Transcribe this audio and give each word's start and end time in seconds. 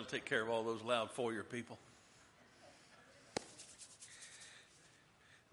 I'll 0.00 0.06
take 0.06 0.24
care 0.24 0.40
of 0.40 0.48
all 0.48 0.62
those 0.62 0.82
loud 0.82 1.10
foyer 1.10 1.42
people. 1.42 1.76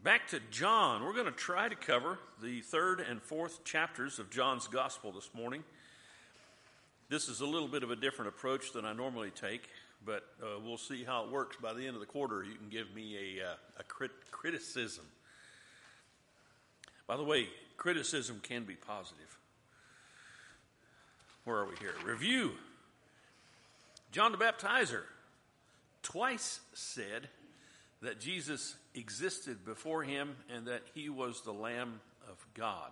Back 0.02 0.30
to 0.30 0.40
John. 0.52 1.04
We're 1.04 1.12
going 1.12 1.26
to 1.26 1.34
try 1.34 1.68
to 1.68 1.76
cover 1.76 2.18
the 2.42 2.62
third 2.62 3.02
and 3.02 3.22
fourth 3.22 3.66
chapters 3.66 4.20
of 4.20 4.30
John's 4.30 4.68
Gospel 4.68 5.12
this 5.12 5.30
morning. 5.34 5.66
This 7.10 7.28
is 7.28 7.42
a 7.42 7.46
little 7.46 7.68
bit 7.68 7.84
of 7.84 7.92
a 7.92 7.98
different 7.98 8.30
approach 8.30 8.72
than 8.72 8.86
I 8.86 8.94
normally 8.94 9.32
take, 9.32 9.68
but 10.06 10.24
uh, 10.42 10.62
we'll 10.64 10.78
see 10.78 11.04
how 11.04 11.26
it 11.26 11.30
works. 11.30 11.58
By 11.62 11.74
the 11.74 11.86
end 11.86 11.96
of 11.96 12.00
the 12.00 12.06
quarter, 12.06 12.42
you 12.42 12.56
can 12.56 12.70
give 12.70 12.96
me 12.96 13.18
a, 13.18 13.44
uh, 13.44 13.56
a 13.82 13.84
crit- 13.84 14.32
criticism. 14.32 15.04
By 17.06 17.18
the 17.18 17.26
way, 17.26 17.50
criticism 17.76 18.40
can 18.42 18.64
be 18.64 18.76
positive. 18.76 19.38
Where 21.44 21.58
are 21.58 21.66
we 21.66 21.76
here? 21.82 21.96
Review. 22.06 22.54
John 24.18 24.32
the 24.32 24.38
Baptizer 24.40 25.04
twice 26.02 26.60
said 26.74 27.30
that 28.02 28.20
Jesus 28.20 28.76
existed 28.96 29.64
before 29.64 30.02
him 30.02 30.36
and 30.52 30.66
that 30.66 30.82
he 30.96 31.08
was 31.08 31.42
the 31.42 31.54
Lamb 31.54 32.02
of 32.28 32.44
God. 32.56 32.90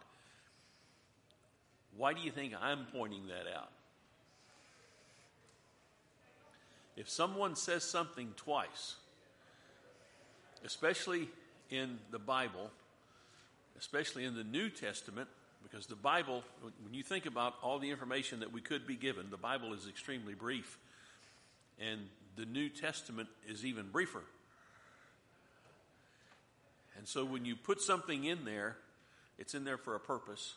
Why 1.97 2.13
do 2.13 2.21
you 2.21 2.29
think 2.29 2.53
I'm 2.61 2.85
pointing 2.91 3.25
that 3.29 3.51
out? 3.51 3.71
If 6.95 7.09
someone 7.09 7.55
says 7.55 7.83
something 7.83 8.31
twice, 8.37 8.93
especially 10.63 11.27
in 11.71 11.97
the 12.11 12.19
Bible, 12.19 12.69
especially 13.79 14.25
in 14.25 14.35
the 14.35 14.43
New 14.43 14.69
Testament, 14.69 15.27
because 15.63 15.87
the 15.87 15.95
Bible, 15.95 16.43
when 16.83 16.93
you 16.93 17.01
think 17.01 17.25
about 17.25 17.55
all 17.63 17.79
the 17.79 17.89
information 17.89 18.41
that 18.41 18.53
we 18.53 18.61
could 18.61 18.85
be 18.85 18.95
given, 18.95 19.31
the 19.31 19.37
Bible 19.37 19.73
is 19.73 19.87
extremely 19.87 20.35
brief. 20.35 20.77
And 21.79 22.01
the 22.35 22.45
New 22.45 22.69
Testament 22.69 23.29
is 23.47 23.65
even 23.65 23.89
briefer. 23.91 24.23
And 26.97 27.07
so 27.07 27.25
when 27.25 27.45
you 27.45 27.55
put 27.55 27.81
something 27.81 28.23
in 28.23 28.45
there, 28.45 28.77
it's 29.37 29.53
in 29.53 29.65
there 29.65 29.77
for 29.77 29.95
a 29.95 29.99
purpose. 29.99 30.55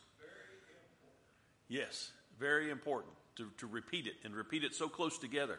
Yes, 1.69 2.10
very 2.38 2.70
important 2.70 3.12
to, 3.36 3.50
to 3.58 3.66
repeat 3.66 4.06
it 4.06 4.14
and 4.25 4.34
repeat 4.34 4.64
it 4.64 4.75
so 4.75 4.88
close 4.88 5.19
together. 5.19 5.58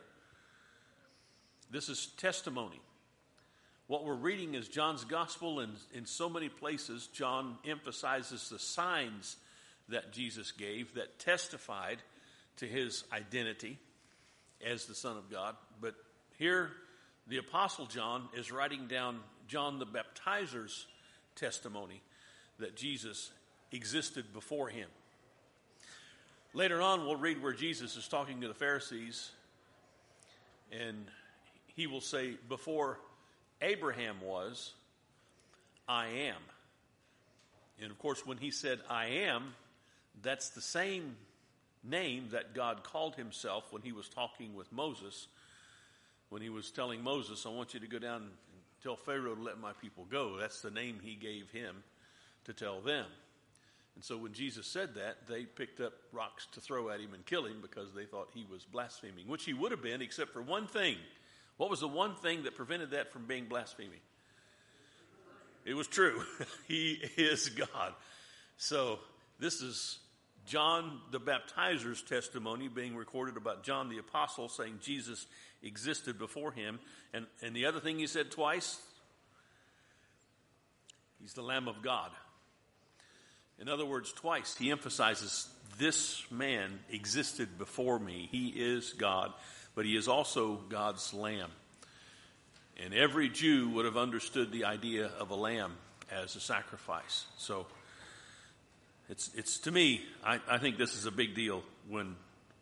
This 1.70 1.90
is 1.90 2.08
testimony. 2.18 2.82
What 3.88 4.06
we're 4.06 4.16
reading 4.16 4.56
is 4.56 4.68
John's 4.68 5.04
gospel, 5.04 5.60
and 5.60 5.74
in 5.94 6.06
so 6.06 6.30
many 6.30 6.50
places, 6.50 7.08
John 7.08 7.58
emphasizes 7.68 8.50
the 8.50 8.60
signs 8.60 9.36
that 9.90 10.12
Jesus 10.12 10.52
gave 10.52 10.96
that 10.96 11.20
testified 11.20 11.98
to 12.58 12.68
his 12.68 13.04
identity 13.12 13.80
as 14.66 14.86
the 14.86 14.96
Son 14.96 15.18
of 15.18 15.30
God. 15.30 15.56
But 15.82 15.96
here, 16.38 16.72
the 17.28 17.38
Apostle 17.38 17.86
John 17.86 18.28
is 18.36 18.52
writing 18.52 18.88
down 18.88 19.20
John 19.48 19.80
the 19.80 19.86
Baptizer's 19.86 20.88
testimony 21.36 22.02
that 22.60 22.76
Jesus 22.76 23.32
existed 23.72 24.34
before 24.34 24.70
him. 24.70 24.88
Later 26.54 26.82
on, 26.82 27.06
we'll 27.06 27.16
read 27.16 27.42
where 27.42 27.54
Jesus 27.54 27.96
is 27.96 28.08
talking 28.08 28.42
to 28.42 28.48
the 28.48 28.54
Pharisees, 28.54 29.32
and 30.72 31.06
he 31.76 31.88
will 31.88 32.02
say, 32.02 32.36
Before 32.48 33.00
Abraham 33.62 34.18
was, 34.24 34.74
I 35.88 36.08
am. 36.08 36.42
And 37.82 37.92
of 37.92 38.00
course, 38.00 38.26
when 38.26 38.38
he 38.38 38.52
said, 38.52 38.80
I 38.90 39.06
am, 39.06 39.54
that's 40.22 40.50
the 40.50 40.62
same 40.62 41.16
name 41.84 42.30
that 42.32 42.54
God 42.54 42.84
called 42.84 43.16
himself 43.16 43.72
when 43.72 43.82
he 43.82 43.92
was 43.92 44.10
talking 44.10 44.56
with 44.56 44.72
Moses, 44.72 45.28
when 46.30 46.42
he 46.42 46.50
was 46.50 46.72
telling 46.72 47.04
Moses, 47.04 47.46
I 47.46 47.50
want 47.50 47.74
you 47.74 47.80
to 47.80 47.88
go 47.88 48.00
down 48.00 48.22
and 48.22 48.32
tell 48.84 48.96
Pharaoh 48.96 49.36
to 49.36 49.42
let 49.42 49.60
my 49.60 49.72
people 49.82 50.06
go. 50.10 50.38
That's 50.38 50.62
the 50.62 50.72
name 50.72 51.00
he 51.02 51.16
gave 51.16 51.50
him 51.52 51.84
to 52.46 52.54
tell 52.54 52.82
them. 52.82 53.06
And 53.96 54.04
so 54.04 54.18
when 54.18 54.32
Jesus 54.32 54.66
said 54.66 54.96
that, 54.96 55.28
they 55.28 55.44
picked 55.44 55.82
up 55.82 55.94
rocks 56.14 56.48
to 56.54 56.62
throw 56.62 56.90
at 56.90 57.02
him 57.02 57.14
and 57.14 57.26
kill 57.26 57.46
him 57.46 57.58
because 57.62 57.94
they 57.94 58.06
thought 58.06 58.30
he 58.34 58.46
was 58.50 58.64
blaspheming, 58.64 59.28
which 59.28 59.44
he 59.44 59.54
would 59.54 59.72
have 59.72 59.82
been, 59.82 60.02
except 60.02 60.32
for 60.32 60.42
one 60.42 60.68
thing. 60.68 60.96
What 61.58 61.70
was 61.70 61.82
the 61.82 61.88
one 61.90 62.16
thing 62.16 62.44
that 62.44 62.56
prevented 62.56 62.92
that 62.92 63.12
from 63.12 63.26
being 63.26 63.46
blasphemy? 63.46 64.00
It 65.66 65.74
was 65.74 65.88
true. 65.88 66.24
he 66.68 66.92
is 67.18 67.50
God. 67.50 67.94
So 68.56 69.00
this 69.40 69.62
is 69.62 70.00
John 70.50 71.00
the 71.12 71.20
Baptizer's 71.20 72.02
testimony 72.02 72.68
being 72.68 72.96
recorded 72.96 73.38
about 73.38 73.64
John 73.64 73.88
the 73.88 74.00
Apostle 74.00 74.50
saying 74.50 74.80
Jesus 74.82 75.28
existed 75.62 76.18
before 76.18 76.52
him. 76.52 76.80
And, 77.14 77.28
and 77.44 77.56
the 77.56 77.68
other 77.68 77.80
thing 77.80 78.00
he 78.00 78.08
said 78.08 78.32
twice, 78.32 78.82
he's 81.22 81.34
the 81.34 81.44
Lamb 81.44 81.68
of 81.68 81.84
God. 81.84 82.10
In 83.60 83.70
other 83.70 83.86
words, 83.86 84.12
twice 84.12 84.56
he 84.58 84.72
emphasizes 84.72 85.48
this 85.78 86.24
man 86.32 86.80
existed 86.90 87.60
before 87.60 88.00
me. 88.00 88.28
He 88.32 88.48
is 88.48 88.94
God, 88.94 89.32
but 89.76 89.86
he 89.86 89.96
is 89.96 90.08
also 90.08 90.56
God's 90.68 91.14
Lamb. 91.14 91.52
And 92.84 92.92
every 92.96 93.30
Jew 93.30 93.70
would 93.70 93.86
have 93.86 93.98
understood 93.98 94.52
the 94.52 94.66
idea 94.66 95.12
of 95.20 95.30
a 95.30 95.36
lamb 95.36 95.74
as 96.12 96.36
a 96.36 96.40
sacrifice. 96.40 97.28
So, 97.38 97.68
it's, 99.10 99.30
it's 99.36 99.60
to 99.60 99.72
me, 99.72 100.02
I, 100.24 100.40
I 100.48 100.58
think 100.60 100.78
this 100.78 100.96
is 100.96 101.06
a 101.06 101.12
big 101.12 101.36
deal 101.36 101.64
when 101.90 102.16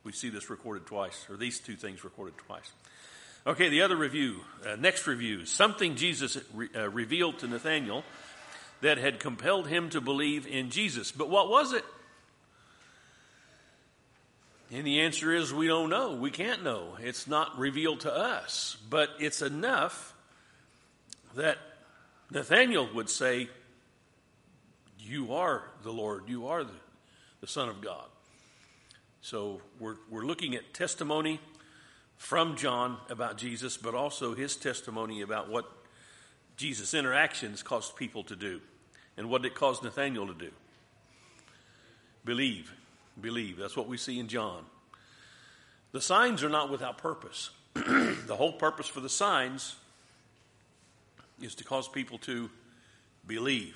we 0.03 0.11
see 0.13 0.29
this 0.29 0.49
recorded 0.49 0.85
twice, 0.85 1.25
or 1.29 1.35
these 1.35 1.59
two 1.59 1.75
things 1.75 2.03
recorded 2.03 2.37
twice. 2.37 2.71
Okay, 3.45 3.69
the 3.69 3.81
other 3.81 3.95
review, 3.95 4.41
uh, 4.65 4.75
next 4.75 5.07
review, 5.07 5.45
something 5.45 5.95
Jesus 5.95 6.37
re, 6.53 6.69
uh, 6.75 6.89
revealed 6.89 7.39
to 7.39 7.47
Nathanael 7.47 8.03
that 8.81 8.97
had 8.97 9.19
compelled 9.19 9.67
him 9.67 9.89
to 9.89 10.01
believe 10.01 10.47
in 10.47 10.69
Jesus. 10.69 11.11
But 11.11 11.29
what 11.29 11.49
was 11.49 11.73
it? 11.73 11.83
And 14.71 14.85
the 14.85 15.01
answer 15.01 15.33
is 15.33 15.53
we 15.53 15.67
don't 15.67 15.89
know. 15.89 16.15
We 16.15 16.29
can't 16.29 16.63
know. 16.63 16.97
It's 16.99 17.27
not 17.27 17.57
revealed 17.57 18.01
to 18.01 18.13
us. 18.13 18.77
But 18.89 19.09
it's 19.19 19.41
enough 19.41 20.13
that 21.35 21.57
Nathanael 22.31 22.89
would 22.93 23.09
say, 23.09 23.49
you 25.07 25.33
are 25.33 25.63
the 25.83 25.91
Lord. 25.91 26.23
You 26.27 26.47
are 26.47 26.63
the, 26.63 26.73
the 27.41 27.47
Son 27.47 27.69
of 27.69 27.81
God. 27.81 28.05
So 29.21 29.61
we're, 29.79 29.95
we're 30.09 30.25
looking 30.25 30.55
at 30.55 30.73
testimony 30.73 31.39
from 32.17 32.55
John 32.55 32.97
about 33.09 33.37
Jesus, 33.37 33.77
but 33.77 33.95
also 33.95 34.33
his 34.33 34.55
testimony 34.55 35.21
about 35.21 35.49
what 35.49 35.69
Jesus' 36.55 36.93
interactions 36.93 37.61
caused 37.61 37.95
people 37.95 38.23
to 38.23 38.35
do 38.35 38.61
and 39.17 39.29
what 39.29 39.45
it 39.45 39.55
caused 39.55 39.83
Nathanael 39.83 40.27
to 40.27 40.33
do. 40.33 40.51
Believe. 42.25 42.73
Believe. 43.19 43.57
That's 43.57 43.77
what 43.77 43.87
we 43.87 43.97
see 43.97 44.19
in 44.19 44.27
John. 44.27 44.65
The 45.91 46.01
signs 46.01 46.43
are 46.43 46.49
not 46.49 46.69
without 46.69 46.97
purpose. 46.97 47.51
the 47.73 48.35
whole 48.35 48.53
purpose 48.53 48.87
for 48.87 48.99
the 48.99 49.09
signs 49.09 49.75
is 51.41 51.55
to 51.55 51.63
cause 51.63 51.87
people 51.87 52.17
to 52.19 52.49
believe. 53.25 53.75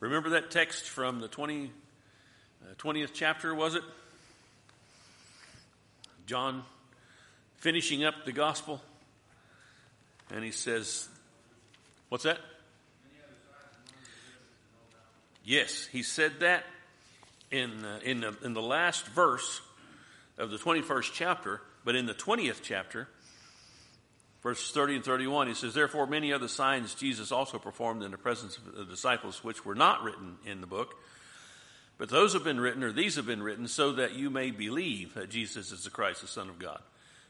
Remember 0.00 0.30
that 0.30 0.50
text 0.50 0.88
from 0.88 1.20
the 1.20 1.28
20, 1.28 1.70
uh, 2.62 2.74
20th 2.76 3.10
chapter, 3.14 3.54
was 3.54 3.74
it? 3.74 3.82
John 6.26 6.64
finishing 7.58 8.04
up 8.04 8.24
the 8.24 8.32
gospel. 8.32 8.82
And 10.30 10.44
he 10.44 10.50
says, 10.50 11.08
What's 12.08 12.24
that? 12.24 12.38
Yes, 15.44 15.86
he 15.86 16.02
said 16.02 16.40
that 16.40 16.64
in, 17.50 17.84
uh, 17.84 18.00
in, 18.02 18.20
the, 18.20 18.34
in 18.42 18.54
the 18.54 18.62
last 18.62 19.06
verse 19.06 19.60
of 20.38 20.50
the 20.50 20.56
21st 20.56 21.10
chapter, 21.12 21.60
but 21.84 21.94
in 21.94 22.06
the 22.06 22.14
20th 22.14 22.60
chapter, 22.62 23.08
Verse 24.44 24.70
30 24.70 24.96
and 24.96 25.04
31, 25.04 25.48
he 25.48 25.54
says, 25.54 25.72
Therefore, 25.72 26.06
many 26.06 26.30
other 26.30 26.48
signs 26.48 26.94
Jesus 26.94 27.32
also 27.32 27.58
performed 27.58 28.02
in 28.02 28.10
the 28.10 28.18
presence 28.18 28.58
of 28.58 28.76
the 28.76 28.84
disciples, 28.84 29.42
which 29.42 29.64
were 29.64 29.74
not 29.74 30.04
written 30.04 30.36
in 30.44 30.60
the 30.60 30.66
book. 30.66 30.96
But 31.96 32.10
those 32.10 32.34
have 32.34 32.44
been 32.44 32.60
written, 32.60 32.84
or 32.84 32.92
these 32.92 33.16
have 33.16 33.24
been 33.24 33.42
written, 33.42 33.66
so 33.66 33.92
that 33.92 34.12
you 34.12 34.28
may 34.28 34.50
believe 34.50 35.14
that 35.14 35.30
Jesus 35.30 35.72
is 35.72 35.84
the 35.84 35.90
Christ, 35.90 36.20
the 36.20 36.26
Son 36.26 36.50
of 36.50 36.58
God. 36.58 36.82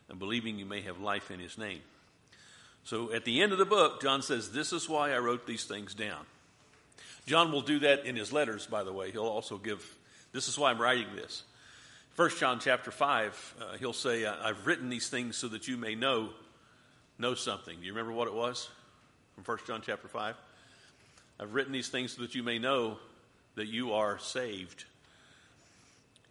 And 0.08 0.18
believing 0.18 0.58
you 0.58 0.66
may 0.66 0.80
have 0.80 0.98
life 0.98 1.30
in 1.30 1.38
his 1.38 1.56
name. 1.56 1.82
So 2.82 3.12
at 3.12 3.24
the 3.24 3.42
end 3.42 3.52
of 3.52 3.58
the 3.58 3.64
book, 3.64 4.02
John 4.02 4.20
says, 4.20 4.50
This 4.50 4.72
is 4.72 4.88
why 4.88 5.12
I 5.12 5.18
wrote 5.18 5.46
these 5.46 5.64
things 5.64 5.94
down. 5.94 6.26
John 7.26 7.52
will 7.52 7.62
do 7.62 7.78
that 7.78 8.06
in 8.06 8.16
his 8.16 8.32
letters, 8.32 8.66
by 8.66 8.82
the 8.82 8.92
way. 8.92 9.12
He'll 9.12 9.22
also 9.22 9.56
give, 9.56 9.88
This 10.32 10.48
is 10.48 10.58
why 10.58 10.72
I'm 10.72 10.82
writing 10.82 11.14
this. 11.14 11.44
First 12.14 12.40
John 12.40 12.58
chapter 12.58 12.90
5, 12.90 13.54
uh, 13.60 13.76
he'll 13.78 13.92
say, 13.92 14.26
I've 14.26 14.66
written 14.66 14.88
these 14.88 15.08
things 15.08 15.36
so 15.36 15.46
that 15.48 15.68
you 15.68 15.76
may 15.76 15.94
know 15.94 16.30
know 17.18 17.34
something. 17.34 17.78
Do 17.78 17.86
you 17.86 17.92
remember 17.92 18.12
what 18.12 18.28
it 18.28 18.34
was 18.34 18.68
from 19.34 19.44
1 19.44 19.58
John 19.66 19.82
chapter 19.84 20.08
5? 20.08 20.34
I've 21.40 21.54
written 21.54 21.72
these 21.72 21.88
things 21.88 22.14
so 22.14 22.22
that 22.22 22.34
you 22.34 22.42
may 22.42 22.58
know 22.58 22.98
that 23.56 23.66
you 23.66 23.92
are 23.92 24.18
saved. 24.18 24.84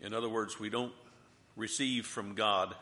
In 0.02 0.14
other 0.14 0.30
words, 0.30 0.60
we 0.60 0.70
don't 0.70 0.94
receive 1.56 2.06
from 2.06 2.36
God 2.36 2.76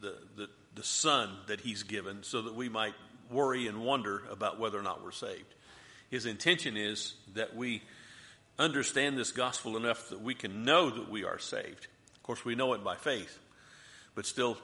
the, 0.00 0.16
the, 0.36 0.48
the 0.74 0.82
Son 0.82 1.30
that 1.46 1.60
He's 1.60 1.82
given 1.82 2.22
so 2.22 2.42
that 2.42 2.54
we 2.54 2.68
might 2.68 2.94
worry 3.30 3.66
and 3.66 3.82
wonder 3.82 4.22
about 4.30 4.58
whether 4.58 4.78
or 4.78 4.82
not 4.82 5.02
we're 5.02 5.12
saved. 5.12 5.54
His 6.10 6.26
intention 6.26 6.76
is 6.76 7.14
that 7.34 7.56
we 7.56 7.82
understand 8.58 9.18
this 9.18 9.32
gospel 9.32 9.76
enough 9.76 10.08
that 10.10 10.20
we 10.20 10.34
can 10.34 10.64
know 10.64 10.90
that 10.90 11.10
we 11.10 11.24
are 11.24 11.38
saved. 11.38 11.88
Of 12.14 12.22
course, 12.22 12.44
we 12.44 12.54
know 12.54 12.72
it 12.74 12.84
by 12.84 12.96
faith, 12.96 13.38
but 14.14 14.26
still, 14.26 14.56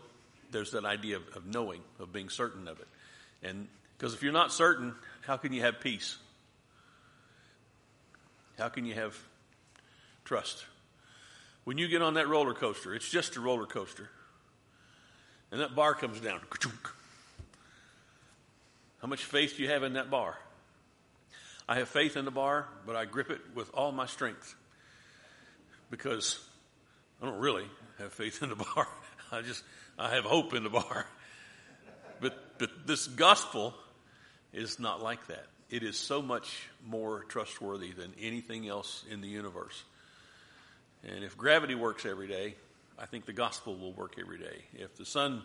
there's 0.53 0.73
that 0.73 0.85
idea 0.85 1.17
of, 1.17 1.23
of 1.35 1.47
knowing, 1.47 1.81
of 1.99 2.13
being 2.13 2.29
certain 2.29 2.69
of 2.69 2.79
it. 2.81 2.89
And 3.43 3.69
because 3.97 4.15
if 4.15 4.23
you're 4.23 4.33
not 4.33 4.53
certain, 4.53 4.95
how 5.23 5.37
can 5.37 5.53
you 5.53 5.63
have 5.63 5.81
peace? 5.81 6.17
How 8.59 8.69
can 8.69 8.85
you 8.85 8.95
have 8.95 9.17
trust? 10.25 10.65
When 11.65 11.79
you 11.79 11.89
get 11.89 12.03
on 12.03 12.15
that 12.15 12.29
roller 12.29 12.55
coaster, 12.55 12.95
it's 12.95 13.09
just 13.09 13.37
a 13.37 13.41
roller 13.41 13.67
coaster, 13.67 14.09
and 15.51 15.61
that 15.61 15.75
bar 15.75 15.95
comes 15.95 16.21
down. 16.21 16.41
How 19.01 19.09
much 19.09 19.25
faith 19.25 19.57
do 19.57 19.63
you 19.63 19.69
have 19.69 19.83
in 19.83 19.95
that 19.95 20.11
bar? 20.11 20.37
I 21.69 21.77
have 21.77 21.89
faith 21.89 22.17
in 22.17 22.25
the 22.25 22.31
bar, 22.31 22.67
but 22.87 22.97
I 22.97 23.05
grip 23.05 23.31
it 23.31 23.41
with 23.55 23.71
all 23.75 23.93
my 23.93 24.07
strength 24.07 24.55
because 25.91 26.39
I 27.21 27.27
don't 27.27 27.39
really 27.39 27.67
have 27.99 28.13
faith 28.13 28.43
in 28.43 28.49
the 28.49 28.57
bar. 28.75 28.89
I 29.31 29.43
just 29.43 29.63
I 29.99 30.15
have 30.15 30.25
hope 30.25 30.55
in 30.55 30.65
the 30.65 30.71
bar. 30.71 31.07
But 32.21 32.59
but 32.59 32.87
this 32.87 33.07
gospel 33.07 33.75
is 34.53 34.79
not 34.79 35.03
like 35.03 35.27
that. 35.29 35.47
It 35.71 35.83
is 35.83 35.99
so 35.99 36.21
much 36.21 36.69
more 36.87 37.25
trustworthy 37.25 37.93
than 37.93 38.13
anything 38.21 38.69
else 38.69 39.05
in 39.11 39.21
the 39.21 39.29
universe. 39.29 39.85
And 41.03 41.25
if 41.25 41.37
gravity 41.37 41.75
works 41.75 42.07
every 42.07 42.29
day, 42.29 42.55
I 42.99 43.07
think 43.07 43.25
the 43.25 43.33
gospel 43.33 43.75
will 43.77 43.93
work 43.93 44.17
every 44.21 44.39
day. 44.39 44.65
If 44.75 44.97
the 44.97 45.05
sun 45.05 45.43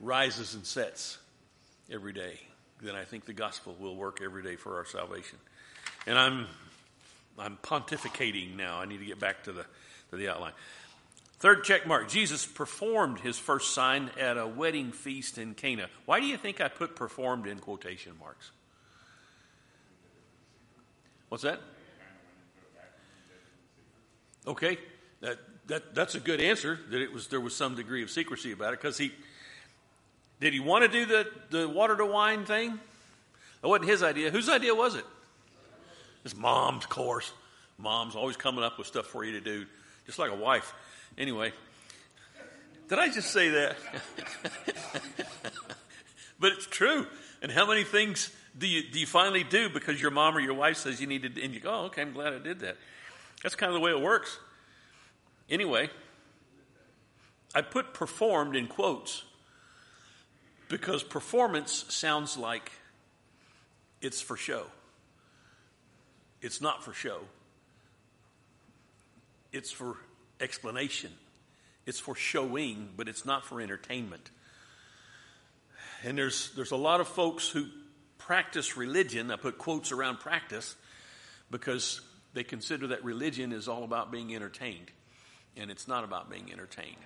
rises 0.00 0.54
and 0.54 0.66
sets 0.66 1.18
every 1.90 2.12
day, 2.12 2.40
then 2.80 2.96
I 2.96 3.04
think 3.04 3.26
the 3.26 3.32
gospel 3.32 3.76
will 3.78 3.94
work 3.94 4.20
every 4.24 4.42
day 4.42 4.56
for 4.56 4.76
our 4.78 4.86
salvation. 4.86 5.38
And 6.06 6.18
I'm 6.18 6.46
I'm 7.38 7.58
pontificating 7.62 8.56
now. 8.56 8.80
I 8.80 8.86
need 8.86 8.98
to 8.98 9.06
get 9.06 9.20
back 9.20 9.44
to 9.44 9.52
the 9.52 9.64
to 10.10 10.16
the 10.16 10.28
outline. 10.28 10.52
Third 11.42 11.64
check 11.64 11.88
mark. 11.88 12.08
Jesus 12.08 12.46
performed 12.46 13.18
his 13.18 13.36
first 13.36 13.74
sign 13.74 14.12
at 14.16 14.38
a 14.38 14.46
wedding 14.46 14.92
feast 14.92 15.38
in 15.38 15.54
Cana. 15.54 15.88
Why 16.04 16.20
do 16.20 16.26
you 16.26 16.36
think 16.36 16.60
I 16.60 16.68
put 16.68 16.94
performed 16.94 17.48
in 17.48 17.58
quotation 17.58 18.12
marks? 18.20 18.52
What's 21.30 21.42
that? 21.42 21.58
Okay, 24.46 24.78
that, 25.20 25.38
that, 25.66 25.96
that's 25.96 26.14
a 26.14 26.20
good 26.20 26.40
answer. 26.40 26.78
That 26.90 27.00
it 27.00 27.12
was 27.12 27.26
there 27.26 27.40
was 27.40 27.56
some 27.56 27.74
degree 27.74 28.04
of 28.04 28.10
secrecy 28.10 28.52
about 28.52 28.74
it 28.74 28.80
because 28.80 28.96
he 28.96 29.10
did 30.40 30.52
he 30.52 30.60
want 30.60 30.84
to 30.84 30.88
do 30.88 31.06
the, 31.06 31.26
the 31.50 31.68
water 31.68 31.96
to 31.96 32.06
wine 32.06 32.44
thing? 32.44 32.78
That 33.62 33.68
wasn't 33.68 33.90
his 33.90 34.04
idea. 34.04 34.30
Whose 34.30 34.48
idea 34.48 34.76
was 34.76 34.94
it? 34.94 35.04
His 36.22 36.36
mom's, 36.36 36.84
of 36.84 36.90
course. 36.90 37.32
Mom's 37.78 38.14
always 38.14 38.36
coming 38.36 38.62
up 38.62 38.78
with 38.78 38.86
stuff 38.86 39.06
for 39.06 39.24
you 39.24 39.32
to 39.32 39.40
do, 39.40 39.66
just 40.06 40.20
like 40.20 40.30
a 40.30 40.36
wife. 40.36 40.72
Anyway, 41.18 41.52
did 42.88 42.98
I 42.98 43.08
just 43.08 43.30
say 43.30 43.50
that? 43.50 43.76
but 46.40 46.52
it's 46.52 46.66
true. 46.66 47.06
And 47.42 47.50
how 47.50 47.66
many 47.66 47.84
things 47.84 48.30
do 48.56 48.66
you, 48.66 48.82
do 48.90 49.00
you 49.00 49.06
finally 49.06 49.44
do 49.44 49.68
because 49.68 50.00
your 50.00 50.10
mom 50.10 50.36
or 50.36 50.40
your 50.40 50.54
wife 50.54 50.76
says 50.76 51.00
you 51.00 51.06
need 51.06 51.22
to, 51.22 51.42
and 51.42 51.54
you 51.54 51.60
go, 51.60 51.70
oh, 51.70 51.84
okay, 51.86 52.02
I'm 52.02 52.12
glad 52.12 52.32
I 52.32 52.38
did 52.38 52.60
that. 52.60 52.76
That's 53.42 53.54
kind 53.54 53.72
of 53.72 53.74
the 53.74 53.80
way 53.80 53.90
it 53.90 54.00
works. 54.00 54.38
Anyway, 55.50 55.90
I 57.54 57.62
put 57.62 57.94
performed 57.94 58.56
in 58.56 58.66
quotes 58.66 59.24
because 60.68 61.02
performance 61.02 61.84
sounds 61.88 62.36
like 62.36 62.72
it's 64.00 64.20
for 64.20 64.36
show. 64.36 64.66
It's 66.40 66.60
not 66.60 66.82
for 66.82 66.92
show. 66.92 67.20
It's 69.52 69.70
for 69.70 69.96
explanation. 70.42 71.10
It's 71.86 71.98
for 71.98 72.14
showing, 72.14 72.90
but 72.96 73.08
it's 73.08 73.24
not 73.24 73.44
for 73.44 73.60
entertainment. 73.60 74.30
And 76.04 76.18
there's, 76.18 76.50
there's 76.54 76.72
a 76.72 76.76
lot 76.76 77.00
of 77.00 77.08
folks 77.08 77.48
who 77.48 77.66
practice 78.18 78.76
religion. 78.76 79.30
I 79.30 79.36
put 79.36 79.58
quotes 79.58 79.92
around 79.92 80.20
practice 80.20 80.74
because 81.50 82.00
they 82.34 82.44
consider 82.44 82.88
that 82.88 83.04
religion 83.04 83.52
is 83.52 83.68
all 83.68 83.84
about 83.84 84.10
being 84.10 84.34
entertained. 84.34 84.90
And 85.56 85.70
it's 85.70 85.86
not 85.86 86.04
about 86.04 86.30
being 86.30 86.50
entertained. 86.50 86.96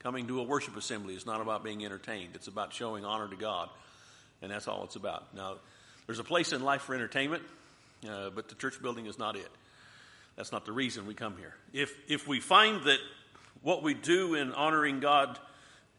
Coming 0.00 0.26
to 0.28 0.40
a 0.40 0.42
worship 0.42 0.76
assembly 0.76 1.14
is 1.14 1.26
not 1.26 1.40
about 1.40 1.62
being 1.62 1.84
entertained, 1.84 2.30
it's 2.34 2.48
about 2.48 2.72
showing 2.72 3.04
honor 3.04 3.28
to 3.28 3.36
God. 3.36 3.68
And 4.40 4.50
that's 4.50 4.66
all 4.66 4.82
it's 4.82 4.96
about. 4.96 5.34
Now, 5.34 5.56
there's 6.06 6.18
a 6.18 6.24
place 6.24 6.52
in 6.52 6.64
life 6.64 6.82
for 6.82 6.94
entertainment, 6.96 7.44
uh, 8.08 8.30
but 8.30 8.48
the 8.48 8.56
church 8.56 8.82
building 8.82 9.06
is 9.06 9.18
not 9.18 9.36
it. 9.36 9.48
That's 10.36 10.52
not 10.52 10.64
the 10.64 10.72
reason 10.72 11.06
we 11.06 11.14
come 11.14 11.36
here. 11.36 11.54
If, 11.72 11.94
if 12.08 12.26
we 12.26 12.40
find 12.40 12.84
that 12.84 12.98
what 13.62 13.82
we 13.82 13.94
do 13.94 14.34
in 14.34 14.52
honoring 14.52 15.00
God 15.00 15.38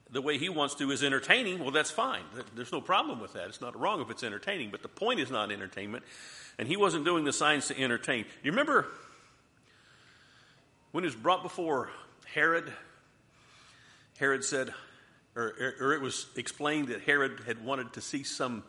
the 0.09 0.21
way 0.21 0.37
He 0.37 0.49
wants 0.49 0.75
to 0.75 0.91
is 0.91 1.03
entertaining, 1.03 1.59
well, 1.59 1.71
that's 1.71 1.91
fine. 1.91 2.23
There's 2.55 2.71
no 2.71 2.81
problem 2.81 3.19
with 3.19 3.33
that. 3.33 3.47
It's 3.47 3.61
not 3.61 3.79
wrong 3.79 4.01
if 4.01 4.09
it's 4.09 4.23
entertaining, 4.23 4.69
but 4.69 4.81
the 4.81 4.87
point 4.87 5.19
is 5.19 5.31
not 5.31 5.51
entertainment. 5.51 6.03
And 6.59 6.67
He 6.67 6.77
wasn't 6.77 7.05
doing 7.05 7.23
the 7.23 7.33
signs 7.33 7.67
to 7.67 7.79
entertain. 7.79 8.25
You 8.43 8.51
remember 8.51 8.87
when 10.91 11.03
He 11.03 11.07
was 11.07 11.15
brought 11.15 11.41
before 11.41 11.89
Herod? 12.33 12.71
Herod 14.19 14.43
said, 14.43 14.73
or, 15.35 15.53
or 15.79 15.93
it 15.93 16.01
was 16.01 16.27
explained 16.35 16.89
that 16.89 17.01
Herod 17.01 17.41
had 17.47 17.65
wanted 17.65 17.93
to 17.93 18.01
see 18.01 18.23
some 18.23 18.63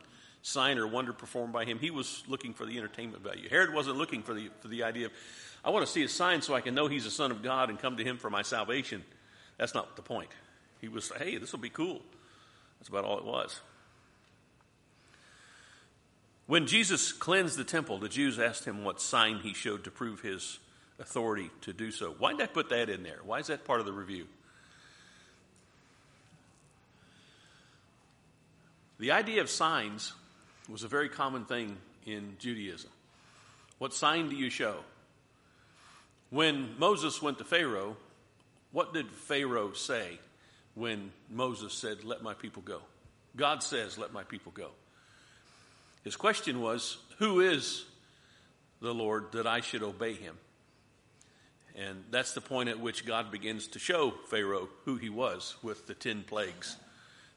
sign 0.45 0.79
or 0.79 0.87
wonder 0.87 1.13
performed 1.13 1.53
by 1.53 1.65
him. 1.65 1.79
He 1.79 1.91
was 1.91 2.23
looking 2.29 2.53
for 2.53 2.67
the 2.67 2.77
entertainment 2.77 3.23
value. 3.23 3.49
Herod 3.49 3.73
wasn't 3.73 3.97
looking 3.97 4.23
for 4.23 4.35
the, 4.35 4.51
for 4.61 4.69
the 4.69 4.83
idea 4.83 5.07
of, 5.07 5.13
I 5.65 5.71
want 5.71 5.87
to 5.87 5.91
see 5.91 6.03
a 6.03 6.09
sign 6.09 6.43
so 6.43 6.55
I 6.55 6.61
can 6.61 6.75
know 6.75 6.89
he's 6.89 7.05
the 7.05 7.11
Son 7.11 7.31
of 7.31 7.43
God 7.43 7.71
and 7.71 7.79
come 7.79 7.97
to 7.97 8.05
him 8.05 8.19
for 8.19 8.29
my 8.29 8.43
salvation. 8.43 9.03
That's 9.57 9.75
not 9.75 9.97
the 9.97 10.03
point. 10.03 10.31
He 10.81 10.89
was, 10.89 11.11
hey, 11.19 11.39
this 11.39 11.53
will 11.53 11.61
be 11.61 11.71
cool. 11.71 12.03
That's 12.79 12.91
about 12.91 13.05
all 13.05 13.19
it 13.19 13.25
was. 13.25 13.61
When 16.47 16.67
Jesus 16.67 17.13
cleansed 17.13 17.57
the 17.57 17.65
temple, 17.65 17.99
the 17.99 18.09
Jews 18.09 18.39
asked 18.39 18.67
him 18.67 18.85
what 18.85 19.01
sign 19.01 19.39
he 19.39 19.55
showed 19.55 19.85
to 19.85 19.91
prove 19.91 20.21
his 20.21 20.59
authority 20.99 21.51
to 21.63 21.73
do 21.73 21.91
so. 21.91 22.15
Why 22.19 22.33
did 22.33 22.43
I 22.43 22.47
put 22.47 22.69
that 22.69 22.91
in 22.91 23.03
there? 23.03 23.21
Why 23.25 23.39
is 23.39 23.47
that 23.47 23.65
part 23.65 23.81
of 23.81 23.87
the 23.87 23.93
review? 23.93 24.27
The 28.99 29.13
idea 29.13 29.41
of 29.41 29.49
signs 29.49 30.13
was 30.69 30.83
a 30.83 30.89
very 30.89 31.09
common 31.09 31.47
thing 31.47 31.79
in 32.06 32.37
Judaism. 32.39 32.91
What 33.79 33.94
sign 33.94 34.29
do 34.29 34.37
you 34.37 34.51
show? 34.51 34.77
When 36.31 36.79
Moses 36.79 37.21
went 37.23 37.39
to 37.39 37.45
Pharaoh, 37.45 37.97
what 38.73 38.93
did 38.93 39.11
Pharaoh 39.11 39.73
say 39.73 40.19
when 40.75 41.13
Moses 41.31 41.73
said, 41.75 42.05
Let 42.05 42.23
my 42.23 42.35
people 42.35 42.63
go? 42.63 42.81
God 43.37 43.63
says, 43.63 43.99
Let 43.99 44.13
my 44.13 44.25
people 44.25 44.53
go. 44.53 44.71
His 46.03 46.17
question 46.17 46.61
was, 46.61 46.99
Who 47.19 47.41
is 47.41 47.85
the 48.81 48.95
Lord 48.95 49.33
that 49.33 49.47
I 49.47 49.61
should 49.61 49.83
obey 49.83 50.15
him? 50.15 50.37
And 51.77 52.05
that's 52.11 52.35
the 52.35 52.41
point 52.41 52.69
at 52.69 52.79
which 52.79 53.05
God 53.05 53.33
begins 53.33 53.67
to 53.69 53.79
show 53.79 54.13
Pharaoh 54.29 54.69
who 54.85 54.97
he 54.97 55.09
was 55.09 55.57
with 55.63 55.87
the 55.87 55.95
ten 55.95 56.23
plagues 56.23 56.77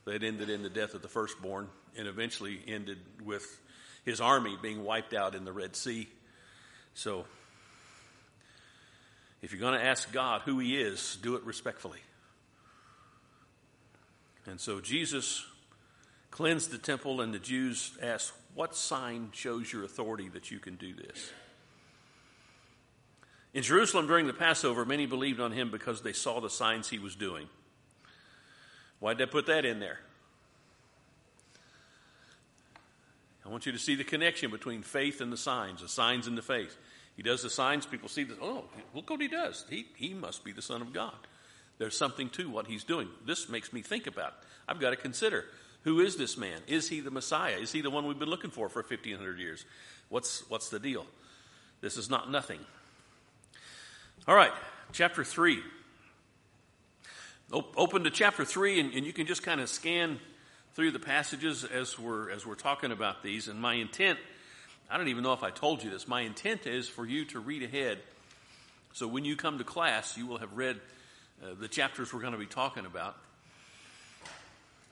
that 0.06 0.24
ended 0.24 0.50
in 0.50 0.62
the 0.64 0.70
death 0.70 0.94
of 0.94 1.02
the 1.02 1.08
firstborn 1.08 1.68
and 1.98 2.08
eventually 2.08 2.62
ended 2.68 3.00
with 3.24 3.60
his 4.06 4.22
army 4.22 4.56
being 4.62 4.84
wiped 4.84 5.14
out 5.14 5.36
in 5.36 5.44
the 5.44 5.52
Red 5.52 5.76
Sea. 5.76 6.08
So, 6.94 7.26
if 9.42 9.52
you're 9.52 9.60
going 9.60 9.80
to 9.80 9.86
ask 9.86 10.12
God 10.12 10.42
who 10.42 10.60
he 10.60 10.78
is, 10.78 11.18
do 11.22 11.36
it 11.36 11.44
respectfully. 11.44 12.00
And 14.46 14.60
so 14.60 14.80
Jesus 14.80 15.46
cleansed 16.32 16.72
the 16.72 16.78
temple, 16.78 17.22
and 17.22 17.34
the 17.34 17.40
Jews 17.40 17.98
asked, 18.02 18.32
What 18.56 18.76
sign 18.76 19.30
shows 19.34 19.72
your 19.72 19.84
authority 19.84 20.30
that 20.30 20.50
you 20.52 20.60
can 20.60 20.76
do 20.76 20.94
this? 20.94 21.32
In 23.54 23.64
Jerusalem 23.64 24.08
during 24.08 24.28
the 24.28 24.34
Passover, 24.34 24.86
many 24.86 25.06
believed 25.06 25.40
on 25.40 25.52
him 25.52 25.72
because 25.72 26.02
they 26.02 26.14
saw 26.14 26.40
the 26.40 26.50
signs 26.50 26.90
he 26.90 27.00
was 27.00 27.16
doing. 27.16 27.48
Why 29.00 29.14
did 29.14 29.28
I 29.28 29.32
put 29.32 29.48
that 29.48 29.66
in 29.66 29.80
there? 29.80 30.00
I 33.46 33.50
want 33.50 33.66
you 33.66 33.72
to 33.72 33.80
see 33.80 33.96
the 33.96 34.04
connection 34.04 34.52
between 34.52 34.84
faith 34.84 35.22
and 35.22 35.32
the 35.32 35.38
signs, 35.38 35.82
the 35.82 35.88
signs 35.88 36.28
and 36.28 36.38
the 36.38 36.42
faith. 36.42 36.78
He 37.18 37.24
does 37.24 37.42
the 37.42 37.50
signs, 37.50 37.86
people 37.86 38.08
see 38.08 38.24
this, 38.24 38.38
oh, 38.42 38.66
look 38.94 39.10
what 39.10 39.20
he 39.20 39.28
does. 39.28 39.66
He, 39.70 39.88
he 39.96 40.14
must 40.14 40.46
be 40.46 40.52
the 40.52 40.62
Son 40.62 40.82
of 40.82 40.94
God. 40.94 41.16
There's 41.80 41.98
something 41.98 42.30
to 42.32 42.50
what 42.50 42.68
he's 42.68 42.84
doing. 42.84 43.10
This 43.26 43.50
makes 43.50 43.74
me 43.74 43.82
think 43.82 44.08
about. 44.08 44.34
I've 44.68 44.80
got 44.80 44.92
to 44.92 44.96
consider 44.96 45.46
who 45.84 46.00
is 46.00 46.16
this 46.16 46.38
man? 46.38 46.60
Is 46.68 46.90
he 46.90 47.00
the 47.00 47.12
Messiah? 47.12 47.56
Is 47.56 47.72
he 47.72 47.82
the 47.82 47.90
one 47.90 48.06
we've 48.06 48.20
been 48.20 48.30
looking 48.30 48.52
for 48.52 48.70
for 48.70 48.82
1500 48.82 49.40
years? 49.40 49.66
What's, 50.10 50.48
what's 50.50 50.70
the 50.70 50.80
deal? 50.80 51.06
This 51.82 51.98
is 51.98 52.10
not 52.10 52.30
nothing. 52.30 52.60
All 54.28 54.36
right, 54.36 54.52
chapter 54.92 55.24
3. 55.24 55.62
open 57.52 58.04
to 58.04 58.12
chapter 58.12 58.46
3, 58.46 58.80
and, 58.80 58.94
and 58.94 59.06
you 59.06 59.14
can 59.14 59.26
just 59.26 59.44
kind 59.44 59.62
of 59.62 59.70
scan 59.70 60.20
through 60.74 60.92
the 60.92 61.00
passages 61.00 61.64
as 61.64 61.98
we're, 61.98 62.30
as 62.30 62.46
we're 62.46 62.56
talking 62.56 62.92
about 62.92 63.24
these. 63.24 63.48
And 63.48 63.60
my 63.60 63.76
intent, 63.76 64.20
I 64.90 64.98
don't 64.98 65.10
even 65.10 65.24
know 65.24 65.34
if 65.34 65.44
I 65.44 65.50
told 65.50 65.84
you 65.84 65.90
this, 65.90 66.08
my 66.08 66.22
intent 66.22 66.66
is 66.66 66.88
for 66.88 67.06
you 67.06 67.26
to 67.26 67.40
read 67.40 67.64
ahead. 67.64 68.00
So 68.94 69.08
when 69.08 69.26
you 69.26 69.36
come 69.36 69.58
to 69.58 69.64
class, 69.64 70.18
you 70.18 70.26
will 70.28 70.38
have 70.38 70.54
read 70.54 70.80
uh, 71.44 71.56
the 71.60 71.68
chapters 71.68 72.14
we're 72.14 72.22
going 72.22 72.34
to 72.34 72.40
be 72.40 72.46
talking 72.46 72.86
about. 72.86 73.16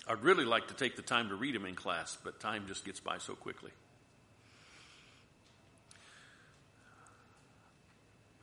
I'd 0.07 0.21
really 0.21 0.45
like 0.45 0.67
to 0.67 0.73
take 0.73 0.95
the 0.97 1.01
time 1.01 1.29
to 1.29 1.35
read 1.35 1.55
them 1.55 1.65
in 1.65 1.75
class, 1.75 2.17
but 2.23 2.39
time 2.39 2.65
just 2.67 2.85
gets 2.85 2.99
by 2.99 3.17
so 3.17 3.35
quickly. 3.35 3.71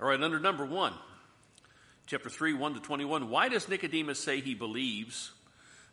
All 0.00 0.08
right, 0.08 0.20
under 0.20 0.40
number 0.40 0.64
one, 0.64 0.94
chapter 2.06 2.28
3, 2.28 2.54
1 2.54 2.74
to 2.74 2.80
21, 2.80 3.28
why 3.30 3.48
does 3.48 3.68
Nicodemus 3.68 4.18
say 4.18 4.40
he 4.40 4.54
believes, 4.54 5.30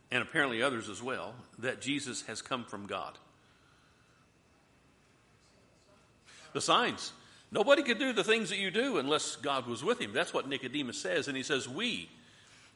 and 0.10 0.24
apparently 0.24 0.64
others 0.64 0.90
as 0.90 1.04
well, 1.04 1.36
that 1.60 1.82
Jesus 1.82 2.24
has 2.24 2.42
come 2.42 2.64
from 2.64 2.88
God? 2.88 3.16
The 6.54 6.62
signs. 6.62 7.14
Nobody 7.52 7.82
could 7.84 8.00
do 8.00 8.14
the 8.14 8.24
things 8.24 8.50
that 8.50 8.60
you 8.60 8.70
do 8.70 8.98
unless 8.98 9.36
God 9.36 9.68
was 9.68 9.84
with 9.84 10.00
him. 10.00 10.14
That's 10.14 10.34
what 10.34 10.48
Nicodemus 10.48 11.02
says. 11.02 11.28
And 11.28 11.36
he 11.36 11.44
says, 11.44 11.68
We. 11.68 12.10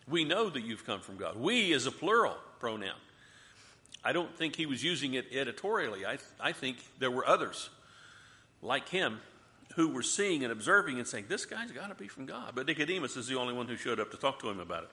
We 0.08 0.25
know 0.25 0.50
that 0.50 0.63
you've 0.63 0.86
come 0.86 1.00
from 1.00 1.18
God. 1.18 1.38
We 1.38 1.72
is 1.72 1.86
a 1.86 1.92
plural 1.92 2.36
pronoun. 2.60 2.92
I 4.03 4.12
don't 4.12 4.36
think 4.36 4.56
he 4.56 4.65
was 4.65 4.84
using 4.84 5.13
it 5.13 5.27
editorially. 5.32 6.06
I, 6.06 6.18
I 6.39 6.51
think 6.51 6.77
there 7.00 7.12
were 7.12 7.25
others 7.25 7.70
like 8.62 8.89
him 8.89 9.22
who 9.75 9.89
were 9.89 10.03
seeing 10.03 10.44
and 10.44 10.51
observing 10.51 10.98
and 10.98 11.08
saying, 11.08 11.25
This 11.30 11.46
guy's 11.46 11.72
got 11.72 11.88
to 11.88 11.96
be 11.96 12.08
from 12.08 12.25
God. 12.25 12.51
But 12.53 12.68
Nicodemus 12.68 13.15
is 13.15 13.27
the 13.27 13.38
only 13.38 13.53
one 13.53 13.68
who 13.68 13.77
showed 13.77 14.00
up 14.00 14.12
to 14.12 14.18
talk 14.18 14.39
to 14.42 14.50
him 14.50 14.60
about 14.60 14.84
it. 14.84 14.89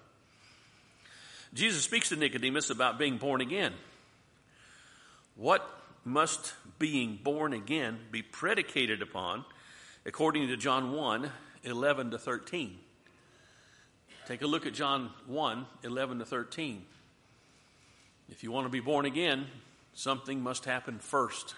Jesus 1.52 1.82
speaks 1.82 2.10
to 2.10 2.16
Nicodemus 2.16 2.70
about 2.70 2.98
being 2.98 3.16
born 3.16 3.40
again. 3.40 3.72
What 5.34 5.68
must 6.04 6.54
being 6.78 7.18
born 7.22 7.52
again 7.52 7.98
be 8.10 8.22
predicated 8.22 9.02
upon 9.02 9.44
according 10.06 10.48
to 10.48 10.56
John 10.56 10.92
1 10.92 11.30
11 11.64 12.10
to 12.12 12.18
13? 12.18 12.78
Take 14.26 14.42
a 14.42 14.46
look 14.46 14.66
at 14.66 14.74
John 14.74 15.10
1 15.26 15.66
11 15.82 16.18
to 16.20 16.24
13. 16.24 16.84
If 18.30 18.44
you 18.44 18.52
want 18.52 18.66
to 18.66 18.70
be 18.70 18.80
born 18.80 19.06
again, 19.06 19.46
something 19.92 20.40
must 20.40 20.64
happen 20.64 20.98
first. 20.98 21.54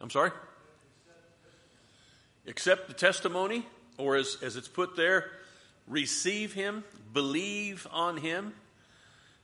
I'm 0.00 0.10
sorry? 0.10 0.30
Accept 2.46 2.88
the 2.88 2.94
testimony, 2.94 3.66
or 3.98 4.16
as, 4.16 4.38
as 4.42 4.56
it's 4.56 4.68
put 4.68 4.96
there, 4.96 5.30
receive 5.88 6.52
him, 6.52 6.84
believe 7.12 7.86
on 7.90 8.16
him. 8.16 8.52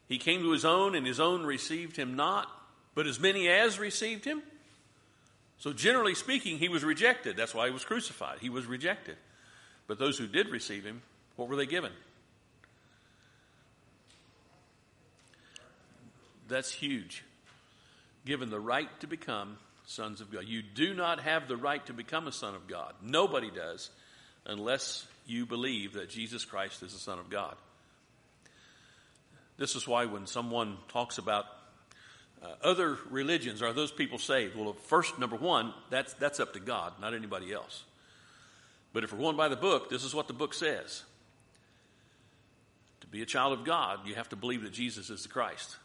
He 0.08 0.18
came 0.18 0.42
to 0.42 0.52
his 0.52 0.64
own, 0.64 0.94
and 0.94 1.06
his 1.06 1.20
own 1.20 1.44
received 1.44 1.96
him 1.96 2.16
not, 2.16 2.48
but 2.94 3.06
as 3.06 3.18
many 3.18 3.48
as 3.48 3.78
received 3.78 4.24
him. 4.24 4.42
So, 5.58 5.72
generally 5.72 6.14
speaking, 6.14 6.58
he 6.58 6.68
was 6.68 6.84
rejected. 6.84 7.36
That's 7.36 7.54
why 7.54 7.66
he 7.66 7.72
was 7.72 7.84
crucified. 7.84 8.38
He 8.40 8.50
was 8.50 8.66
rejected. 8.66 9.16
But 9.86 9.98
those 9.98 10.18
who 10.18 10.26
did 10.26 10.48
receive 10.48 10.84
him, 10.84 11.02
what 11.36 11.48
were 11.48 11.56
they 11.56 11.66
given? 11.66 11.92
That's 16.48 16.70
huge. 16.70 17.24
Given 18.26 18.50
the 18.50 18.60
right 18.60 18.88
to 19.00 19.06
become 19.06 19.56
sons 19.86 20.20
of 20.20 20.30
God. 20.30 20.44
You 20.46 20.62
do 20.62 20.94
not 20.94 21.20
have 21.20 21.48
the 21.48 21.56
right 21.56 21.84
to 21.86 21.92
become 21.92 22.26
a 22.26 22.32
son 22.32 22.54
of 22.54 22.66
God. 22.66 22.94
Nobody 23.02 23.50
does 23.50 23.90
unless 24.46 25.06
you 25.26 25.46
believe 25.46 25.94
that 25.94 26.10
Jesus 26.10 26.44
Christ 26.44 26.82
is 26.82 26.92
the 26.92 26.98
Son 26.98 27.18
of 27.18 27.30
God. 27.30 27.56
This 29.56 29.76
is 29.76 29.86
why 29.86 30.06
when 30.06 30.26
someone 30.26 30.78
talks 30.88 31.18
about 31.18 31.46
uh, 32.42 32.48
other 32.62 32.98
religions, 33.10 33.62
are 33.62 33.72
those 33.72 33.92
people 33.92 34.18
saved? 34.18 34.56
Well, 34.56 34.72
first, 34.72 35.18
number 35.18 35.36
one, 35.36 35.72
that's, 35.90 36.12
that's 36.14 36.40
up 36.40 36.52
to 36.54 36.60
God, 36.60 36.92
not 37.00 37.14
anybody 37.14 37.52
else. 37.52 37.84
But 38.92 39.04
if 39.04 39.12
we're 39.12 39.18
going 39.18 39.36
by 39.36 39.48
the 39.48 39.56
book, 39.56 39.88
this 39.88 40.04
is 40.04 40.14
what 40.14 40.28
the 40.28 40.34
book 40.34 40.54
says. 40.54 41.04
To 43.00 43.06
be 43.06 43.22
a 43.22 43.26
child 43.26 43.52
of 43.58 43.64
God, 43.64 44.00
you 44.06 44.14
have 44.14 44.28
to 44.30 44.36
believe 44.36 44.62
that 44.62 44.72
Jesus 44.72 45.08
is 45.10 45.22
the 45.22 45.28
Christ. 45.28 45.76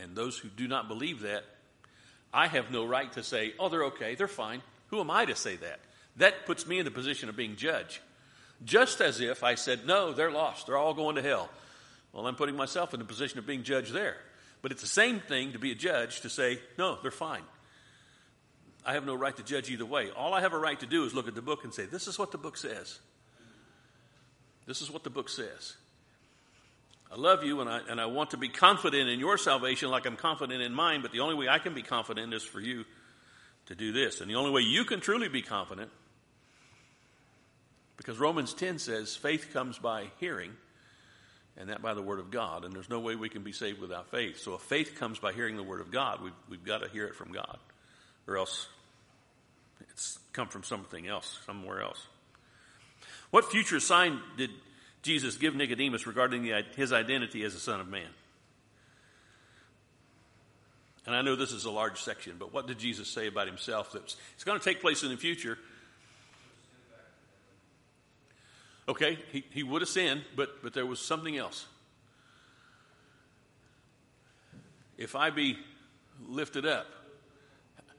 And 0.00 0.14
those 0.14 0.38
who 0.38 0.48
do 0.48 0.68
not 0.68 0.88
believe 0.88 1.20
that 1.20 1.44
I 2.32 2.46
have 2.46 2.70
no 2.70 2.84
right 2.84 3.10
to 3.14 3.22
say, 3.22 3.54
oh, 3.58 3.68
they're 3.68 3.84
okay, 3.86 4.14
they're 4.14 4.28
fine. 4.28 4.62
Who 4.88 5.00
am 5.00 5.10
I 5.10 5.24
to 5.24 5.34
say 5.34 5.56
that? 5.56 5.80
That 6.16 6.46
puts 6.46 6.66
me 6.66 6.78
in 6.78 6.84
the 6.84 6.90
position 6.90 7.28
of 7.28 7.36
being 7.36 7.56
judge. 7.56 8.00
Just 8.64 9.00
as 9.00 9.20
if 9.20 9.44
I 9.44 9.54
said, 9.54 9.86
no, 9.86 10.12
they're 10.12 10.30
lost, 10.30 10.66
they're 10.66 10.76
all 10.76 10.94
going 10.94 11.16
to 11.16 11.22
hell. 11.22 11.48
Well, 12.12 12.26
I'm 12.26 12.34
putting 12.34 12.56
myself 12.56 12.94
in 12.94 13.00
the 13.00 13.06
position 13.06 13.38
of 13.38 13.46
being 13.46 13.62
judge 13.62 13.90
there. 13.90 14.16
But 14.62 14.72
it's 14.72 14.82
the 14.82 14.88
same 14.88 15.20
thing 15.20 15.52
to 15.52 15.58
be 15.58 15.70
a 15.70 15.76
judge 15.76 16.22
to 16.22 16.30
say, 16.30 16.58
no, 16.76 16.98
they're 17.00 17.10
fine. 17.10 17.44
I 18.84 18.94
have 18.94 19.06
no 19.06 19.14
right 19.14 19.36
to 19.36 19.42
judge 19.42 19.70
either 19.70 19.84
way. 19.84 20.10
All 20.10 20.34
I 20.34 20.40
have 20.40 20.52
a 20.52 20.58
right 20.58 20.78
to 20.80 20.86
do 20.86 21.04
is 21.04 21.14
look 21.14 21.28
at 21.28 21.34
the 21.34 21.42
book 21.42 21.62
and 21.64 21.72
say, 21.72 21.84
this 21.84 22.08
is 22.08 22.18
what 22.18 22.32
the 22.32 22.38
book 22.38 22.56
says. 22.56 22.98
This 24.66 24.82
is 24.82 24.90
what 24.90 25.04
the 25.04 25.10
book 25.10 25.28
says. 25.28 25.74
I 27.10 27.16
love 27.16 27.44
you 27.44 27.60
and 27.60 27.70
I, 27.70 27.80
and 27.88 28.00
I 28.00 28.06
want 28.06 28.30
to 28.30 28.36
be 28.36 28.48
confident 28.48 29.08
in 29.08 29.18
your 29.18 29.38
salvation 29.38 29.90
like 29.90 30.06
I'm 30.06 30.16
confident 30.16 30.62
in 30.62 30.74
mine, 30.74 31.00
but 31.02 31.12
the 31.12 31.20
only 31.20 31.34
way 31.34 31.48
I 31.48 31.58
can 31.58 31.74
be 31.74 31.82
confident 31.82 32.34
is 32.34 32.42
for 32.42 32.60
you 32.60 32.84
to 33.66 33.74
do 33.74 33.92
this. 33.92 34.20
And 34.20 34.30
the 34.30 34.34
only 34.34 34.50
way 34.50 34.62
you 34.62 34.84
can 34.84 35.00
truly 35.00 35.28
be 35.28 35.40
confident, 35.40 35.90
because 37.98 38.18
Romans 38.18 38.54
10 38.54 38.78
says 38.78 39.14
faith 39.14 39.50
comes 39.52 39.78
by 39.78 40.06
hearing, 40.18 40.52
and 41.58 41.68
that 41.68 41.82
by 41.82 41.92
the 41.92 42.00
Word 42.00 42.20
of 42.20 42.30
God. 42.30 42.64
And 42.64 42.72
there's 42.72 42.88
no 42.88 43.00
way 43.00 43.14
we 43.14 43.28
can 43.28 43.42
be 43.42 43.52
saved 43.52 43.80
without 43.80 44.10
faith. 44.10 44.38
So 44.38 44.54
if 44.54 44.62
faith 44.62 44.94
comes 44.98 45.18
by 45.18 45.34
hearing 45.34 45.56
the 45.56 45.62
Word 45.62 45.82
of 45.82 45.90
God, 45.90 46.22
we've, 46.22 46.32
we've 46.48 46.64
got 46.64 46.78
to 46.78 46.88
hear 46.88 47.04
it 47.04 47.14
from 47.14 47.32
God, 47.32 47.58
or 48.26 48.38
else 48.38 48.68
it's 49.90 50.18
come 50.32 50.48
from 50.48 50.62
something 50.62 51.06
else, 51.06 51.38
somewhere 51.44 51.82
else. 51.82 52.06
What 53.30 53.50
future 53.50 53.80
sign 53.80 54.20
did 54.38 54.50
Jesus 55.02 55.36
give 55.36 55.54
Nicodemus 55.54 56.06
regarding 56.06 56.42
the, 56.42 56.64
his 56.76 56.92
identity 56.92 57.42
as 57.44 57.54
a 57.54 57.60
Son 57.60 57.80
of 57.80 57.88
Man. 57.88 58.08
And 61.06 61.14
I 61.14 61.22
know 61.22 61.36
this 61.36 61.52
is 61.52 61.64
a 61.64 61.70
large 61.70 62.02
section, 62.02 62.34
but 62.38 62.52
what 62.52 62.66
did 62.66 62.78
Jesus 62.78 63.08
say 63.08 63.26
about 63.28 63.46
himself 63.46 63.92
that's 63.92 64.16
it's 64.34 64.44
going 64.44 64.58
to 64.58 64.64
take 64.64 64.80
place 64.80 65.02
in 65.02 65.08
the 65.08 65.16
future? 65.16 65.56
Okay, 68.88 69.18
he, 69.32 69.44
he 69.50 69.62
would 69.62 69.82
have 69.82 69.88
sinned, 69.88 70.22
but, 70.34 70.62
but 70.62 70.72
there 70.72 70.86
was 70.86 70.98
something 70.98 71.36
else. 71.36 71.66
If 74.96 75.14
I 75.14 75.28
be 75.28 75.58
lifted 76.26 76.64
up, 76.64 76.86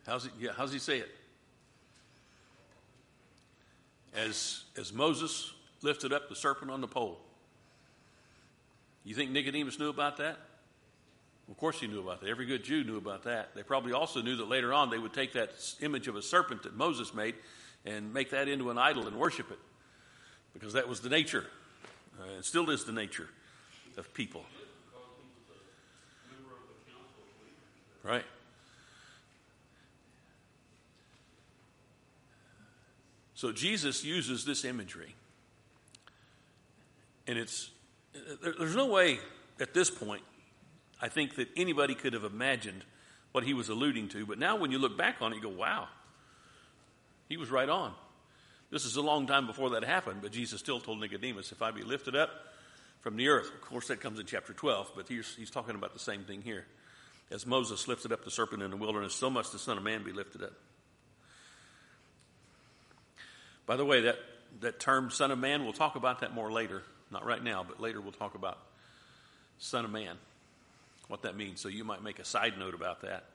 how's 0.08 0.24
he, 0.24 0.32
yeah, 0.40 0.52
how's 0.58 0.74
he 0.74 0.80
say 0.80 0.98
it? 0.98 1.12
As, 4.16 4.64
as 4.76 4.92
Moses 4.92 5.54
lifted 5.84 6.12
up 6.12 6.28
the 6.28 6.36
serpent 6.36 6.72
on 6.72 6.82
the 6.82 6.88
pole. 6.88 7.20
You 9.06 9.14
think 9.14 9.30
Nicodemus 9.30 9.78
knew 9.78 9.90
about 9.90 10.18
that? 10.18 10.40
Of 11.50 11.58
course 11.58 11.80
he 11.80 11.88
knew 11.88 12.00
about 12.00 12.22
that. 12.22 12.30
Every 12.30 12.48
good 12.48 12.64
Jew 12.64 12.84
knew 12.84 12.98
about 12.98 13.24
that. 13.24 13.56
They 13.56 13.64
probably 13.64 13.94
also 13.94 14.22
knew 14.22 14.36
that 14.38 14.50
later 14.50 14.74
on 14.74 14.90
they 14.90 14.98
would 14.98 15.14
take 15.14 15.34
that 15.34 15.52
image 15.82 16.08
of 16.08 16.16
a 16.16 16.22
serpent 16.22 16.64
that 16.64 16.76
Moses 16.76 17.14
made 17.14 17.36
and 17.86 18.12
make 18.12 18.32
that 18.32 18.48
into 18.48 18.72
an 18.72 18.80
idol 18.80 19.08
and 19.08 19.16
worship 19.16 19.52
it 19.52 19.60
because 20.54 20.74
that 20.74 20.88
was 20.88 21.00
the 21.02 21.10
nature 21.10 21.46
uh, 22.20 22.36
and 22.36 22.46
still 22.46 22.70
is 22.70 22.86
the 22.86 22.92
nature 22.92 23.30
of 23.98 24.14
people. 24.14 24.44
Right. 28.04 28.26
So 33.36 33.52
Jesus 33.52 34.04
uses 34.04 34.46
this 34.46 34.66
imagery 34.66 35.16
and 37.30 37.38
it's, 37.38 37.70
there's 38.42 38.76
no 38.76 38.88
way 38.88 39.20
at 39.60 39.74
this 39.74 39.92
point, 39.92 40.24
I 41.00 41.10
think, 41.10 41.36
that 41.36 41.48
anybody 41.56 41.94
could 41.94 42.14
have 42.14 42.24
imagined 42.24 42.84
what 43.34 43.44
he 43.44 43.54
was 43.54 43.70
alluding 43.70 44.10
to. 44.10 44.26
But 44.26 44.40
now 44.40 44.56
when 44.56 44.72
you 44.72 44.80
look 44.80 44.98
back 44.98 45.18
on 45.22 45.32
it, 45.32 45.36
you 45.36 45.42
go, 45.44 45.50
wow, 45.50 45.88
he 47.28 47.38
was 47.38 47.52
right 47.52 47.70
on. 47.70 47.94
This 48.72 48.86
is 48.86 48.96
a 48.98 49.02
long 49.02 49.26
time 49.26 49.48
before 49.48 49.72
that 49.72 49.84
happened, 49.84 50.20
but 50.22 50.32
Jesus 50.32 50.60
still 50.60 50.80
told 50.80 51.00
Nicodemus, 51.00 51.52
if 51.52 51.62
I 51.62 51.72
be 51.72 51.82
lifted 51.82 52.16
up 52.16 52.30
from 53.02 53.16
the 53.16 53.30
earth, 53.30 53.48
of 53.48 53.62
course 53.62 53.88
that 53.88 54.00
comes 54.00 54.20
in 54.20 54.26
chapter 54.26 54.54
12, 54.54 54.92
but 54.96 55.08
he's, 55.08 55.36
he's 55.36 55.50
talking 55.50 55.76
about 55.76 55.94
the 55.94 56.00
same 56.00 56.24
thing 56.24 56.42
here. 56.42 56.66
As 57.32 57.46
Moses 57.46 57.88
lifted 57.88 58.12
up 58.12 58.24
the 58.24 58.32
serpent 58.32 58.62
in 58.62 58.72
the 58.72 58.78
wilderness, 58.78 59.14
so 59.14 59.30
must 59.30 59.52
the 59.52 59.60
Son 59.60 59.78
of 59.78 59.84
Man 59.84 60.04
be 60.04 60.12
lifted 60.12 60.44
up. 60.44 60.54
By 63.66 63.76
the 63.76 63.86
way, 63.86 64.02
that, 64.02 64.18
that 64.62 64.80
term 64.80 65.12
Son 65.12 65.32
of 65.32 65.40
Man, 65.40 65.64
we'll 65.64 65.74
talk 65.74 65.96
about 65.96 66.22
that 66.22 66.34
more 66.34 66.52
later. 66.52 66.82
Not 67.12 67.26
right 67.26 67.44
now, 67.44 67.66
but 67.68 67.80
later 67.80 68.02
we'll 68.02 68.12
talk 68.12 68.36
about 68.36 68.60
Son 69.58 69.86
of 69.86 69.92
Man, 69.92 70.16
what 71.08 71.24
that 71.24 71.36
means. 71.36 71.60
So 71.60 71.70
you 71.70 71.84
might 71.84 72.04
make 72.04 72.20
a 72.20 72.26
side 72.26 72.58
note 72.58 72.74
about 72.74 73.02
that. 73.02 73.26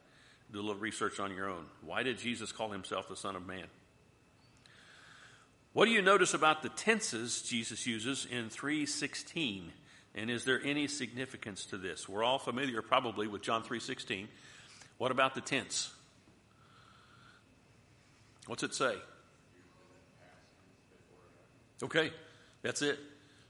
Do 0.52 0.60
a 0.60 0.62
little 0.62 0.80
research 0.80 1.18
on 1.18 1.34
your 1.34 1.48
own. 1.48 1.66
Why 1.84 2.02
did 2.02 2.18
Jesus 2.18 2.52
call 2.52 2.70
himself 2.70 3.08
the 3.08 3.16
Son 3.16 3.34
of 3.34 3.46
Man? 3.46 3.66
What 5.74 5.86
do 5.86 5.90
you 5.90 6.02
notice 6.02 6.34
about 6.34 6.62
the 6.62 6.68
tenses 6.68 7.42
Jesus 7.42 7.84
uses 7.84 8.26
in 8.30 8.48
316? 8.48 9.72
And 10.14 10.30
is 10.30 10.44
there 10.44 10.62
any 10.64 10.86
significance 10.86 11.66
to 11.66 11.76
this? 11.76 12.08
We're 12.08 12.22
all 12.22 12.38
familiar 12.38 12.80
probably 12.80 13.26
with 13.26 13.42
John 13.42 13.64
3:16. 13.64 14.28
What 14.98 15.10
about 15.10 15.34
the 15.34 15.40
tense? 15.40 15.92
What's 18.46 18.62
it 18.62 18.72
say? 18.72 18.96
Okay, 21.82 22.12
that's 22.62 22.80
it. 22.80 23.00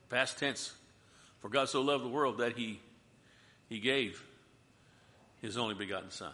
Past 0.08 0.38
tense. 0.38 0.72
For 1.40 1.50
God 1.50 1.68
so 1.68 1.82
loved 1.82 2.04
the 2.04 2.08
world 2.08 2.38
that 2.38 2.56
he 2.56 2.80
he 3.68 3.80
gave 3.80 4.24
his 5.42 5.58
only 5.58 5.74
begotten 5.74 6.10
son. 6.10 6.32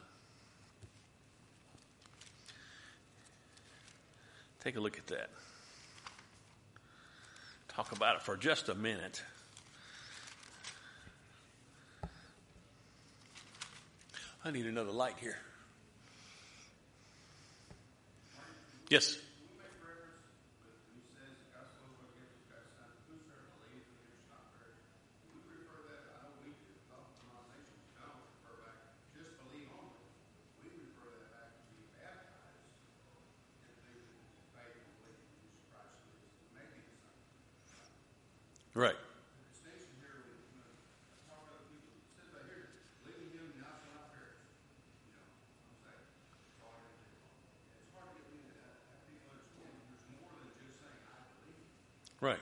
Take 4.61 4.77
a 4.77 4.81
look 4.81 4.97
at 4.97 5.09
that. 5.09 5.31
Talk 7.75 7.93
about 7.93 8.17
it 8.17 8.23
for 8.23 8.37
just 8.37 8.69
a 8.69 8.75
minute. 8.75 9.23
I 14.45 14.51
need 14.51 14.67
another 14.67 14.91
light 14.91 15.15
here. 15.21 15.37
Yes. 18.89 19.17
Right. 38.75 38.95
Right. 52.21 52.39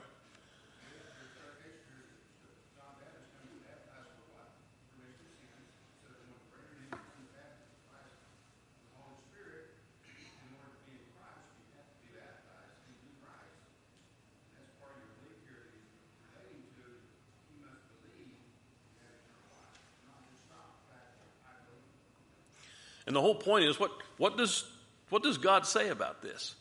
And 23.09 23.15
the 23.15 23.21
whole 23.21 23.33
point 23.33 23.65
is 23.65 23.79
what, 23.79 23.89
what, 24.17 24.37
does, 24.37 24.63
what 25.09 25.23
does 25.23 25.39
God 25.39 25.65
say 25.65 25.89
about 25.89 26.21
this? 26.21 26.53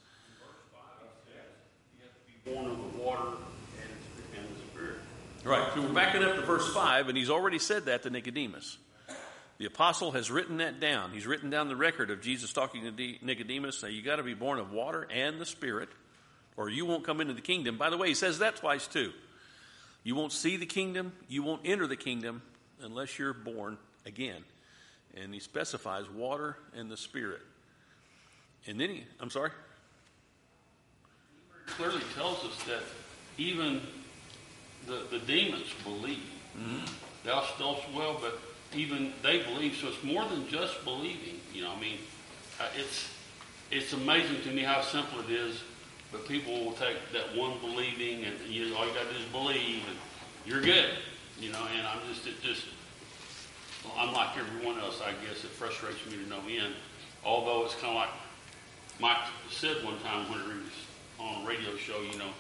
born 2.43 2.65
of 2.65 2.79
the 2.79 3.03
water 3.03 3.21
and, 3.23 4.39
and 4.39 4.49
the 4.49 4.73
Spirit. 4.73 4.97
Right. 5.45 5.71
So 5.75 5.83
we're 5.83 5.93
backing 5.93 6.23
up 6.23 6.37
to 6.37 6.41
verse 6.41 6.73
5, 6.73 7.09
and 7.09 7.19
he's 7.19 7.29
already 7.29 7.59
said 7.59 7.85
that 7.85 8.05
to 8.05 8.11
Nicodemus. 8.11 8.79
The 9.59 9.67
apostle 9.67 10.13
has 10.13 10.31
written 10.31 10.57
that 10.57 10.81
down. 10.81 11.13
He's 11.13 11.27
written 11.27 11.51
down 11.51 11.69
the 11.69 11.77
record 11.77 12.11
of 12.11 12.23
Jesus 12.23 12.55
talking 12.55 12.83
to 12.83 13.15
Nicodemus, 13.21 13.81
saying, 13.81 13.95
You 13.95 14.01
got 14.01 14.17
to 14.17 14.23
be 14.23 14.33
born 14.33 14.59
of 14.59 14.73
water 14.73 15.07
and 15.13 15.39
the 15.39 15.45
Spirit, 15.45 15.91
or 16.57 16.71
you 16.71 16.87
won't 16.87 17.05
come 17.05 17.21
into 17.21 17.35
the 17.35 17.43
kingdom. 17.43 17.77
By 17.77 17.91
the 17.91 17.99
way, 17.99 18.09
he 18.09 18.15
says 18.15 18.39
that 18.39 18.57
twice 18.57 18.87
too. 18.87 19.13
You 20.03 20.15
won't 20.15 20.33
see 20.33 20.57
the 20.57 20.65
kingdom, 20.65 21.13
you 21.29 21.43
won't 21.43 21.61
enter 21.67 21.87
the 21.87 21.97
kingdom 21.97 22.41
unless 22.81 23.19
you're 23.19 23.35
born 23.35 23.77
again. 24.07 24.43
And 25.17 25.35
he 25.35 25.41
specifies 25.41 26.09
water 26.09 26.57
and 26.75 26.91
the 26.91 26.97
Spirit. 26.97 27.41
And 28.67 28.81
then 28.81 28.91
he, 28.91 29.05
I'm 29.21 29.31
sorry? 29.31 29.51
clearly 31.69 32.03
tells 32.15 32.45
us 32.45 32.63
that 32.65 32.83
even 33.37 33.81
the, 34.87 35.03
the 35.11 35.19
demons 35.21 35.73
believe. 35.85 36.31
Mm-hmm. 36.59 36.85
Thou 37.25 37.45
dost 37.59 37.83
well, 37.95 38.19
but 38.21 38.41
even 38.75 39.13
they 39.23 39.43
believe. 39.43 39.77
So 39.77 39.89
it's 39.89 40.03
more 40.03 40.25
than 40.25 40.49
just 40.49 40.83
believing. 40.85 41.41
You 41.53 41.63
know, 41.63 41.73
I 41.73 41.81
mean, 41.81 41.99
uh, 42.61 42.65
it's 42.77 43.11
it's 43.71 43.93
amazing 43.93 44.41
to 44.43 44.51
me 44.51 44.63
how 44.63 44.81
simple 44.81 45.21
it 45.21 45.31
is. 45.31 45.63
But 46.11 46.27
people 46.27 46.65
will 46.65 46.73
take 46.73 46.97
that 47.13 47.37
one 47.37 47.59
believing, 47.61 48.25
and 48.25 48.35
you 48.49 48.75
all 48.75 48.87
you 48.87 48.95
got 48.95 49.07
to 49.07 49.13
do 49.13 49.21
is 49.21 49.27
believe, 49.31 49.83
and 49.87 49.99
you're 50.47 50.63
good. 50.63 50.91
You 51.39 51.53
know, 51.53 51.65
and 51.77 51.87
I'm 51.87 52.01
just 52.13 52.27
it 52.27 52.41
just 52.43 52.65
well, 53.97 54.31
everyone 54.39 54.79
else. 54.81 55.01
I 55.01 55.13
guess 55.27 55.45
it 55.45 55.51
frustrates 55.51 56.05
me 56.07 56.17
to 56.23 56.29
no 56.29 56.41
end. 56.49 56.75
Although 57.25 57.65
it's 57.65 57.75
kind 57.75 57.89
of 57.89 57.95
like 57.95 58.09
Mike 59.01 59.29
said 59.51 59.85
one 59.85 59.99
time 60.01 60.31
when 60.31 60.41
he 60.41 60.47
was 60.47 60.79
on 61.19 61.45
a 61.45 61.49
radio 61.49 61.77
show, 61.77 62.01
you 62.01 62.19
know, 62.19 62.31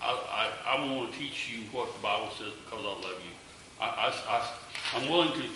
I, 0.00 0.50
I, 0.66 0.76
I 0.76 0.94
want 0.96 1.12
to 1.12 1.18
teach 1.18 1.50
you 1.52 1.64
what 1.72 1.92
the 1.94 2.00
Bible 2.00 2.30
says 2.38 2.52
because 2.64 2.84
I 2.84 2.88
love 2.88 3.04
you. 3.04 3.80
I, 3.80 3.86
I, 3.86 4.36
I, 4.36 4.48
I'm 4.96 5.10
willing 5.10 5.32
to 5.32 5.48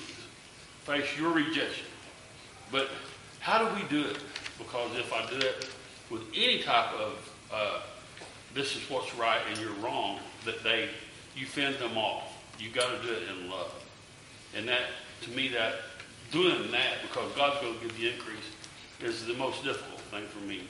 face 0.85 1.17
your 1.19 1.33
rejection. 1.33 1.87
But 2.71 2.89
how 3.41 3.65
do 3.65 3.75
we 3.75 3.89
do 3.89 4.09
it? 4.09 4.19
Because 4.59 4.97
if 4.97 5.13
I 5.13 5.29
do 5.31 5.37
it 5.37 5.69
with 6.11 6.23
any 6.35 6.63
type 6.63 6.93
of 6.95 7.33
uh, 7.53 7.81
this 8.55 8.77
is 8.77 8.89
what's 8.91 9.15
right 9.17 9.41
and 9.49 9.59
you're 9.59 9.73
wrong, 9.75 10.19
that 10.45 10.63
they 10.63 10.89
you 11.37 11.47
fend 11.47 11.77
them 11.77 11.97
off. 11.97 12.37
You 12.59 12.71
got 12.71 12.91
to 13.01 13.07
do 13.07 13.13
it 13.13 13.23
in 13.29 13.51
love, 13.51 13.73
and 14.57 14.69
that 14.69 14.83
to 15.23 15.31
me 15.31 15.49
that 15.49 15.75
doing 16.31 16.71
that 16.71 17.03
because 17.03 17.33
God's 17.35 17.61
going 17.61 17.79
to 17.79 17.81
give 17.81 17.97
the 17.99 18.13
increase 18.13 18.51
is 19.01 19.27
the 19.27 19.35
most 19.35 19.65
difficult 19.65 20.01
thing 20.01 20.25
for 20.27 20.41
me 20.41 20.63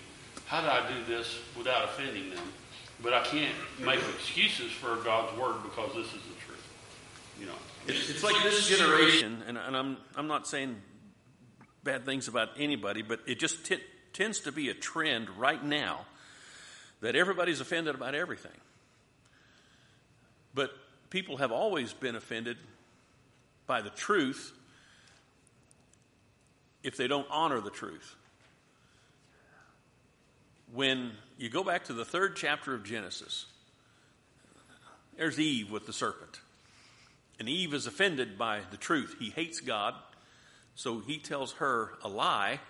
how 0.53 0.61
do 0.61 0.67
I 0.67 0.87
do 0.87 1.03
this 1.05 1.39
without 1.57 1.85
offending 1.85 2.29
them? 2.29 2.45
But 3.03 3.15
I 3.15 3.25
can't 3.25 3.55
make 3.81 4.01
excuses 4.01 4.71
for 4.71 4.97
God's 4.97 5.35
word 5.39 5.63
because 5.63 5.95
this 5.95 6.07
is 6.07 6.13
the 6.13 6.41
truth. 6.45 6.69
You 7.41 7.47
know, 7.47 7.55
it's, 7.87 8.11
it's 8.11 8.23
like 8.23 8.43
this 8.43 8.69
generation, 8.69 9.43
and, 9.49 9.57
and, 9.57 9.75
I'm 9.75 9.97
I'm 10.15 10.27
not 10.27 10.47
saying 10.47 10.77
bad 11.83 12.05
things 12.05 12.29
about 12.29 12.51
anybody, 12.59 13.01
but 13.01 13.21
it 13.27 13.39
just 13.39 13.65
t- 13.65 13.81
tends 14.13 14.41
to 14.41 14.53
be 14.53 14.69
a 14.69 14.75
trend 14.75 15.31
right 15.31 15.65
now 15.65 16.05
that 17.01 17.17
everybody's 17.17 17.63
offended 17.63 17.95
about 17.95 18.15
everything. 18.15 18.53
But 20.55 20.71
people 21.09 21.39
have 21.39 21.51
always 21.51 21.95
been 21.95 22.15
offended 22.15 22.59
by 23.67 23.81
the 23.81 23.91
truth 23.91 24.53
if 26.83 26.97
they 26.97 27.07
don't 27.07 27.27
honor 27.31 27.61
the 27.61 27.71
truth 27.71 28.17
when 30.73 31.13
you 31.39 31.49
go 31.51 31.63
back 31.63 31.85
to 31.85 31.93
the 31.93 32.05
third 32.05 32.35
chapter 32.35 32.75
of 32.75 32.83
Genesis, 32.83 33.47
there's 35.17 35.39
Eve 35.39 35.71
with 35.71 35.87
the 35.87 35.93
serpent. 35.93 36.41
And 37.39 37.49
Eve 37.49 37.75
is 37.75 37.87
offended 37.87 38.39
by 38.39 38.61
the 38.71 38.77
truth. 38.77 39.17
He 39.19 39.31
hates 39.31 39.61
God, 39.61 39.95
so 40.75 41.01
he 41.01 41.19
tells 41.19 41.53
her 41.55 41.93
a 42.03 42.09
lie 42.09 42.61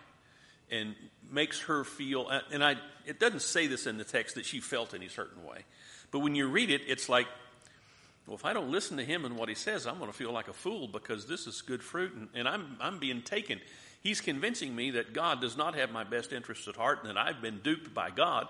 and 0.71 0.95
makes 1.31 1.61
her 1.63 1.85
feel 1.85 2.29
and 2.51 2.65
I 2.65 2.77
it 3.07 3.19
doesn't 3.21 3.43
say 3.43 3.67
this 3.67 3.87
in 3.87 3.99
the 3.99 4.05
text 4.05 4.35
that 4.37 4.47
she 4.47 4.61
felt 4.61 4.95
any 4.95 5.09
certain 5.09 5.45
way. 5.45 5.65
But 6.11 6.21
when 6.21 6.35
you 6.35 6.49
read 6.49 6.71
it, 6.71 6.83
it's 6.87 7.09
like 7.09 7.27
well, 8.27 8.37
if 8.37 8.45
I 8.45 8.53
don't 8.53 8.71
listen 8.71 8.97
to 8.99 9.05
him 9.05 9.25
and 9.25 9.37
what 9.37 9.49
he 9.49 9.55
says, 9.55 9.87
I'm 9.87 9.99
going 9.99 10.11
to 10.11 10.17
feel 10.17 10.33
like 10.33 10.49
a 10.49 10.53
fool 10.53 10.87
because 10.87 11.27
this 11.27 11.47
is 11.47 11.61
good 11.61 11.83
fruit 11.83 12.15
and, 12.15 12.29
and 12.35 12.49
I'm, 12.49 12.77
I'm 12.81 12.99
being 12.99 13.23
taken. 13.23 13.61
He's 14.03 14.21
convincing 14.21 14.75
me 14.75 14.93
that 14.93 15.13
God 15.13 15.41
does 15.41 15.57
not 15.57 15.75
have 15.75 15.91
my 15.91 16.05
best 16.05 16.33
interests 16.33 16.69
at 16.69 16.77
heart 16.77 17.01
and 17.03 17.11
that 17.11 17.19
I've 17.19 17.43
been 17.43 17.61
duped 17.61 17.93
by 17.95 18.11
God. 18.11 18.49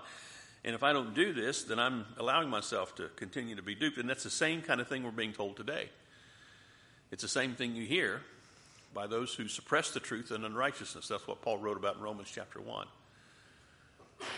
And 0.63 0.75
if 0.75 0.83
I 0.83 0.93
don't 0.93 1.13
do 1.13 1.33
this, 1.33 1.63
then 1.63 1.79
I'm 1.79 2.05
allowing 2.17 2.49
myself 2.49 2.95
to 2.95 3.09
continue 3.15 3.55
to 3.55 3.61
be 3.61 3.75
duped. 3.75 3.97
And 3.97 4.09
that's 4.09 4.23
the 4.23 4.29
same 4.29 4.61
kind 4.61 4.79
of 4.79 4.87
thing 4.87 5.03
we're 5.03 5.11
being 5.11 5.33
told 5.33 5.57
today. 5.57 5.89
It's 7.11 7.21
the 7.21 7.29
same 7.29 7.53
thing 7.53 7.75
you 7.75 7.85
hear 7.85 8.21
by 8.93 9.07
those 9.07 9.33
who 9.33 9.47
suppress 9.47 9.91
the 9.91 9.99
truth 9.99 10.31
and 10.31 10.45
unrighteousness. 10.45 11.07
That's 11.07 11.27
what 11.27 11.41
Paul 11.41 11.57
wrote 11.57 11.77
about 11.77 11.97
in 11.97 12.01
Romans 12.01 12.31
chapter 12.33 12.61
1. 12.61 12.87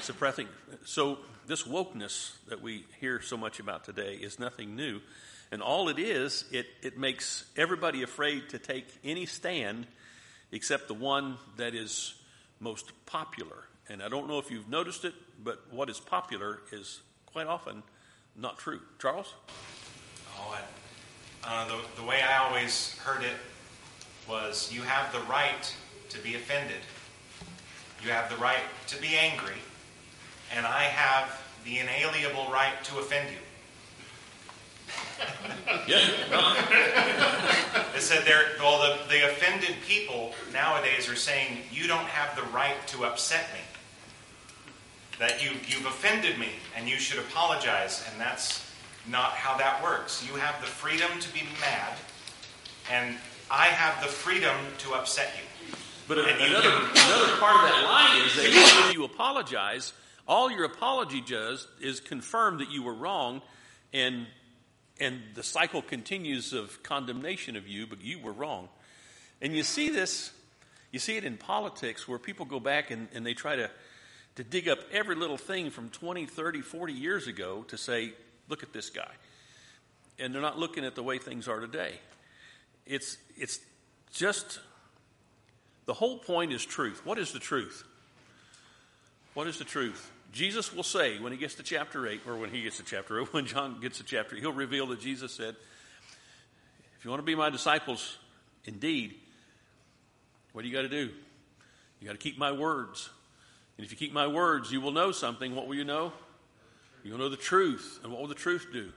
Suppressing. 0.02 0.48
So, 0.86 1.20
this 1.48 1.64
wokeness 1.64 2.32
that 2.48 2.62
we 2.62 2.86
hear 3.00 3.22
so 3.22 3.38
much 3.38 3.60
about 3.60 3.84
today 3.84 4.16
is 4.16 4.40
nothing 4.40 4.76
new. 4.76 5.00
And 5.52 5.62
all 5.62 5.90
it 5.90 6.00
is, 6.00 6.44
it, 6.52 6.66
it 6.82 6.98
makes 6.98 7.46
everybody 7.56 8.02
afraid 8.02 8.50
to 8.50 8.60
take 8.60 8.88
any 9.04 9.26
stand 9.28 9.86
except 10.52 10.88
the 10.88 10.94
one 10.94 11.38
that 11.58 11.76
is 11.76 12.16
most 12.60 12.92
popular. 13.06 13.64
And 13.90 14.02
I 14.02 14.10
don't 14.10 14.28
know 14.28 14.40
if 14.40 14.50
you've 14.50 14.70
noticed 14.70 15.06
it, 15.06 15.14
but 15.44 15.62
what 15.72 15.90
is 15.90 16.00
popular 16.00 16.62
is 16.72 17.02
quite 17.28 17.48
often 17.48 17.84
not 18.36 18.58
true. 18.58 18.82
Charles? 19.00 19.34
Oh, 20.38 20.58
I, 21.44 21.64
uh, 21.64 21.68
the, 21.68 22.02
the 22.02 22.08
way 22.08 22.22
I 22.22 22.38
always 22.38 22.98
heard 23.00 23.24
it 23.24 23.36
was 24.28 24.72
you 24.74 24.82
have 24.82 25.12
the 25.14 25.20
right 25.30 25.74
to 26.10 26.20
be 26.20 26.36
offended. 26.36 26.78
You 28.04 28.12
have 28.12 28.30
the 28.30 28.38
right 28.38 28.64
to 28.88 29.02
be 29.02 29.16
angry. 29.16 29.58
And 30.56 30.66
I 30.66 30.84
have 30.84 31.42
the 31.64 31.80
inalienable 31.80 32.52
right 32.52 32.74
to 32.84 33.00
offend 33.00 33.30
you. 33.30 33.38
Yeah. 35.88 36.00
It 37.96 38.02
said 38.02 38.26
there, 38.26 38.44
well, 38.60 38.80
the, 38.80 39.10
the 39.10 39.30
offended 39.30 39.76
people 39.88 40.34
nowadays 40.52 41.10
are 41.10 41.16
saying, 41.16 41.60
you 41.72 41.88
don't 41.88 42.06
have 42.06 42.36
the 42.36 42.44
right 42.52 42.76
to 42.88 43.06
upset 43.06 43.48
me. 43.54 43.60
That 45.20 45.44
you, 45.44 45.52
you've 45.68 45.86
offended 45.86 46.38
me 46.38 46.50
and 46.76 46.88
you 46.90 46.98
should 46.98 47.20
apologize. 47.20 48.04
And 48.12 48.20
that's 48.20 48.66
not 49.10 49.32
how 49.32 49.58
that 49.58 49.82
works. 49.84 50.26
You 50.28 50.36
have 50.36 50.60
the 50.62 50.68
freedom 50.68 51.10
to 51.20 51.34
be 51.34 51.42
mad, 51.62 51.94
and 52.92 53.16
I 53.52 53.68
have 53.68 54.04
the 54.04 54.10
freedom 54.10 54.56
to 54.80 54.94
upset 54.94 55.32
you. 55.38 55.76
But 56.08 56.20
And 56.20 56.40
you 56.40 56.48
part 57.40 57.56
of 57.56 57.62
that 57.62 57.84
line 57.84 58.26
is 58.26 58.36
that 58.36 58.46
even 58.46 58.84
when 58.84 58.94
you 58.94 59.06
apologize, 59.06 59.94
all 60.28 60.52
your 60.52 60.66
apology 60.66 61.22
does 61.22 61.68
is 61.82 62.00
confirm 62.00 62.58
that 62.60 62.72
you 62.72 62.84
were 62.84 62.94
wrong, 62.94 63.42
and 63.94 64.26
and 65.00 65.22
the 65.34 65.44
cycle 65.44 65.82
continues 65.82 66.54
of 66.54 66.82
condemnation 66.84 67.56
of 67.56 67.68
you, 67.68 67.86
but 67.86 68.02
you 68.02 68.20
were 68.20 68.32
wrong. 68.32 68.70
And 69.42 69.56
you 69.56 69.64
see 69.64 69.90
this, 69.90 70.32
you 70.92 71.00
see 71.00 71.18
it 71.18 71.26
in 71.26 71.38
politics 71.38 72.08
where 72.08 72.18
people 72.18 72.46
go 72.46 72.60
back 72.60 72.92
and, 72.92 73.08
and 73.14 73.26
they 73.26 73.34
try 73.34 73.58
to, 73.58 73.70
to 74.36 74.44
dig 74.44 74.70
up 74.70 74.80
every 74.92 75.16
little 75.16 75.38
thing 75.38 75.70
from 75.70 75.90
20, 75.90 76.26
30, 76.26 76.62
40 76.62 76.94
years 76.94 77.28
ago 77.28 77.66
to 77.68 77.78
say, 77.78 78.14
look 78.48 78.64
at 78.64 78.72
this 78.72 78.90
guy. 78.90 79.12
And 80.18 80.34
they're 80.34 80.42
not 80.42 80.58
looking 80.58 80.86
at 80.86 80.96
the 80.96 81.04
way 81.04 81.18
things 81.18 81.48
are 81.50 81.60
today. 81.60 82.00
It's, 82.86 83.18
it's 83.36 83.60
just 84.14 84.60
the 85.86 85.94
whole 85.94 86.18
point 86.18 86.52
is 86.52 86.66
truth. 86.66 87.02
What 87.06 87.18
is 87.18 87.32
the 87.32 87.40
truth? 87.40 87.84
What 89.34 89.48
is 89.48 89.58
the 89.58 89.66
truth? 89.66 90.12
Jesus 90.32 90.74
will 90.74 90.84
say 90.84 91.20
when 91.20 91.32
he 91.32 91.38
gets 91.38 91.56
to 91.56 91.64
chapter 91.64 92.08
8, 92.08 92.22
or 92.28 92.38
when 92.38 92.50
he 92.50 92.62
gets 92.64 92.78
to 92.78 92.84
chapter 92.84 93.22
8, 93.22 93.28
when 93.34 93.46
John 93.46 93.80
gets 93.82 94.00
to 94.00 94.04
chapter 94.04 94.36
8, 94.36 94.42
he'll 94.42 94.54
reveal 94.54 94.88
that 94.88 95.00
Jesus 95.00 95.32
said, 95.32 95.56
If 96.98 97.06
you 97.06 97.10
want 97.10 97.22
to 97.22 97.26
be 97.26 97.36
my 97.36 97.50
disciples 97.50 98.18
indeed, 98.66 99.16
what 100.54 100.64
do 100.64 100.68
you 100.68 100.74
got 100.74 100.84
to 100.84 100.90
do? 100.90 101.12
You 102.00 102.08
got 102.08 102.14
to 102.14 102.18
keep 102.18 102.38
my 102.38 102.52
words. 102.52 103.10
And 103.78 103.86
if 103.86 103.92
you 103.92 103.98
keep 103.98 104.14
my 104.14 104.28
words, 104.28 104.72
you 104.72 104.82
will 104.82 104.92
know 104.92 105.12
something. 105.12 105.56
What 105.56 105.68
will 105.68 105.76
you 105.76 105.84
know? 105.84 106.14
You'll 107.04 107.18
know 107.18 107.30
the 107.30 107.38
truth. 107.38 108.00
And 108.04 108.12
what 108.12 108.22
will 108.22 108.28
the 108.28 108.36
truth 108.36 108.68
do? 108.72 108.92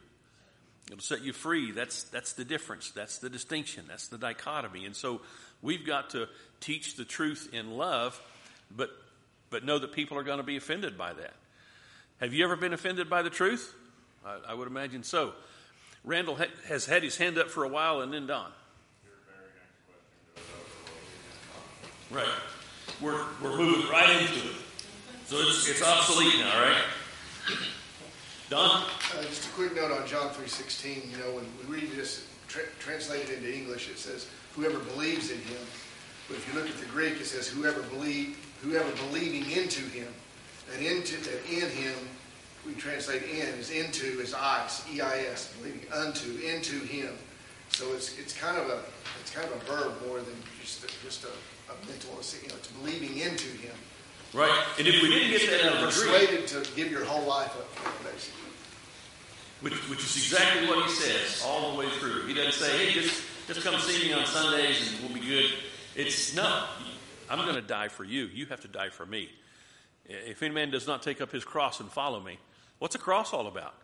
It'll 0.91 1.01
set 1.01 1.23
you 1.23 1.33
free. 1.33 1.73
That's, 1.73 2.05
that's 2.05 2.33
the 2.33 2.45
difference. 2.45 2.91
That's 2.93 3.19
the 3.19 3.29
distinction. 3.29 3.85
That's 3.89 4.09
the 4.09 4.19
dichotomy. 4.19 4.87
And 4.87 4.97
so 4.97 5.21
we've 5.63 5.85
got 5.85 6.11
to 6.11 6.29
teach 6.61 6.97
the 6.97 7.05
truth 7.05 7.51
in 7.53 7.77
love, 7.77 8.21
but, 8.75 8.91
but 9.51 9.65
know 9.65 9.79
that 9.79 9.93
people 9.93 10.19
are 10.19 10.23
going 10.23 10.39
to 10.39 10.45
be 10.45 10.57
offended 10.57 10.99
by 10.99 11.13
that. 11.13 11.35
Have 12.21 12.35
you 12.35 12.45
ever 12.45 12.57
been 12.57 12.73
offended 12.73 13.09
by 13.09 13.23
the 13.23 13.31
truth? 13.31 13.75
I, 14.25 14.39
I 14.49 14.55
would 14.55 14.69
imagine 14.69 15.03
so. 15.03 15.33
Randall 16.05 16.37
ha- 16.37 16.47
has 16.69 16.87
had 16.87 17.03
his 17.03 17.17
hand 17.17 17.39
up 17.39 17.51
for 17.51 17.65
a 17.65 17.69
while, 17.69 18.01
and 18.01 18.13
then 18.13 18.27
Don. 18.27 18.51
Right. 22.11 22.27
We're, 23.01 23.25
we're 23.43 23.57
moving 23.57 23.91
right 23.91 24.21
into 24.21 24.49
it. 24.49 24.57
So 25.27 25.37
it's, 25.41 25.69
it's 25.69 25.83
obsolete 25.83 26.39
now, 26.39 26.61
right? 26.63 26.83
Don? 28.49 28.83
Uh, 29.15 29.23
just 29.25 29.47
a 29.47 29.53
quick 29.53 29.77
note 29.77 29.93
on 29.93 30.07
John 30.07 30.31
3.16, 30.31 31.11
you 31.11 31.19
know, 31.19 31.33
when 31.33 31.45
we 31.69 31.81
read 31.81 31.93
this 31.93 32.27
tra- 32.49 32.63
translated 32.81 33.37
into 33.37 33.55
English, 33.55 33.91
it 33.91 33.99
says, 33.99 34.27
whoever 34.57 34.79
believes 34.79 35.31
in 35.31 35.39
him. 35.39 35.61
But 36.29 36.37
if 36.37 36.47
you 36.53 36.61
look 36.61 36.69
at 36.69 36.77
the 36.79 36.87
Greek, 36.87 37.15
it 37.21 37.27
says, 37.27 37.49
whoever 37.49 37.83
believe, 37.83 38.37
whoever 38.63 38.91
believing 39.09 39.51
into 39.51 39.81
him. 39.81 40.09
That 40.71 40.81
into, 40.81 41.17
that 41.25 41.41
in 41.51 41.71
him, 41.71 41.95
we 42.67 42.75
translate 42.75 43.23
in, 43.23 43.49
is 43.59 43.71
into, 43.71 44.21
is 44.21 44.35
eis, 44.35 44.85
E-I-S, 44.93 45.55
believing 45.59 45.81
unto, 45.93 46.37
into 46.45 46.79
him. 46.81 47.15
So 47.71 47.93
it's, 47.95 48.19
it's 48.19 48.35
kind 48.37 48.59
of 48.59 48.69
a, 48.69 48.81
it's 49.21 49.31
kind 49.31 49.47
of 49.51 49.63
a 49.63 49.65
verb 49.65 49.93
more 50.07 50.19
than 50.19 50.35
just, 50.61 50.85
a- 50.85 51.05
just 51.05 51.25
a, 51.25 51.29
a 51.29 51.87
mental, 51.89 52.11
you 52.43 52.49
know, 52.49 52.55
it's 52.57 52.69
believing 52.69 53.17
into 53.19 53.49
him. 53.59 53.75
Right. 54.35 54.53
And 54.79 54.87
if 54.87 55.01
we 55.03 55.09
didn't 55.09 55.31
get 55.31 55.51
that 55.51 55.71
out 55.73 55.83
of 55.83 55.95
the 55.95 56.01
Greek, 56.03 56.29
Persuaded 56.29 56.49
to 56.49 56.75
give 56.77 56.91
your 56.91 57.05
whole 57.07 57.27
life 57.27 57.57
up, 57.57 57.73
basically. 58.05 58.43
which, 59.63 59.73
which 59.89 60.01
is 60.01 60.17
exactly 60.17 60.69
what 60.69 60.85
he 60.85 60.91
says 60.93 61.43
all 61.47 61.73
the 61.73 61.79
way 61.79 61.89
through. 61.99 62.27
He 62.27 62.35
doesn't 62.35 62.53
say, 62.53 62.77
hey, 62.77 62.93
just, 62.93 63.23
just 63.47 63.63
come 63.63 63.81
see 63.81 64.09
me 64.09 64.13
on 64.13 64.27
Sundays 64.27 64.93
and 64.93 65.03
we'll 65.03 65.19
be 65.19 65.27
good. 65.27 65.47
It's 65.99 66.33
no, 66.35 66.65
I'm 67.29 67.39
going 67.39 67.57
to 67.57 67.61
die 67.61 67.89
for 67.89 68.05
you. 68.05 68.27
You 68.27 68.47
have 68.47 68.61
to 68.61 68.69
die 68.69 68.91
for 68.91 69.05
me. 69.05 69.29
If 70.07 70.43
any 70.45 70.55
man 70.55 70.71
does 70.71 70.87
not 70.87 71.03
take 71.03 71.21
up 71.21 71.33
his 71.33 71.45
cross 71.45 71.81
and 71.81 71.91
follow 71.91 72.21
me, 72.21 72.39
what's 72.79 72.95
a 72.95 72.99
cross 72.99 73.33
all 73.33 73.49
about? 73.49 73.75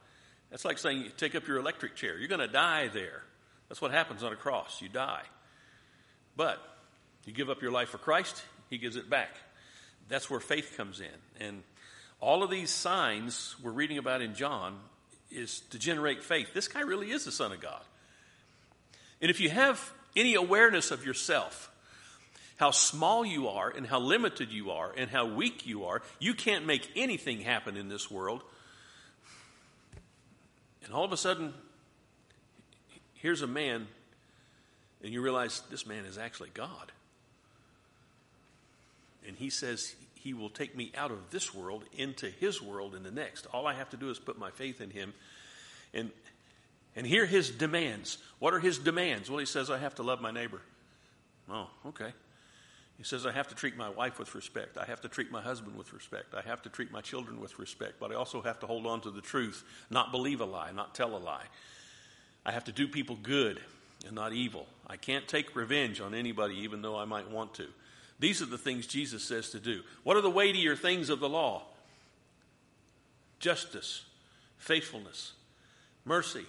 That's 0.50 0.64
like 0.64 0.78
saying, 0.78 1.10
take 1.16 1.34
up 1.34 1.48
your 1.48 1.58
electric 1.58 1.96
chair. 1.96 2.16
You're 2.16 2.28
going 2.28 2.40
to 2.40 2.46
die 2.46 2.86
there. 2.86 3.22
That's 3.68 3.80
what 3.80 3.90
happens 3.90 4.22
on 4.22 4.32
a 4.32 4.36
cross. 4.36 4.80
You 4.80 4.88
die. 4.88 5.22
But 6.36 6.62
you 7.24 7.32
give 7.32 7.50
up 7.50 7.60
your 7.60 7.72
life 7.72 7.88
for 7.88 7.98
Christ, 7.98 8.42
he 8.70 8.78
gives 8.78 8.94
it 8.94 9.10
back. 9.10 9.30
That's 10.08 10.30
where 10.30 10.40
faith 10.40 10.74
comes 10.76 11.00
in. 11.00 11.44
And 11.44 11.64
all 12.20 12.44
of 12.44 12.50
these 12.50 12.70
signs 12.70 13.56
we're 13.60 13.72
reading 13.72 13.98
about 13.98 14.22
in 14.22 14.34
John 14.34 14.78
is 15.32 15.60
to 15.70 15.80
generate 15.80 16.22
faith. 16.22 16.54
This 16.54 16.68
guy 16.68 16.82
really 16.82 17.10
is 17.10 17.24
the 17.24 17.32
Son 17.32 17.50
of 17.50 17.60
God. 17.60 17.82
And 19.20 19.30
if 19.30 19.40
you 19.40 19.50
have 19.50 19.92
any 20.14 20.34
awareness 20.34 20.92
of 20.92 21.04
yourself, 21.04 21.72
how 22.56 22.70
small 22.70 23.24
you 23.24 23.48
are 23.48 23.70
and 23.70 23.86
how 23.86 24.00
limited 24.00 24.52
you 24.52 24.70
are 24.70 24.92
and 24.96 25.10
how 25.10 25.26
weak 25.26 25.66
you 25.66 25.84
are, 25.84 26.02
you 26.18 26.34
can't 26.34 26.66
make 26.66 26.88
anything 26.94 27.40
happen 27.40 27.76
in 27.76 27.88
this 27.88 28.10
world. 28.10 28.42
And 30.84 30.92
all 30.92 31.04
of 31.04 31.12
a 31.12 31.16
sudden, 31.16 31.54
here's 33.14 33.42
a 33.42 33.46
man, 33.46 33.86
and 35.02 35.12
you 35.12 35.20
realize 35.20 35.62
this 35.70 35.86
man 35.86 36.04
is 36.04 36.18
actually 36.18 36.50
God. 36.54 36.92
And 39.26 39.36
he 39.36 39.50
says 39.50 39.94
he 40.14 40.34
will 40.34 40.50
take 40.50 40.76
me 40.76 40.92
out 40.96 41.10
of 41.10 41.30
this 41.30 41.54
world 41.54 41.84
into 41.96 42.28
his 42.28 42.62
world 42.62 42.94
in 42.94 43.02
the 43.02 43.10
next. 43.10 43.46
All 43.52 43.66
I 43.66 43.74
have 43.74 43.90
to 43.90 43.96
do 43.96 44.10
is 44.10 44.18
put 44.18 44.38
my 44.38 44.50
faith 44.50 44.80
in 44.80 44.90
him. 44.90 45.14
And 45.92 46.10
and 46.96 47.06
hear 47.06 47.26
his 47.26 47.50
demands. 47.50 48.18
What 48.38 48.54
are 48.54 48.60
his 48.60 48.78
demands? 48.78 49.28
Well, 49.28 49.38
he 49.38 49.46
says, 49.46 49.70
I 49.70 49.78
have 49.78 49.96
to 49.96 50.02
love 50.02 50.20
my 50.20 50.30
neighbor. 50.30 50.60
Oh, 51.50 51.68
okay. 51.86 52.12
He 52.96 53.02
says, 53.02 53.26
I 53.26 53.32
have 53.32 53.48
to 53.48 53.54
treat 53.54 53.76
my 53.76 53.88
wife 53.88 54.18
with 54.18 54.34
respect. 54.34 54.78
I 54.78 54.84
have 54.84 55.00
to 55.00 55.08
treat 55.08 55.32
my 55.32 55.42
husband 55.42 55.76
with 55.76 55.92
respect. 55.92 56.34
I 56.34 56.42
have 56.42 56.62
to 56.62 56.68
treat 56.68 56.92
my 56.92 57.00
children 57.00 57.40
with 57.40 57.58
respect. 57.58 57.94
But 57.98 58.12
I 58.12 58.14
also 58.14 58.40
have 58.42 58.60
to 58.60 58.66
hold 58.66 58.86
on 58.86 59.00
to 59.02 59.10
the 59.10 59.20
truth, 59.20 59.64
not 59.90 60.12
believe 60.12 60.40
a 60.40 60.44
lie, 60.44 60.70
not 60.72 60.94
tell 60.94 61.16
a 61.16 61.18
lie. 61.18 61.44
I 62.46 62.52
have 62.52 62.64
to 62.64 62.72
do 62.72 62.86
people 62.86 63.18
good 63.20 63.60
and 64.06 64.14
not 64.14 64.32
evil. 64.32 64.66
I 64.86 64.96
can't 64.96 65.26
take 65.26 65.56
revenge 65.56 66.00
on 66.00 66.14
anybody, 66.14 66.56
even 66.60 66.82
though 66.82 66.96
I 66.96 67.04
might 67.04 67.30
want 67.30 67.54
to. 67.54 67.66
These 68.20 68.42
are 68.42 68.46
the 68.46 68.58
things 68.58 68.86
Jesus 68.86 69.24
says 69.24 69.50
to 69.50 69.60
do. 69.60 69.82
What 70.04 70.16
are 70.16 70.20
the 70.20 70.30
weightier 70.30 70.76
things 70.76 71.10
of 71.10 71.20
the 71.20 71.28
law? 71.28 71.62
Justice, 73.40 74.04
faithfulness, 74.56 75.32
mercy. 76.04 76.46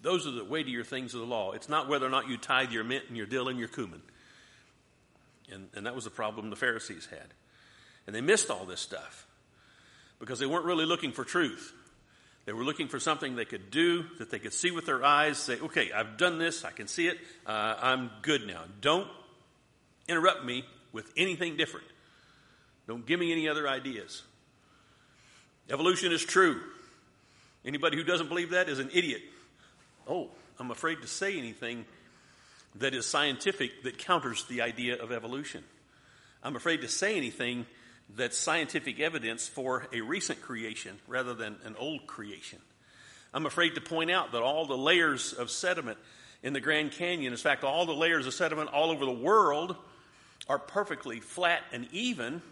Those 0.00 0.26
are 0.26 0.32
the 0.32 0.44
weightier 0.44 0.82
things 0.82 1.14
of 1.14 1.20
the 1.20 1.26
law. 1.26 1.52
It's 1.52 1.68
not 1.68 1.88
whether 1.88 2.06
or 2.06 2.10
not 2.10 2.28
you 2.28 2.36
tithe 2.36 2.72
your 2.72 2.84
mint 2.84 3.04
and 3.08 3.16
your 3.16 3.26
dill 3.26 3.48
and 3.48 3.58
your 3.58 3.68
cumin. 3.68 4.02
And, 5.52 5.68
and 5.74 5.86
that 5.86 5.94
was 5.94 6.04
the 6.04 6.10
problem 6.10 6.50
the 6.50 6.56
Pharisees 6.56 7.06
had. 7.10 7.34
And 8.06 8.16
they 8.16 8.20
missed 8.20 8.50
all 8.50 8.64
this 8.64 8.80
stuff 8.80 9.26
because 10.18 10.38
they 10.38 10.46
weren't 10.46 10.64
really 10.64 10.86
looking 10.86 11.12
for 11.12 11.24
truth. 11.24 11.72
They 12.44 12.52
were 12.52 12.64
looking 12.64 12.88
for 12.88 12.98
something 12.98 13.36
they 13.36 13.44
could 13.44 13.70
do, 13.70 14.04
that 14.18 14.30
they 14.30 14.40
could 14.40 14.52
see 14.52 14.72
with 14.72 14.86
their 14.86 15.04
eyes, 15.04 15.38
say, 15.38 15.60
okay, 15.60 15.92
I've 15.92 16.16
done 16.16 16.38
this, 16.38 16.64
I 16.64 16.72
can 16.72 16.88
see 16.88 17.06
it, 17.06 17.18
uh, 17.46 17.76
I'm 17.80 18.10
good 18.22 18.46
now. 18.46 18.62
Don't 18.80 19.08
interrupt 20.08 20.44
me 20.44 20.64
with 20.92 21.10
anything 21.16 21.56
different. 21.56 21.86
Don't 22.88 23.06
give 23.06 23.20
me 23.20 23.30
any 23.30 23.48
other 23.48 23.68
ideas. 23.68 24.22
Evolution 25.70 26.10
is 26.10 26.24
true. 26.24 26.60
Anybody 27.64 27.96
who 27.96 28.02
doesn't 28.02 28.28
believe 28.28 28.50
that 28.50 28.68
is 28.68 28.80
an 28.80 28.90
idiot. 28.92 29.22
Oh, 30.08 30.28
I'm 30.58 30.72
afraid 30.72 31.00
to 31.02 31.06
say 31.06 31.38
anything 31.38 31.84
that 32.76 32.94
is 32.94 33.06
scientific 33.06 33.82
that 33.82 33.98
counters 33.98 34.44
the 34.44 34.62
idea 34.62 35.02
of 35.02 35.12
evolution. 35.12 35.62
I'm 36.42 36.56
afraid 36.56 36.80
to 36.80 36.88
say 36.88 37.16
anything 37.16 37.66
that's 38.16 38.36
scientific 38.36 39.00
evidence 39.00 39.48
for 39.48 39.86
a 39.92 40.00
recent 40.00 40.42
creation 40.42 40.98
rather 41.06 41.34
than 41.34 41.56
an 41.64 41.76
old 41.78 42.06
creation. 42.06 42.58
I'm 43.34 43.46
afraid 43.46 43.74
to 43.76 43.80
point 43.80 44.10
out 44.10 44.32
that 44.32 44.42
all 44.42 44.66
the 44.66 44.76
layers 44.76 45.32
of 45.32 45.50
sediment 45.50 45.98
in 46.42 46.52
the 46.52 46.60
Grand 46.60 46.92
Canyon, 46.92 47.32
in 47.32 47.38
fact, 47.38 47.64
all 47.64 47.86
the 47.86 47.92
layers 47.92 48.26
of 48.26 48.34
sediment 48.34 48.70
all 48.70 48.90
over 48.90 49.04
the 49.04 49.10
world, 49.10 49.76
are 50.48 50.58
perfectly 50.58 51.20
flat 51.20 51.62
and 51.72 51.86
even, 51.92 52.42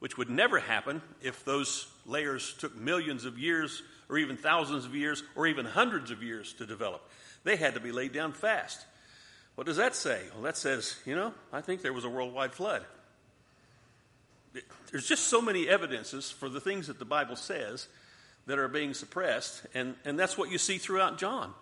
which 0.00 0.16
would 0.16 0.30
never 0.30 0.58
happen 0.58 1.02
if 1.22 1.44
those 1.44 1.86
layers 2.06 2.54
took 2.54 2.74
millions 2.76 3.24
of 3.24 3.38
years 3.38 3.82
or 4.08 4.18
even 4.18 4.36
thousands 4.36 4.84
of 4.84 4.94
years 4.94 5.22
or 5.34 5.46
even 5.46 5.66
hundreds 5.66 6.10
of 6.10 6.22
years 6.22 6.54
to 6.54 6.66
develop. 6.66 7.08
They 7.44 7.56
had 7.56 7.74
to 7.74 7.80
be 7.80 7.92
laid 7.92 8.12
down 8.12 8.32
fast. 8.32 8.84
What 9.56 9.66
does 9.66 9.78
that 9.78 9.96
say? 9.96 10.20
Well, 10.34 10.42
that 10.42 10.56
says, 10.56 10.96
you 11.04 11.16
know, 11.16 11.34
I 11.52 11.62
think 11.62 11.82
there 11.82 11.92
was 11.92 12.04
a 12.04 12.08
worldwide 12.08 12.54
flood. 12.54 12.84
There's 14.90 15.06
just 15.06 15.24
so 15.24 15.42
many 15.42 15.68
evidences 15.68 16.30
for 16.30 16.48
the 16.48 16.60
things 16.60 16.86
that 16.86 16.98
the 16.98 17.04
Bible 17.04 17.36
says 17.36 17.88
that 18.46 18.58
are 18.58 18.68
being 18.68 18.94
suppressed, 18.94 19.66
and, 19.74 19.94
and 20.04 20.18
that's 20.18 20.38
what 20.38 20.50
you 20.50 20.58
see 20.58 20.78
throughout 20.78 21.18
John. 21.18 21.52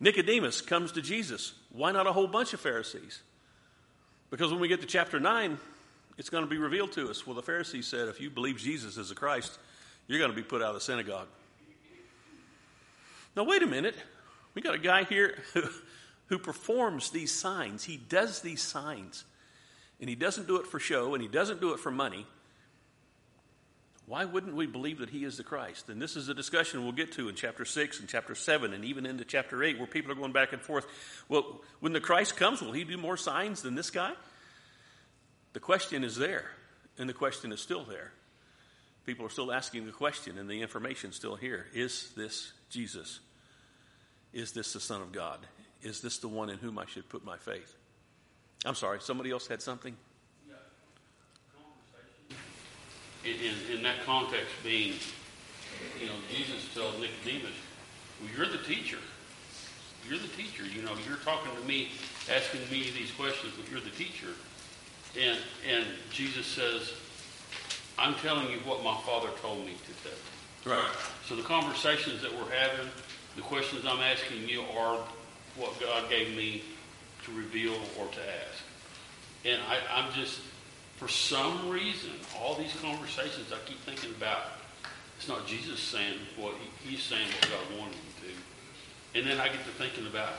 Nicodemus 0.00 0.60
comes 0.60 0.92
to 0.92 1.02
Jesus. 1.02 1.54
Why 1.72 1.92
not 1.92 2.06
a 2.06 2.12
whole 2.12 2.26
bunch 2.26 2.52
of 2.52 2.60
Pharisees? 2.60 3.22
Because 4.30 4.50
when 4.50 4.60
we 4.60 4.68
get 4.68 4.80
to 4.80 4.86
chapter 4.86 5.18
9, 5.18 5.58
it's 6.18 6.30
going 6.30 6.44
to 6.44 6.50
be 6.50 6.58
revealed 6.58 6.92
to 6.92 7.08
us. 7.08 7.26
Well, 7.26 7.36
the 7.36 7.42
Pharisees 7.42 7.86
said, 7.86 8.08
if 8.08 8.20
you 8.20 8.30
believe 8.30 8.58
Jesus 8.58 8.96
is 8.96 9.08
the 9.08 9.14
Christ, 9.14 9.56
you're 10.06 10.18
going 10.18 10.30
to 10.30 10.36
be 10.36 10.42
put 10.42 10.62
out 10.62 10.68
of 10.68 10.74
the 10.74 10.80
synagogue. 10.80 11.28
Now, 13.36 13.44
wait 13.44 13.62
a 13.62 13.66
minute. 13.66 13.96
We 14.54 14.62
got 14.62 14.74
a 14.74 14.78
guy 14.78 15.04
here 15.04 15.38
who, 15.54 15.62
who 16.26 16.38
performs 16.38 17.10
these 17.10 17.32
signs. 17.32 17.84
He 17.84 17.96
does 17.96 18.40
these 18.40 18.62
signs. 18.62 19.24
And 20.00 20.08
he 20.08 20.16
doesn't 20.16 20.46
do 20.46 20.56
it 20.56 20.66
for 20.66 20.80
show, 20.80 21.14
and 21.14 21.22
he 21.22 21.28
doesn't 21.28 21.60
do 21.60 21.72
it 21.72 21.80
for 21.80 21.90
money. 21.90 22.26
Why 24.06 24.26
wouldn't 24.26 24.54
we 24.54 24.66
believe 24.66 24.98
that 24.98 25.08
he 25.08 25.24
is 25.24 25.38
the 25.38 25.44
Christ? 25.44 25.88
And 25.88 26.00
this 26.00 26.14
is 26.14 26.28
a 26.28 26.34
discussion 26.34 26.82
we'll 26.82 26.92
get 26.92 27.12
to 27.12 27.28
in 27.28 27.34
chapter 27.34 27.64
6 27.64 28.00
and 28.00 28.08
chapter 28.08 28.34
7 28.34 28.74
and 28.74 28.84
even 28.84 29.06
into 29.06 29.24
chapter 29.24 29.62
8 29.62 29.78
where 29.78 29.86
people 29.86 30.12
are 30.12 30.14
going 30.14 30.32
back 30.32 30.52
and 30.52 30.60
forth. 30.60 30.86
Well, 31.28 31.62
when 31.80 31.94
the 31.94 32.00
Christ 32.00 32.36
comes, 32.36 32.60
will 32.60 32.72
he 32.72 32.84
do 32.84 32.98
more 32.98 33.16
signs 33.16 33.62
than 33.62 33.74
this 33.74 33.90
guy? 33.90 34.12
The 35.54 35.60
question 35.60 36.04
is 36.04 36.16
there, 36.16 36.50
and 36.98 37.08
the 37.08 37.14
question 37.14 37.50
is 37.50 37.60
still 37.60 37.84
there. 37.84 38.12
People 39.06 39.24
are 39.24 39.30
still 39.30 39.52
asking 39.52 39.86
the 39.86 39.92
question, 39.92 40.36
and 40.36 40.50
the 40.50 40.60
information 40.60 41.10
is 41.10 41.16
still 41.16 41.36
here. 41.36 41.66
Is 41.72 42.10
this 42.14 42.52
Jesus? 42.68 43.20
Is 44.34 44.52
this 44.52 44.72
the 44.72 44.80
Son 44.80 45.00
of 45.00 45.12
God? 45.12 45.38
Is 45.84 46.00
this 46.00 46.16
the 46.18 46.28
one 46.28 46.48
in 46.48 46.56
whom 46.56 46.78
I 46.78 46.86
should 46.86 47.08
put 47.10 47.24
my 47.24 47.36
faith? 47.36 47.76
I'm 48.64 48.74
sorry, 48.74 48.98
somebody 49.00 49.30
else 49.30 49.46
had 49.46 49.60
something? 49.60 49.94
In, 53.24 53.32
in, 53.32 53.76
in 53.76 53.82
that 53.82 54.04
context 54.04 54.52
being, 54.62 54.94
you 56.00 56.06
know, 56.06 56.12
Jesus 56.30 56.72
tells 56.74 56.98
Nicodemus, 56.98 57.52
well, 58.20 58.30
you're 58.36 58.48
the 58.48 58.62
teacher. 58.64 58.98
You're 60.08 60.18
the 60.18 60.28
teacher. 60.28 60.64
You 60.64 60.82
know, 60.82 60.92
you're 61.06 61.18
talking 61.18 61.50
to 61.54 61.68
me, 61.68 61.88
asking 62.34 62.60
me 62.70 62.90
these 62.96 63.10
questions, 63.12 63.52
but 63.58 63.70
you're 63.70 63.80
the 63.80 63.90
teacher. 63.90 64.28
And, 65.18 65.38
and 65.70 65.86
Jesus 66.10 66.46
says, 66.46 66.92
I'm 67.98 68.14
telling 68.16 68.50
you 68.50 68.58
what 68.64 68.82
my 68.82 68.96
Father 69.06 69.28
told 69.40 69.64
me 69.64 69.72
to 69.72 70.02
tell 70.02 70.12
you. 70.12 70.82
Right. 70.82 70.96
So 71.26 71.36
the 71.36 71.42
conversations 71.42 72.20
that 72.22 72.32
we're 72.32 72.50
having, 72.50 72.88
the 73.36 73.42
questions 73.42 73.84
I'm 73.86 74.00
asking 74.00 74.48
you 74.48 74.64
are 74.76 74.98
what 75.56 75.78
God 75.80 76.08
gave 76.10 76.36
me 76.36 76.62
to 77.24 77.32
reveal 77.32 77.74
or 77.98 78.06
to 78.06 78.20
ask. 78.20 78.62
And 79.44 79.60
I, 79.68 79.78
I'm 80.00 80.12
just, 80.12 80.40
for 80.96 81.08
some 81.08 81.68
reason, 81.68 82.10
all 82.40 82.54
these 82.54 82.74
conversations 82.80 83.52
I 83.52 83.58
keep 83.68 83.78
thinking 83.80 84.10
about, 84.10 84.42
it's 85.18 85.28
not 85.28 85.46
Jesus 85.46 85.80
saying 85.80 86.18
what 86.36 86.54
he, 86.54 86.90
he's 86.90 87.02
saying 87.02 87.26
what 87.26 87.50
God 87.50 87.78
wanted 87.78 87.94
him 87.94 88.12
to. 88.22 89.18
And 89.18 89.26
then 89.28 89.40
I 89.40 89.46
get 89.46 89.64
to 89.64 89.70
thinking 89.78 90.06
about 90.06 90.32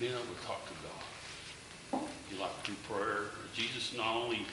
being 0.00 0.12
able 0.12 0.22
to 0.22 0.46
talk 0.46 0.60
to 0.66 0.74
God. 0.82 2.08
You 2.30 2.40
like 2.40 2.52
through 2.64 2.74
prayer. 2.90 3.30
Jesus 3.54 3.96
not 3.96 4.16
only 4.16 4.44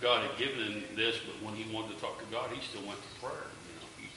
God 0.00 0.22
had 0.22 0.38
given 0.38 0.60
him 0.60 0.84
this, 0.94 1.16
but 1.26 1.44
when 1.44 1.56
he 1.56 1.72
wanted 1.74 1.96
to 1.96 2.00
talk 2.00 2.18
to 2.18 2.26
God, 2.30 2.50
he 2.50 2.60
still 2.62 2.86
went 2.86 2.98
to 3.00 3.20
prayer. 3.20 3.48
You 3.66 3.74
know, 3.80 3.88
he, 3.98 4.08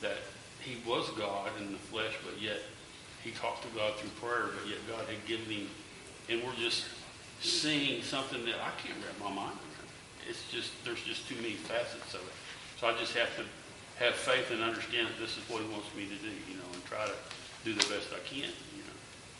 that 0.00 0.18
he 0.60 0.76
was 0.88 1.10
God 1.10 1.50
in 1.60 1.72
the 1.72 1.78
flesh, 1.78 2.14
but 2.24 2.40
yet 2.40 2.60
he 3.24 3.30
talked 3.32 3.62
to 3.64 3.68
God 3.72 3.96
through 3.96 4.12
prayer, 4.20 4.52
but 4.52 4.68
yet 4.68 4.78
God 4.86 5.08
had 5.08 5.24
given 5.24 5.48
him, 5.48 5.66
and 6.28 6.44
we're 6.44 6.54
just 6.60 6.84
seeing 7.40 8.02
something 8.02 8.44
that 8.44 8.60
I 8.60 8.70
can't 8.84 9.00
wrap 9.00 9.16
my 9.18 9.32
mind 9.34 9.56
around. 9.56 9.90
It's 10.28 10.44
just 10.52 10.72
there's 10.84 11.02
just 11.02 11.26
too 11.28 11.36
many 11.36 11.56
facets 11.56 12.12
of 12.12 12.20
it. 12.20 12.36
So 12.78 12.86
I 12.86 12.92
just 13.00 13.16
have 13.16 13.32
to 13.40 13.44
have 13.96 14.14
faith 14.14 14.50
and 14.52 14.60
understand 14.62 15.08
that 15.08 15.18
this 15.18 15.36
is 15.40 15.42
what 15.48 15.62
he 15.62 15.68
wants 15.72 15.88
me 15.96 16.04
to 16.04 16.18
do, 16.20 16.32
you 16.50 16.60
know, 16.60 16.68
and 16.72 16.84
try 16.84 17.04
to 17.06 17.16
do 17.64 17.72
the 17.72 17.86
best 17.88 18.12
I 18.12 18.20
can, 18.28 18.52
you 18.76 18.84
know. 18.84 18.96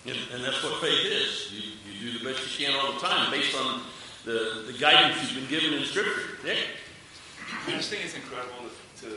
And, 0.08 0.18
and 0.32 0.40
that's 0.44 0.62
what 0.64 0.80
faith 0.80 1.04
is. 1.04 1.52
You, 1.52 1.76
you 1.84 2.12
do 2.12 2.18
the 2.18 2.24
best 2.24 2.40
you 2.48 2.66
can 2.66 2.76
all 2.76 2.92
the 2.92 3.00
time 3.00 3.30
based 3.30 3.56
on 3.56 3.82
the, 4.24 4.64
the 4.72 4.76
guidance 4.78 5.20
you've 5.20 5.44
been 5.44 5.60
given 5.60 5.76
in 5.76 5.84
Scripture. 5.84 6.40
Yeah. 6.44 6.56
I 7.66 7.70
just 7.72 7.90
think 7.90 8.04
it's 8.04 8.14
incredible 8.14 8.70
to, 9.00 9.06
to 9.06 9.10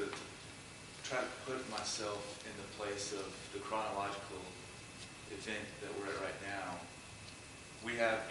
try 1.08 1.24
to 1.24 1.36
put 1.48 1.64
myself 1.72 2.20
in 2.44 2.52
the 2.60 2.68
place 2.76 3.16
of 3.16 3.24
the 3.56 3.64
chronological 3.64 4.44
event 5.32 5.64
that 5.80 5.88
we're 5.96 6.12
at 6.12 6.20
right 6.20 6.42
now. 6.44 6.76
We 7.80 7.96
have, 7.96 8.28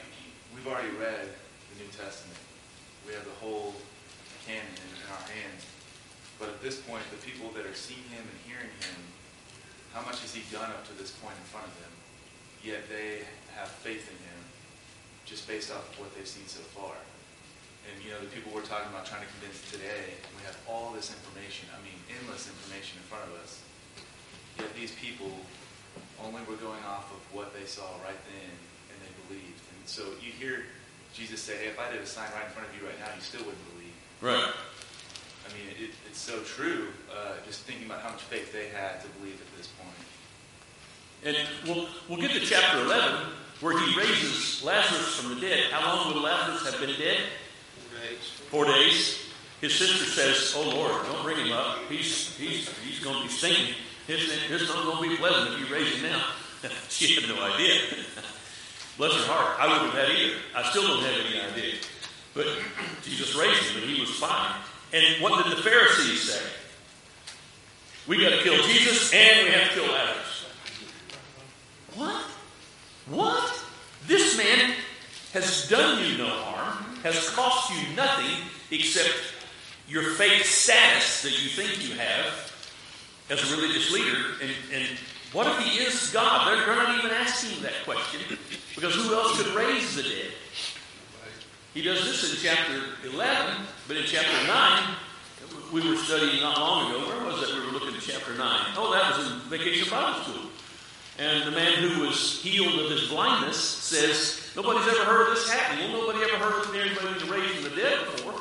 we've 0.52 0.68
already 0.68 0.92
read 1.00 1.24
the 1.72 1.76
New 1.80 1.88
Testament. 1.88 2.36
We 3.08 3.16
have 3.16 3.24
the 3.24 3.38
whole 3.40 3.72
canon 4.44 4.68
in, 4.76 4.90
in 4.92 5.08
our 5.08 5.24
hands. 5.24 5.64
But 6.36 6.52
at 6.52 6.60
this 6.60 6.76
point, 6.76 7.00
the 7.08 7.16
people 7.24 7.48
that 7.56 7.64
are 7.64 7.72
seeing 7.72 8.04
him 8.12 8.20
and 8.20 8.38
hearing 8.44 8.68
him, 8.84 9.00
how 9.96 10.04
much 10.04 10.20
has 10.20 10.36
he 10.36 10.44
done 10.52 10.68
up 10.68 10.84
to 10.92 10.94
this 11.00 11.16
point 11.16 11.32
in 11.32 11.48
front 11.48 11.64
of 11.64 11.76
them? 11.80 11.94
Yet 12.60 12.92
they 12.92 13.24
have 13.56 13.72
faith 13.72 14.04
in 14.04 14.20
him 14.20 14.40
just 15.24 15.48
based 15.48 15.72
off 15.72 15.88
of 15.96 15.96
what 15.96 16.12
they've 16.12 16.28
seen 16.28 16.44
so 16.44 16.60
far. 16.76 16.92
And 17.86 17.94
you 18.02 18.10
know, 18.10 18.18
the 18.18 18.30
people 18.30 18.50
we're 18.50 18.66
talking 18.66 18.90
about 18.90 19.06
trying 19.06 19.22
to 19.22 19.30
convince 19.38 19.62
today, 19.70 20.18
we 20.34 20.42
have 20.42 20.58
all 20.66 20.90
this 20.90 21.14
information, 21.14 21.70
I 21.70 21.78
mean, 21.86 21.96
endless 22.10 22.50
information 22.50 22.98
in 22.98 23.04
front 23.06 23.30
of 23.30 23.38
us. 23.38 23.62
Yet 24.58 24.74
these 24.74 24.92
people 24.98 25.30
only 26.18 26.42
were 26.48 26.58
going 26.58 26.82
off 26.88 27.12
of 27.12 27.20
what 27.30 27.54
they 27.54 27.68
saw 27.68 27.86
right 28.02 28.18
then 28.26 28.52
and 28.90 28.96
they 28.98 29.12
believed. 29.28 29.62
And 29.76 29.84
so 29.86 30.02
you 30.18 30.32
hear 30.32 30.66
Jesus 31.14 31.40
say, 31.40 31.56
hey, 31.56 31.68
if 31.68 31.78
I 31.78 31.90
did 31.92 32.00
a 32.00 32.06
sign 32.06 32.28
right 32.34 32.44
in 32.44 32.52
front 32.52 32.68
of 32.68 32.74
you 32.74 32.86
right 32.86 32.98
now, 32.98 33.08
you 33.14 33.22
still 33.22 33.44
wouldn't 33.44 33.64
believe. 33.72 33.96
Right. 34.20 34.52
I 35.46 35.48
mean, 35.54 35.70
it, 35.78 35.90
it's 36.08 36.18
so 36.18 36.40
true, 36.42 36.88
uh, 37.12 37.38
just 37.46 37.62
thinking 37.62 37.86
about 37.86 38.00
how 38.00 38.10
much 38.10 38.22
faith 38.22 38.52
they 38.52 38.68
had 38.68 39.00
to 39.00 39.08
believe 39.20 39.38
at 39.38 39.50
this 39.56 39.68
point. 39.78 40.06
And 41.24 41.36
we'll, 41.64 41.88
we'll 42.08 42.20
get 42.20 42.32
to 42.32 42.40
chapter 42.40 42.82
11 42.82 43.32
where 43.60 43.78
he 43.78 43.98
raises 43.98 44.62
Lazarus 44.64 45.16
from 45.16 45.34
the 45.34 45.40
dead. 45.40 45.70
How 45.70 45.96
long 45.96 46.14
would 46.14 46.22
Lazarus 46.22 46.70
have 46.70 46.80
been 46.80 46.98
dead? 46.98 47.20
Four 48.50 48.64
days. 48.66 49.22
His 49.60 49.74
sister 49.74 50.04
says, 50.04 50.54
Oh 50.56 50.68
Lord, 50.76 50.92
don't 51.06 51.22
bring 51.22 51.38
him 51.38 51.52
up. 51.52 51.78
He's, 51.88 52.36
he's, 52.36 52.68
he's 52.80 53.00
going 53.00 53.16
to 53.16 53.22
be 53.22 53.28
stinking. 53.28 53.74
His, 54.06 54.30
his 54.42 54.68
not 54.68 54.84
going 54.84 55.02
to 55.02 55.10
be 55.10 55.16
pleasant 55.16 55.54
if 55.54 55.68
you 55.68 55.74
raise 55.74 55.94
him 55.94 56.10
now. 56.10 56.24
she 56.88 57.14
had 57.14 57.28
no 57.28 57.42
idea. 57.42 57.80
Bless 58.96 59.12
her 59.12 59.32
heart. 59.32 59.60
I 59.60 59.66
wouldn't 59.66 59.92
have 59.92 60.08
had 60.08 60.16
either. 60.16 60.36
I 60.54 60.70
still 60.70 60.82
don't 60.82 61.02
have 61.02 61.26
any 61.26 61.40
idea. 61.40 61.80
But 62.34 62.46
Jesus 63.02 63.34
raised 63.34 63.70
him 63.70 63.82
and 63.82 63.90
he 63.90 64.00
was 64.00 64.10
fine. 64.10 64.54
And 64.92 65.22
what 65.22 65.44
did 65.44 65.56
the 65.56 65.62
Pharisees 65.62 66.32
say? 66.32 66.46
We 68.06 68.20
got 68.22 68.30
to 68.30 68.42
kill 68.42 68.62
Jesus 68.66 69.12
and 69.12 69.46
we 69.46 69.52
have 69.52 69.68
to 69.68 69.74
kill 69.74 69.92
Lazarus. 69.92 70.46
What? 71.94 72.24
What? 73.08 73.64
This 74.06 74.38
man 74.38 74.74
has 75.32 75.68
done 75.68 76.04
you 76.04 76.18
no 76.18 76.28
harm, 76.28 76.55
has 77.14 77.30
cost 77.30 77.70
you 77.70 77.94
nothing 77.94 78.36
except 78.70 79.14
your 79.88 80.02
fake 80.02 80.44
status 80.44 81.22
that 81.22 81.42
you 81.42 81.48
think 81.48 81.88
you 81.88 81.94
have 81.96 82.52
as 83.30 83.52
a 83.52 83.56
religious 83.56 83.92
leader. 83.92 84.18
And, 84.42 84.50
and 84.72 84.98
what 85.32 85.46
if 85.46 85.58
he 85.58 85.82
is 85.84 86.10
God? 86.12 86.48
They're, 86.48 86.66
they're 86.66 86.76
not 86.76 86.98
even 86.98 87.10
asking 87.10 87.62
that 87.62 87.74
question 87.84 88.20
because 88.74 88.94
who 88.94 89.14
else 89.14 89.40
could 89.40 89.54
raise 89.54 89.94
the 89.96 90.02
dead? 90.02 90.32
He 91.74 91.82
does 91.82 92.04
this 92.04 92.32
in 92.32 92.40
chapter 92.42 92.80
11, 93.06 93.66
but 93.86 93.96
in 93.98 94.04
chapter 94.04 94.46
9, 94.46 94.94
we 95.72 95.88
were 95.88 95.96
studying 95.96 96.40
not 96.40 96.58
long 96.58 96.90
ago. 96.90 97.06
Where 97.06 97.24
was 97.26 97.40
that? 97.40 97.54
We 97.54 97.66
were 97.66 97.72
looking 97.72 97.94
at 97.94 98.02
chapter 98.02 98.34
9. 98.34 98.40
Oh, 98.76 98.92
that 98.92 99.16
was 99.16 99.30
in 99.30 99.38
Vacation 99.50 99.90
Bible 99.90 100.22
School. 100.22 100.50
And 101.18 101.46
the 101.46 101.50
man 101.50 101.74
who 101.74 102.06
was 102.06 102.40
healed 102.42 102.78
of 102.80 102.90
his 102.90 103.08
blindness 103.08 103.58
says, 103.58 104.45
Nobody's 104.56 104.88
ever 104.88 105.04
heard 105.04 105.28
of 105.28 105.34
this 105.36 105.50
happening. 105.50 105.92
Well, 105.92 106.08
nobody 106.08 106.24
ever 106.32 106.42
heard 106.42 106.64
of 106.64 106.74
anybody 106.74 107.30
raising 107.30 107.62
the 107.62 107.76
dead 107.76 108.00
before. 108.16 108.40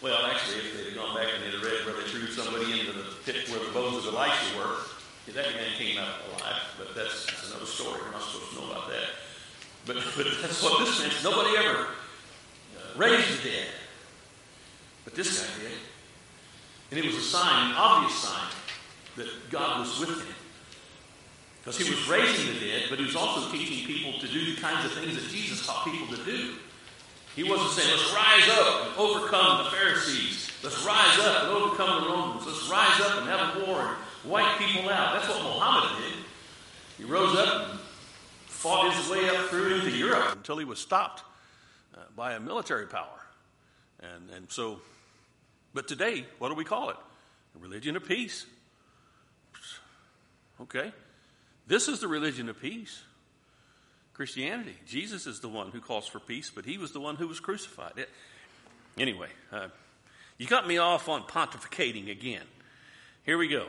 Well, 0.00 0.24
actually, 0.26 0.62
if 0.62 0.86
they'd 0.86 0.94
gone 0.94 1.16
back 1.16 1.26
and 1.34 1.42
they'd 1.42 1.58
read 1.58 1.84
where 1.84 1.98
they 1.98 2.06
threw 2.08 2.28
somebody 2.28 2.78
into 2.78 2.92
the 2.92 3.02
pit 3.26 3.48
where 3.50 3.58
the 3.58 3.72
bones 3.72 4.06
of 4.06 4.14
Elisha 4.14 4.56
were, 4.56 4.76
that 5.34 5.54
man 5.54 5.72
came 5.76 5.98
out 5.98 6.14
alive. 6.30 6.62
But 6.78 6.94
that's, 6.94 7.26
that's 7.26 7.50
another 7.50 7.66
story. 7.66 8.00
We're 8.00 8.12
not 8.12 8.22
supposed 8.22 8.54
to 8.54 8.60
know 8.60 8.70
about 8.70 8.88
that. 8.88 9.10
But, 9.84 9.96
but 10.16 10.26
that's 10.40 10.62
what 10.62 10.78
this 10.86 11.02
means. 11.02 11.24
Nobody 11.24 11.56
ever 11.58 11.82
uh, 11.82 12.96
raised 12.96 13.42
the 13.42 13.50
dead. 13.50 13.66
But 15.04 15.14
this 15.16 15.42
guy 15.42 15.62
did. 15.62 15.78
And 16.90 17.00
it 17.00 17.04
was 17.04 17.16
a 17.16 17.26
sign, 17.26 17.70
an 17.70 17.76
obvious 17.76 18.14
sign, 18.14 18.48
that 19.16 19.50
God 19.50 19.80
was 19.80 19.98
with 19.98 20.10
him. 20.10 20.34
Because 21.60 21.78
he 21.78 21.90
was 21.90 22.08
raising 22.08 22.54
the 22.54 22.60
dead, 22.60 22.82
but 22.88 22.98
he 22.98 23.04
was 23.04 23.16
also 23.16 23.50
teaching 23.50 23.86
people 23.86 24.18
to 24.20 24.28
do 24.28 24.54
the 24.54 24.60
kinds 24.60 24.86
of 24.86 24.92
things 24.92 25.14
that 25.14 25.28
Jesus 25.30 25.66
taught 25.66 25.84
people 25.84 26.06
to 26.16 26.24
do. 26.24 26.54
He 27.36 27.44
wasn't 27.44 27.70
saying, 27.70 27.90
let's 27.90 28.12
rise 28.12 28.48
up 28.50 28.86
and 28.86 28.98
overcome 28.98 29.64
the 29.64 29.70
Pharisees. 29.70 30.50
Let's 30.62 30.84
rise 30.84 31.18
up 31.20 31.44
and 31.44 31.52
overcome 31.52 32.02
the 32.02 32.08
Romans. 32.08 32.46
Let's 32.46 32.68
rise 32.68 33.00
up 33.00 33.18
and 33.18 33.28
have 33.28 33.56
a 33.56 33.66
war 33.66 33.80
and 33.80 34.30
wipe 34.30 34.58
people 34.58 34.90
out. 34.90 35.14
That's 35.14 35.28
what 35.28 35.42
Muhammad 35.42 36.02
did. 36.02 36.24
He 36.96 37.04
rose 37.04 37.36
up 37.36 37.70
and 37.70 37.78
fought 38.46 38.92
his 38.92 39.08
way 39.08 39.28
up 39.28 39.46
through 39.46 39.76
into 39.76 39.90
Europe 39.90 40.32
until 40.32 40.58
he 40.58 40.64
was 40.64 40.80
stopped 40.80 41.22
uh, 41.94 42.00
by 42.16 42.32
a 42.32 42.40
military 42.40 42.86
power. 42.86 43.20
And, 44.00 44.30
and 44.34 44.50
so, 44.50 44.80
but 45.74 45.86
today, 45.86 46.24
what 46.38 46.48
do 46.48 46.54
we 46.54 46.64
call 46.64 46.90
it? 46.90 46.96
A 47.56 47.58
religion 47.60 47.94
of 47.94 48.04
peace. 48.04 48.46
Okay. 50.60 50.92
This 51.68 51.86
is 51.86 52.00
the 52.00 52.08
religion 52.08 52.48
of 52.48 52.60
peace. 52.60 53.02
Christianity. 54.14 54.74
Jesus 54.84 55.28
is 55.28 55.38
the 55.38 55.48
one 55.48 55.70
who 55.70 55.80
calls 55.80 56.08
for 56.08 56.18
peace, 56.18 56.50
but 56.52 56.64
he 56.64 56.76
was 56.76 56.90
the 56.90 56.98
one 56.98 57.14
who 57.14 57.28
was 57.28 57.38
crucified. 57.38 57.92
It, 57.96 58.08
anyway, 58.98 59.28
uh, 59.52 59.68
you 60.38 60.48
got 60.48 60.66
me 60.66 60.78
off 60.78 61.08
on 61.08 61.22
pontificating 61.22 62.10
again. 62.10 62.42
Here 63.24 63.38
we 63.38 63.46
go. 63.46 63.68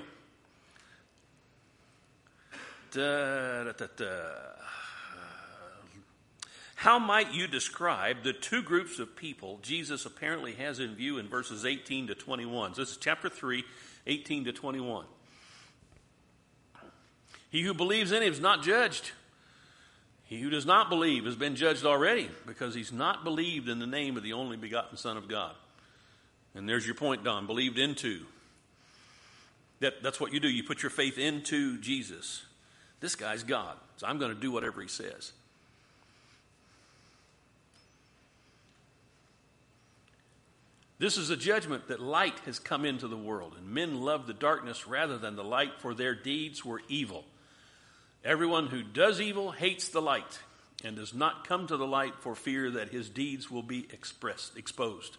Da, 2.91 3.65
da, 3.65 3.88
da, 3.95 4.05
How 6.73 6.97
might 6.97 7.31
you 7.33 7.45
describe 7.45 8.23
the 8.23 8.33
two 8.33 8.63
groups 8.63 8.97
of 8.97 9.15
people 9.15 9.59
Jesus 9.62 10.07
apparently 10.07 10.53
has 10.53 10.79
in 10.79 10.95
view 10.95 11.19
in 11.19 11.27
verses 11.27 11.63
18 11.63 12.07
to 12.07 12.15
21? 12.15 12.73
So 12.73 12.81
this 12.81 12.91
is 12.91 12.97
chapter 12.97 13.29
3, 13.29 13.63
18 14.07 14.45
to 14.45 14.51
21. 14.51 15.05
He 17.49 17.62
who 17.62 17.73
believes 17.73 18.12
in 18.12 18.21
him 18.21 18.31
is 18.31 18.39
not 18.39 18.63
judged. 18.63 19.12
He 20.25 20.39
who 20.39 20.51
does 20.51 20.65
not 20.65 20.89
believe 20.89 21.25
has 21.25 21.35
been 21.35 21.55
judged 21.55 21.85
already 21.85 22.29
because 22.45 22.75
he's 22.75 22.91
not 22.91 23.23
believed 23.23 23.67
in 23.67 23.79
the 23.79 23.88
name 23.88 24.15
of 24.15 24.23
the 24.23 24.33
only 24.33 24.57
begotten 24.57 24.95
Son 24.95 25.17
of 25.17 25.27
God. 25.27 25.55
And 26.53 26.69
there's 26.69 26.85
your 26.85 26.95
point, 26.95 27.23
Don. 27.23 27.47
Believed 27.47 27.79
into. 27.79 28.25
That, 29.79 30.03
that's 30.03 30.19
what 30.19 30.33
you 30.33 30.39
do. 30.39 30.47
You 30.47 30.63
put 30.63 30.83
your 30.83 30.89
faith 30.89 31.17
into 31.17 31.79
Jesus. 31.79 32.43
This 32.99 33.15
guy's 33.15 33.43
God, 33.43 33.77
so 33.97 34.07
I'm 34.07 34.19
going 34.19 34.33
to 34.33 34.39
do 34.39 34.51
whatever 34.51 34.81
he 34.81 34.88
says. 34.88 35.31
This 40.99 41.17
is 41.17 41.29
a 41.29 41.38
judgment 41.38 41.88
that 41.88 42.01
light 42.01 42.38
has 42.45 42.59
come 42.59 42.83
into 42.83 43.07
the 43.07 43.17
world, 43.17 43.55
and 43.57 43.69
men 43.69 44.01
love 44.01 44.27
the 44.27 44.33
darkness 44.33 44.85
rather 44.85 45.17
than 45.17 45.38
the 45.38 45.45
light, 45.45 45.79
for 45.79 45.93
their 45.93 46.13
deeds 46.13 46.65
were 46.65 46.81
evil. 46.89 47.23
Everyone 48.23 48.67
who 48.67 48.84
does 48.84 49.21
evil 49.21 49.51
hates 49.51 49.89
the 49.89 50.01
light 50.01 50.39
and 50.84 50.95
does 50.95 51.13
not 51.13 51.47
come 51.47 51.67
to 51.67 51.77
the 51.77 51.88
light 51.88 52.15
for 52.19 52.36
fear 52.36 52.71
that 52.71 52.89
his 52.89 53.10
deeds 53.10 53.49
will 53.49 53.63
be 53.63 53.88
expressed, 53.91 54.58
exposed. 54.58 55.17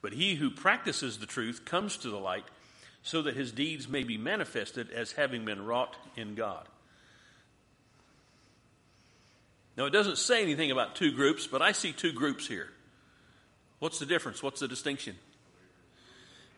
But 0.00 0.12
he 0.12 0.34
who 0.34 0.50
practices 0.50 1.18
the 1.18 1.26
truth 1.26 1.64
comes 1.64 1.96
to 1.98 2.10
the 2.10 2.18
light 2.18 2.44
so 3.02 3.22
that 3.22 3.36
his 3.36 3.52
deeds 3.52 3.88
may 3.88 4.02
be 4.04 4.16
manifested 4.18 4.90
as 4.90 5.12
having 5.12 5.44
been 5.44 5.64
wrought 5.64 5.96
in 6.16 6.34
God. 6.34 6.68
Now, 9.76 9.86
it 9.86 9.90
doesn't 9.90 10.18
say 10.18 10.42
anything 10.42 10.70
about 10.70 10.96
two 10.96 11.12
groups, 11.12 11.46
but 11.46 11.62
I 11.62 11.72
see 11.72 11.92
two 11.92 12.12
groups 12.12 12.46
here. 12.46 12.68
What's 13.78 13.98
the 13.98 14.06
difference? 14.06 14.42
What's 14.42 14.60
the 14.60 14.68
distinction? 14.68 15.16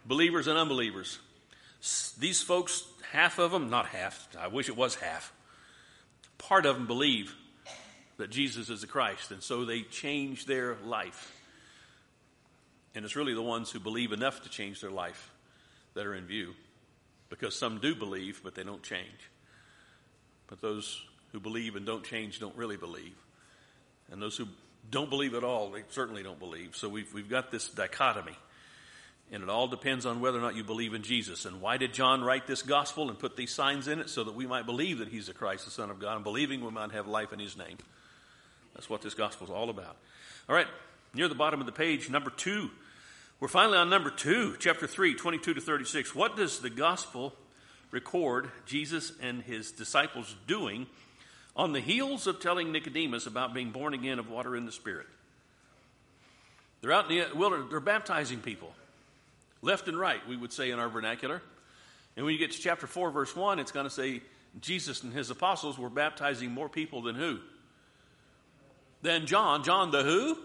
Believers 0.05 0.47
and 0.47 0.59
unbelievers. 0.59 1.19
These 2.19 2.43
folks, 2.43 2.85
half 3.13 3.39
of 3.39 3.51
them, 3.51 3.71
not 3.71 3.87
half, 3.87 4.29
I 4.39 4.49
wish 4.49 4.69
it 4.69 4.77
was 4.77 4.97
half, 4.97 5.33
part 6.39 6.67
of 6.67 6.77
them 6.77 6.87
believe 6.87 7.35
that 8.17 8.31
Jesus 8.31 8.71
is 8.71 8.83
the 8.83 8.87
Christ, 8.87 9.31
and 9.31 9.43
so 9.43 9.65
they 9.65 9.83
change 9.83 10.47
their 10.47 10.77
life. 10.85 11.33
And 12.95 13.05
it's 13.05 13.17
really 13.17 13.35
the 13.35 13.43
ones 13.43 13.71
who 13.71 13.81
believe 13.81 14.13
enough 14.13 14.43
to 14.45 14.49
change 14.49 14.81
their 14.81 14.91
life 14.91 15.31
that 15.95 16.07
are 16.07 16.15
in 16.15 16.27
view, 16.27 16.55
because 17.29 17.59
some 17.59 17.81
do 17.81 17.95
believe, 17.95 18.41
but 18.45 18.55
they 18.55 18.63
don't 18.63 18.83
change. 18.83 19.31
But 20.47 20.61
those 20.61 21.03
who 21.33 21.41
believe 21.41 21.75
and 21.75 21.85
don't 21.85 22.05
change 22.05 22.39
don't 22.39 22.57
really 22.57 22.77
believe. 22.77 23.17
And 24.13 24.23
those 24.23 24.37
who 24.37 24.47
don't 24.91 25.11
believe 25.11 25.35
at 25.35 25.43
all, 25.43 25.71
they 25.71 25.83
certainly 25.91 26.23
don't 26.23 26.39
believe. 26.39 26.77
So 26.77 26.89
we've, 26.89 27.13
we've 27.13 27.29
got 27.29 27.51
this 27.51 27.69
dichotomy. 27.69 28.37
And 29.35 29.43
it 29.43 29.49
all 29.49 29.67
depends 29.67 30.07
on 30.07 30.21
whether 30.21 30.39
or 30.39 30.41
not 30.41 30.55
you 30.55 30.63
believe 30.63 30.95
in 30.95 31.03
Jesus. 31.03 31.45
And 31.45 31.61
why 31.61 31.77
did 31.77 31.93
John 31.93 32.23
write 32.23 32.47
this 32.47 32.63
gospel 32.63 33.11
and 33.11 33.19
put 33.19 33.37
these 33.37 33.53
signs 33.53 33.89
in 33.89 33.99
it? 33.99 34.09
So 34.09 34.23
that 34.23 34.35
we 34.37 34.47
might 34.47 34.65
believe 34.65 34.99
that 34.99 35.09
he's 35.09 35.27
the 35.27 35.33
Christ, 35.33 35.65
the 35.65 35.73
Son 35.73 35.91
of 35.91 35.99
God, 35.99 36.15
and 36.15 36.23
believing 36.23 36.65
we 36.65 36.71
might 36.71 36.93
have 36.93 37.09
life 37.09 37.33
in 37.33 37.41
his 37.41 37.57
name. 37.57 37.77
That's 38.75 38.89
what 38.89 39.03
this 39.03 39.15
gospel 39.15 39.49
is 39.49 39.51
all 39.51 39.71
about. 39.71 39.97
All 40.49 40.55
right, 40.55 40.69
near 41.15 41.27
the 41.27 41.35
bottom 41.35 41.59
of 41.59 41.67
the 41.67 41.73
page, 41.73 42.09
number 42.09 42.31
two. 42.31 42.71
We're 43.41 43.49
finally 43.49 43.77
on 43.77 43.91
number 43.91 44.11
two, 44.11 44.55
chapter 44.61 44.87
3, 44.87 45.15
22 45.17 45.55
to 45.55 45.61
36. 45.61 46.15
What 46.15 46.37
does 46.37 46.61
the 46.61 46.71
gospel 46.71 47.35
record 47.91 48.53
Jesus 48.67 49.13
and 49.21 49.43
his 49.43 49.73
disciples 49.73 50.37
doing 50.47 50.87
on 51.57 51.73
the 51.73 51.81
heels 51.81 52.29
of 52.29 52.39
telling 52.39 52.71
Nicodemus 52.71 53.27
about 53.27 53.53
being 53.53 53.73
born 53.73 53.95
again 53.95 54.21
of 54.21 54.31
water 54.31 54.55
and 54.55 54.69
the 54.69 54.73
Spirit? 54.73 55.09
They're 56.81 56.93
out 56.93 57.11
in 57.11 57.19
the 57.19 57.37
wilderness, 57.37 57.67
they're 57.71 57.81
baptizing 57.81 58.39
people 58.39 58.73
left 59.65 59.89
and 59.89 59.99
right, 59.99 60.21
we 60.29 60.37
would 60.37 60.53
say 60.53 60.71
in 60.71 60.79
our 60.79 60.89
vernacular. 60.89 61.43
And 62.17 62.25
when 62.25 62.35
you 62.35 62.39
get 62.39 62.53
to 62.53 62.61
chapter 62.61 62.87
4, 62.87 63.11
verse 63.11 63.35
1, 63.35 63.59
it's 63.59 63.73
going 63.73 63.87
to 63.87 63.91
say 63.91 64.21
Jesus 64.61 65.03
and 65.03 65.13
his 65.13 65.31
apostles 65.31 65.79
were 65.79 65.91
baptizing 65.91 66.53
more 66.53 66.69
people 66.69 67.03
than 67.03 67.17
who? 67.17 67.39
Than 69.03 69.27
John. 69.27 69.65
John 69.65 69.91
the 69.91 70.03
who? 70.03 70.39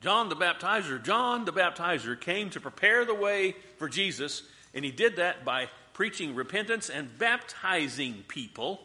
John 0.00 0.28
the 0.28 0.36
baptizer. 0.36 1.02
John 1.02 1.44
the 1.44 1.52
baptizer 1.52 2.20
came 2.20 2.50
to 2.50 2.60
prepare 2.60 3.04
the 3.04 3.14
way 3.14 3.54
for 3.78 3.88
Jesus, 3.88 4.42
and 4.74 4.84
he 4.84 4.90
did 4.90 5.16
that 5.16 5.44
by 5.44 5.68
preaching 5.92 6.34
repentance 6.34 6.90
and 6.90 7.16
baptizing 7.18 8.24
people. 8.28 8.80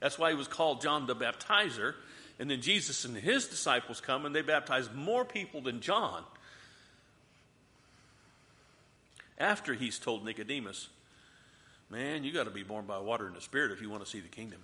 That's 0.00 0.18
why 0.18 0.30
he 0.30 0.36
was 0.36 0.48
called 0.48 0.80
John 0.80 1.06
the 1.06 1.14
baptizer. 1.14 1.94
And 2.38 2.50
then 2.50 2.60
Jesus 2.60 3.04
and 3.04 3.16
his 3.16 3.46
disciples 3.46 4.00
come 4.00 4.26
and 4.26 4.34
they 4.34 4.42
baptize 4.42 4.90
more 4.92 5.24
people 5.24 5.62
than 5.62 5.80
John 5.80 6.22
after 9.38 9.74
he's 9.74 9.98
told 9.98 10.24
Nicodemus, 10.24 10.88
man, 11.90 12.24
you 12.24 12.32
got 12.32 12.44
to 12.44 12.50
be 12.50 12.62
born 12.62 12.86
by 12.86 12.98
water 12.98 13.26
and 13.26 13.36
the 13.36 13.40
Spirit 13.40 13.72
if 13.72 13.82
you 13.82 13.90
want 13.90 14.04
to 14.04 14.10
see 14.10 14.20
the 14.20 14.28
kingdom. 14.28 14.60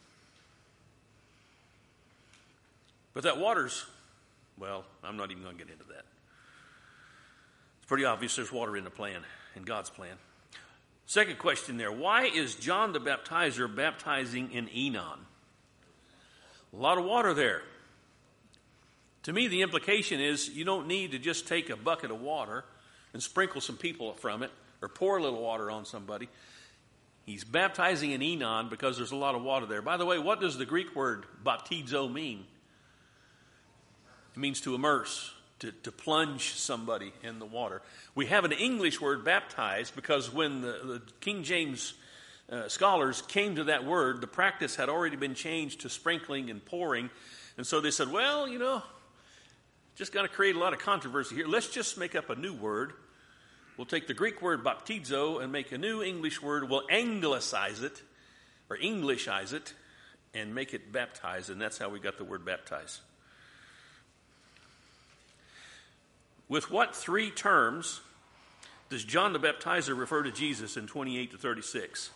But 3.14 3.24
that 3.24 3.38
water's, 3.38 3.84
well, 4.58 4.84
I'm 5.04 5.16
not 5.16 5.30
even 5.30 5.42
going 5.42 5.56
to 5.56 5.64
get 5.64 5.72
into 5.72 5.86
that. 5.88 6.04
It's 7.78 7.88
pretty 7.88 8.04
obvious 8.04 8.36
there's 8.36 8.52
water 8.52 8.76
in 8.76 8.84
the 8.84 8.90
plan, 8.90 9.22
in 9.54 9.64
God's 9.64 9.90
plan. 9.90 10.16
Second 11.04 11.38
question 11.38 11.76
there 11.76 11.92
why 11.92 12.24
is 12.24 12.54
John 12.54 12.92
the 12.92 13.00
Baptizer 13.00 13.74
baptizing 13.74 14.52
in 14.52 14.68
Enon? 14.68 15.18
A 16.72 16.76
lot 16.76 16.96
of 16.96 17.04
water 17.04 17.34
there. 17.34 17.62
To 19.24 19.32
me, 19.32 19.46
the 19.46 19.62
implication 19.62 20.20
is 20.20 20.48
you 20.48 20.64
don't 20.64 20.86
need 20.86 21.12
to 21.12 21.18
just 21.18 21.46
take 21.46 21.68
a 21.68 21.76
bucket 21.76 22.10
of 22.10 22.20
water 22.20 22.64
and 23.12 23.22
sprinkle 23.22 23.60
some 23.60 23.76
people 23.76 24.14
from 24.14 24.42
it 24.42 24.50
or 24.82 24.88
pour 24.88 25.16
a 25.16 25.22
little 25.22 25.40
water 25.40 25.70
on 25.70 25.84
somebody. 25.84 26.28
He's 27.24 27.44
baptizing 27.44 28.10
in 28.10 28.20
Enon 28.20 28.68
because 28.68 28.96
there's 28.96 29.12
a 29.12 29.16
lot 29.16 29.34
of 29.34 29.42
water 29.42 29.64
there. 29.64 29.80
By 29.80 29.96
the 29.96 30.04
way, 30.04 30.18
what 30.18 30.40
does 30.40 30.58
the 30.58 30.66
Greek 30.66 30.94
word 30.96 31.24
baptizo 31.44 32.12
mean? 32.12 32.44
It 34.34 34.38
means 34.38 34.60
to 34.62 34.74
immerse, 34.74 35.32
to, 35.60 35.70
to 35.70 35.92
plunge 35.92 36.54
somebody 36.54 37.12
in 37.22 37.38
the 37.38 37.46
water. 37.46 37.80
We 38.14 38.26
have 38.26 38.44
an 38.44 38.52
English 38.52 39.00
word 39.00 39.24
baptize 39.24 39.90
because 39.90 40.32
when 40.32 40.62
the, 40.62 40.72
the 40.84 41.02
King 41.20 41.44
James 41.44 41.94
uh, 42.50 42.68
scholars 42.68 43.22
came 43.22 43.54
to 43.56 43.64
that 43.64 43.84
word, 43.84 44.20
the 44.20 44.26
practice 44.26 44.74
had 44.74 44.88
already 44.88 45.16
been 45.16 45.34
changed 45.34 45.82
to 45.82 45.88
sprinkling 45.88 46.50
and 46.50 46.64
pouring. 46.64 47.08
And 47.56 47.64
so 47.66 47.80
they 47.80 47.92
said, 47.92 48.10
well, 48.10 48.48
you 48.48 48.58
know, 48.58 48.82
just 49.94 50.12
got 50.12 50.22
to 50.22 50.28
create 50.28 50.56
a 50.56 50.58
lot 50.58 50.72
of 50.72 50.80
controversy 50.80 51.36
here. 51.36 51.46
Let's 51.46 51.68
just 51.68 51.98
make 51.98 52.16
up 52.16 52.30
a 52.30 52.34
new 52.34 52.54
word 52.54 52.94
We'll 53.76 53.86
take 53.86 54.06
the 54.06 54.14
Greek 54.14 54.42
word 54.42 54.62
baptizo 54.62 55.42
and 55.42 55.50
make 55.50 55.72
a 55.72 55.78
new 55.78 56.02
English 56.02 56.42
word. 56.42 56.68
We'll 56.68 56.86
anglicize 56.90 57.82
it 57.82 58.02
or 58.68 58.76
Englishize 58.76 59.52
it 59.52 59.74
and 60.34 60.54
make 60.54 60.72
it 60.74 60.92
baptize, 60.92 61.50
and 61.50 61.60
that's 61.60 61.78
how 61.78 61.88
we 61.88 62.00
got 62.00 62.18
the 62.18 62.24
word 62.24 62.44
baptize. 62.44 63.00
With 66.48 66.70
what 66.70 66.94
three 66.94 67.30
terms 67.30 68.00
does 68.90 69.04
John 69.04 69.32
the 69.32 69.38
Baptizer 69.38 69.98
refer 69.98 70.22
to 70.22 70.30
Jesus 70.30 70.76
in 70.76 70.86
28 70.86 71.30
to 71.30 71.38
36? 71.38 72.10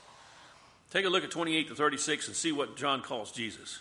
Take 0.91 1.07
a 1.07 1.09
look 1.09 1.25
at 1.25 1.31
28 1.31 1.69
to 1.69 1.75
36 1.75 2.27
and 2.29 2.37
see 2.37 2.53
what 2.53 2.77
John 2.77 3.01
calls 3.01 3.33
Jesus. 3.33 3.81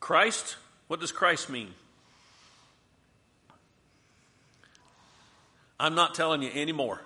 Christ, 0.00 0.56
what 0.88 1.00
does 1.00 1.12
Christ 1.12 1.48
mean? 1.48 1.74
I'm 5.78 5.94
not 5.94 6.14
telling 6.14 6.42
you 6.42 6.50
anymore. 6.54 7.00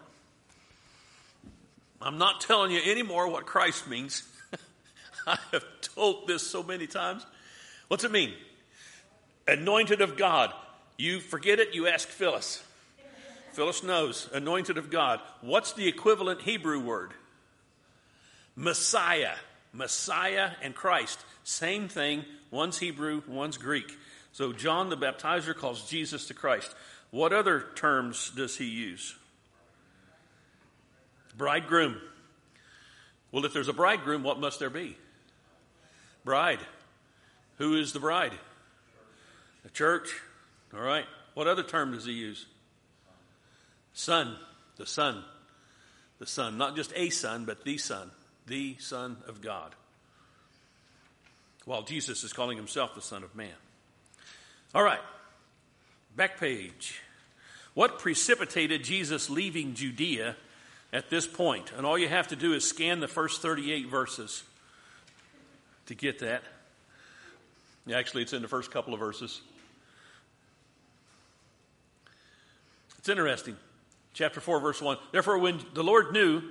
I'm 2.01 2.19
not 2.19 2.41
telling 2.41 2.71
you 2.71 2.81
anymore 2.85 3.29
what 3.29 3.47
Christ 3.47 3.89
means. 3.89 4.23
I 5.27 5.39
have 5.53 5.65
told 5.81 6.29
this 6.29 6.47
so 6.47 6.63
many 6.63 6.87
times. 6.87 7.27
What's 7.89 8.05
it 8.05 8.13
mean? 8.13 8.33
Anointed 9.47 10.01
of 10.01 10.17
God. 10.17 10.53
You 10.97 11.21
forget 11.21 11.59
it, 11.59 11.75
you 11.75 11.87
ask 11.87 12.09
Phyllis. 12.09 12.63
Phyllis 13.53 13.83
knows. 13.83 14.29
Anointed 14.33 14.79
of 14.79 14.91
God. 14.91 15.21
What's 15.41 15.73
the 15.73 15.89
equivalent 15.89 16.43
Hebrew 16.43 16.81
word? 16.81 17.13
Messiah. 18.55 19.35
Messiah 19.73 20.51
and 20.63 20.75
Christ. 20.75 21.19
Same 21.45 21.89
thing. 21.89 22.25
One's 22.51 22.79
Hebrew, 22.79 23.23
one's 23.27 23.57
Greek. 23.57 23.97
So 24.33 24.53
John 24.53 24.89
the 24.89 24.97
Baptizer 24.97 25.55
calls 25.55 25.89
Jesus 25.89 26.29
the 26.29 26.35
Christ. 26.35 26.75
What 27.11 27.33
other 27.33 27.67
terms 27.75 28.31
does 28.31 28.57
he 28.57 28.67
use? 28.67 29.15
Bridegroom. 31.37 31.97
Well, 33.33 33.45
if 33.45 33.53
there's 33.53 33.69
a 33.69 33.73
bridegroom, 33.73 34.23
what 34.23 34.41
must 34.41 34.59
there 34.59 34.71
be? 34.71 34.97
Bride. 36.25 36.61
Who 37.59 37.77
is 37.77 37.93
the 37.93 38.01
bride? 38.01 38.33
The 39.63 39.71
church. 39.71 40.21
All 40.75 40.81
right. 40.81 41.07
What 41.35 41.47
other 41.47 41.63
term 41.63 41.93
does 41.93 42.05
he 42.05 42.13
use? 42.13 42.47
Son. 43.95 44.37
The 44.77 44.87
Son. 44.87 45.25
The 46.19 46.27
Son. 46.27 46.59
Not 46.59 46.77
just 46.77 46.93
a 46.95 47.11
Son, 47.11 47.45
but 47.45 47.65
the 47.65 47.79
Son. 47.79 48.11
The 48.47 48.77
Son 48.79 49.19
of 49.27 49.41
God. 49.41 49.75
While 51.65 51.83
Jesus 51.83 52.25
is 52.25 52.33
calling 52.33 52.57
himself 52.57 52.95
the 52.95 53.03
Son 53.03 53.23
of 53.23 53.35
Man. 53.35 53.55
All 54.75 54.83
right. 54.83 55.01
Back 56.19 56.41
page. 56.41 57.01
What 57.75 58.01
precipitated 58.01 58.83
Jesus 58.83 59.31
leaving 59.31 59.75
Judea 59.75 60.35
at 60.93 61.11
this 61.11 61.29
point? 61.29 61.71
And 61.77 61.87
all 61.87 61.97
you 61.97 62.09
have 62.09 62.27
to 62.29 62.37
do 62.37 62.55
is 62.55 62.69
scan 62.69 62.99
the 62.99 63.07
first 63.07 63.41
38 63.41 63.87
verses 63.87 64.43
to 65.87 65.95
get 65.95 66.19
that. 66.19 66.43
Actually, 67.95 68.25
it's 68.25 68.33
in 68.33 68.43
the 68.43 68.49
first 68.49 68.73
couple 68.73 68.95
of 68.95 68.99
verses. 68.99 69.41
It's 72.99 73.09
interesting. 73.09 73.57
Chapter 74.13 74.41
4, 74.41 74.59
verse 74.59 74.83
1. 74.83 74.99
Therefore, 75.13 75.39
when 75.39 75.61
the 75.75 75.85
Lord 75.85 76.13
knew 76.13 76.43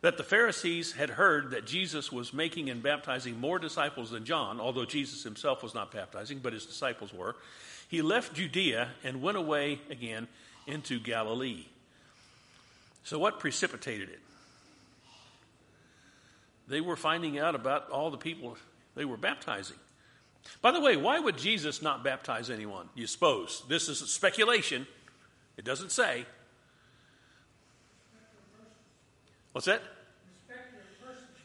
that 0.00 0.16
the 0.16 0.24
Pharisees 0.24 0.90
had 0.90 1.10
heard 1.10 1.52
that 1.52 1.64
Jesus 1.64 2.10
was 2.10 2.34
making 2.34 2.70
and 2.70 2.82
baptizing 2.82 3.38
more 3.38 3.60
disciples 3.60 4.10
than 4.10 4.24
John, 4.24 4.58
although 4.58 4.84
Jesus 4.84 5.22
himself 5.22 5.62
was 5.62 5.74
not 5.74 5.92
baptizing, 5.92 6.40
but 6.40 6.52
his 6.52 6.66
disciples 6.66 7.14
were, 7.14 7.36
he 7.92 8.00
left 8.00 8.32
Judea 8.32 8.88
and 9.04 9.20
went 9.20 9.36
away 9.36 9.78
again 9.90 10.26
into 10.66 10.98
Galilee. 10.98 11.66
So, 13.04 13.18
what 13.18 13.38
precipitated 13.38 14.08
it? 14.08 14.20
They 16.68 16.80
were 16.80 16.96
finding 16.96 17.38
out 17.38 17.54
about 17.54 17.90
all 17.90 18.10
the 18.10 18.16
people 18.16 18.56
they 18.94 19.04
were 19.04 19.18
baptizing. 19.18 19.76
By 20.62 20.70
the 20.70 20.80
way, 20.80 20.96
why 20.96 21.20
would 21.20 21.36
Jesus 21.36 21.82
not 21.82 22.02
baptize 22.02 22.48
anyone, 22.48 22.88
you 22.94 23.06
suppose? 23.06 23.62
This 23.68 23.90
is 23.90 23.98
speculation. 23.98 24.86
It 25.58 25.66
doesn't 25.66 25.92
say. 25.92 26.24
What's 29.52 29.66
that? 29.66 29.82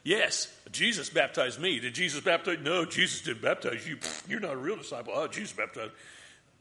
Yes, 0.02 0.50
Jesus 0.72 1.10
baptized 1.10 1.60
me. 1.60 1.78
Did 1.78 1.94
Jesus 1.94 2.20
baptize? 2.22 2.56
No, 2.62 2.86
Jesus 2.86 3.20
didn't 3.20 3.42
baptize 3.42 3.86
you. 3.86 3.98
You're 4.26 4.40
not 4.40 4.54
a 4.54 4.56
real 4.56 4.76
disciple. 4.76 5.12
Oh, 5.14 5.26
Jesus 5.26 5.52
baptized. 5.52 5.92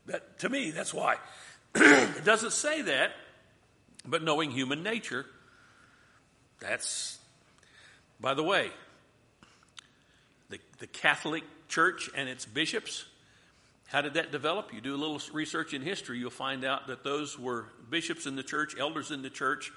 That 0.08 0.40
to 0.40 0.50
me, 0.50 0.72
that's 0.72 0.94
why. 0.94 1.18
it 1.76 2.26
doesn't 2.26 2.54
say 2.54 2.82
that, 2.82 3.12
but 4.06 4.24
knowing 4.24 4.52
human 4.52 4.84
nature, 4.84 5.26
that's. 6.60 7.20
By 8.20 8.34
the 8.34 8.44
way, 8.44 8.72
the, 10.50 10.60
the 10.80 10.88
Catholic 10.88 11.44
Church 11.68 12.10
and 12.16 12.28
its 12.28 12.46
bishops, 12.46 13.06
how 13.88 14.02
did 14.02 14.16
that 14.16 14.32
develop? 14.32 14.74
You 14.74 14.82
do 14.82 14.96
a 14.96 14.98
little 14.98 15.22
research 15.34 15.74
in 15.74 15.82
history, 15.82 16.18
you'll 16.18 16.32
find 16.32 16.66
out 16.66 16.88
that 16.88 17.04
those 17.04 17.38
were 17.38 17.68
bishops 17.90 18.26
in 18.26 18.36
the 18.36 18.44
church, 18.44 18.76
elders 18.80 19.12
in 19.12 19.22
the 19.22 19.30
church, 19.30 19.72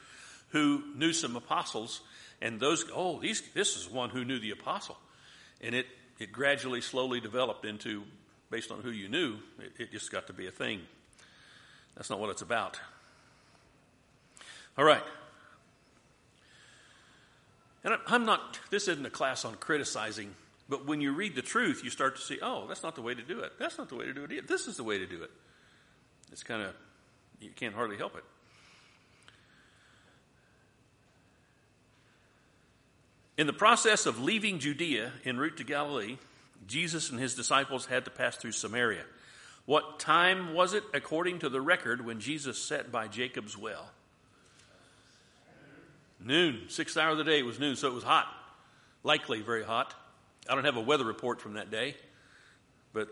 who 0.51 0.83
knew 0.97 1.13
some 1.13 1.37
apostles, 1.37 2.01
and 2.41 2.59
those, 2.59 2.85
oh, 2.95 3.21
these, 3.21 3.43
this 3.55 3.77
is 3.77 3.91
one 3.91 4.11
who 4.11 4.25
knew 4.25 4.39
the 4.39 4.53
apostle. 4.53 4.97
And 5.61 5.75
it, 5.75 5.87
it 6.19 6.33
gradually, 6.33 6.81
slowly 6.81 7.21
developed 7.21 7.65
into, 7.65 8.05
based 8.51 8.71
on 8.71 8.81
who 8.81 8.91
you 8.91 9.09
knew, 9.09 9.37
it, 9.59 9.73
it 9.79 9.93
just 9.93 10.11
got 10.11 10.27
to 10.27 10.33
be 10.33 10.47
a 10.47 10.51
thing. 10.51 10.81
That's 11.97 12.11
not 12.11 12.19
what 12.19 12.31
it's 12.31 12.43
about. 12.43 12.81
All 14.77 14.85
right. 14.85 15.03
And 17.85 17.95
I'm 18.07 18.25
not, 18.27 18.61
this 18.71 18.89
isn't 18.89 19.07
a 19.07 19.11
class 19.11 19.45
on 19.45 19.55
criticizing, 19.55 20.35
but 20.69 20.87
when 20.87 21.01
you 21.01 21.13
read 21.13 21.35
the 21.35 21.43
truth, 21.43 21.83
you 21.83 21.91
start 21.91 22.17
to 22.17 22.23
see, 22.23 22.39
oh, 22.43 22.67
that's 22.69 22.83
not 22.83 22.95
the 22.95 23.03
way 23.03 23.15
to 23.15 23.23
do 23.23 23.41
it. 23.41 23.53
That's 23.59 23.79
not 23.79 23.89
the 23.89 23.97
way 23.97 24.05
to 24.05 24.13
do 24.13 24.25
it. 24.25 24.47
This 24.47 24.67
is 24.67 24.77
the 24.77 24.85
way 24.85 24.99
to 24.99 25.07
do 25.07 25.23
it. 25.23 25.31
It's 26.31 26.43
kind 26.43 26.63
of, 26.63 26.75
you 27.41 27.51
can't 27.51 27.75
hardly 27.75 27.97
help 27.97 28.17
it. 28.17 28.25
In 33.39 33.47
the 33.47 33.53
process 33.55 34.05
of 34.05 34.21
leaving 34.21 34.59
Judea 34.59 35.13
en 35.25 35.39
route 35.39 35.57
to 35.57 35.65
Galilee, 35.65 36.19
Jesus 36.67 37.11
and 37.11 37.19
his 37.19 37.35
disciples 37.35 37.87
had 37.87 38.05
to 38.05 38.11
pass 38.11 38.37
through 38.37 38.53
Samaria. 38.53 39.05
What 39.67 39.99
time 39.99 40.55
was 40.55 40.75
it, 40.75 40.83
according 40.95 41.41
to 41.41 41.49
the 41.49 41.61
record, 41.61 42.05
when 42.05 42.21
Jesus 42.21 42.59
sat 42.63 42.91
by 42.91 43.09
Jacob's 43.09 43.57
well? 43.57 43.91
Noon. 46.23 46.63
Sixth 46.69 46.97
hour 46.97 47.11
of 47.11 47.19
the 47.19 47.25
day 47.25 47.39
it 47.39 47.47
was 47.47 47.59
noon, 47.59 47.77
so 47.77 47.89
it 47.89 47.95
was 47.95 48.05
hot. 48.05 48.27
Likely 49.03 49.41
very 49.41 49.65
hot. 49.65 49.95
I 50.49 50.55
don't 50.55 50.65
have 50.65 50.77
a 50.77 50.83
weather 50.83 51.05
report 51.05 51.41
from 51.41 51.55
that 51.55 51.71
day, 51.71 51.95
but 52.93 53.09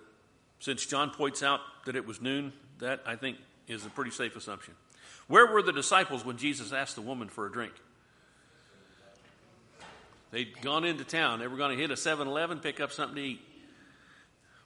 since 0.60 0.84
John 0.84 1.10
points 1.10 1.42
out 1.42 1.60
that 1.86 1.96
it 1.96 2.06
was 2.06 2.20
noon, 2.20 2.52
that 2.80 3.02
I 3.06 3.16
think 3.16 3.38
is 3.66 3.86
a 3.86 3.90
pretty 3.90 4.10
safe 4.10 4.36
assumption. 4.36 4.74
Where 5.28 5.46
were 5.46 5.62
the 5.62 5.72
disciples 5.72 6.24
when 6.24 6.38
Jesus 6.38 6.72
asked 6.72 6.96
the 6.96 7.02
woman 7.02 7.28
for 7.28 7.46
a 7.46 7.52
drink? 7.52 7.72
They'd 10.30 10.60
gone 10.60 10.84
into 10.84 11.04
town. 11.04 11.38
They 11.38 11.46
were 11.46 11.56
going 11.56 11.76
to 11.76 11.80
hit 11.80 11.90
a 11.90 11.96
7 11.96 12.28
Eleven, 12.28 12.60
pick 12.60 12.80
up 12.80 12.92
something 12.92 13.16
to 13.16 13.22
eat, 13.22 13.40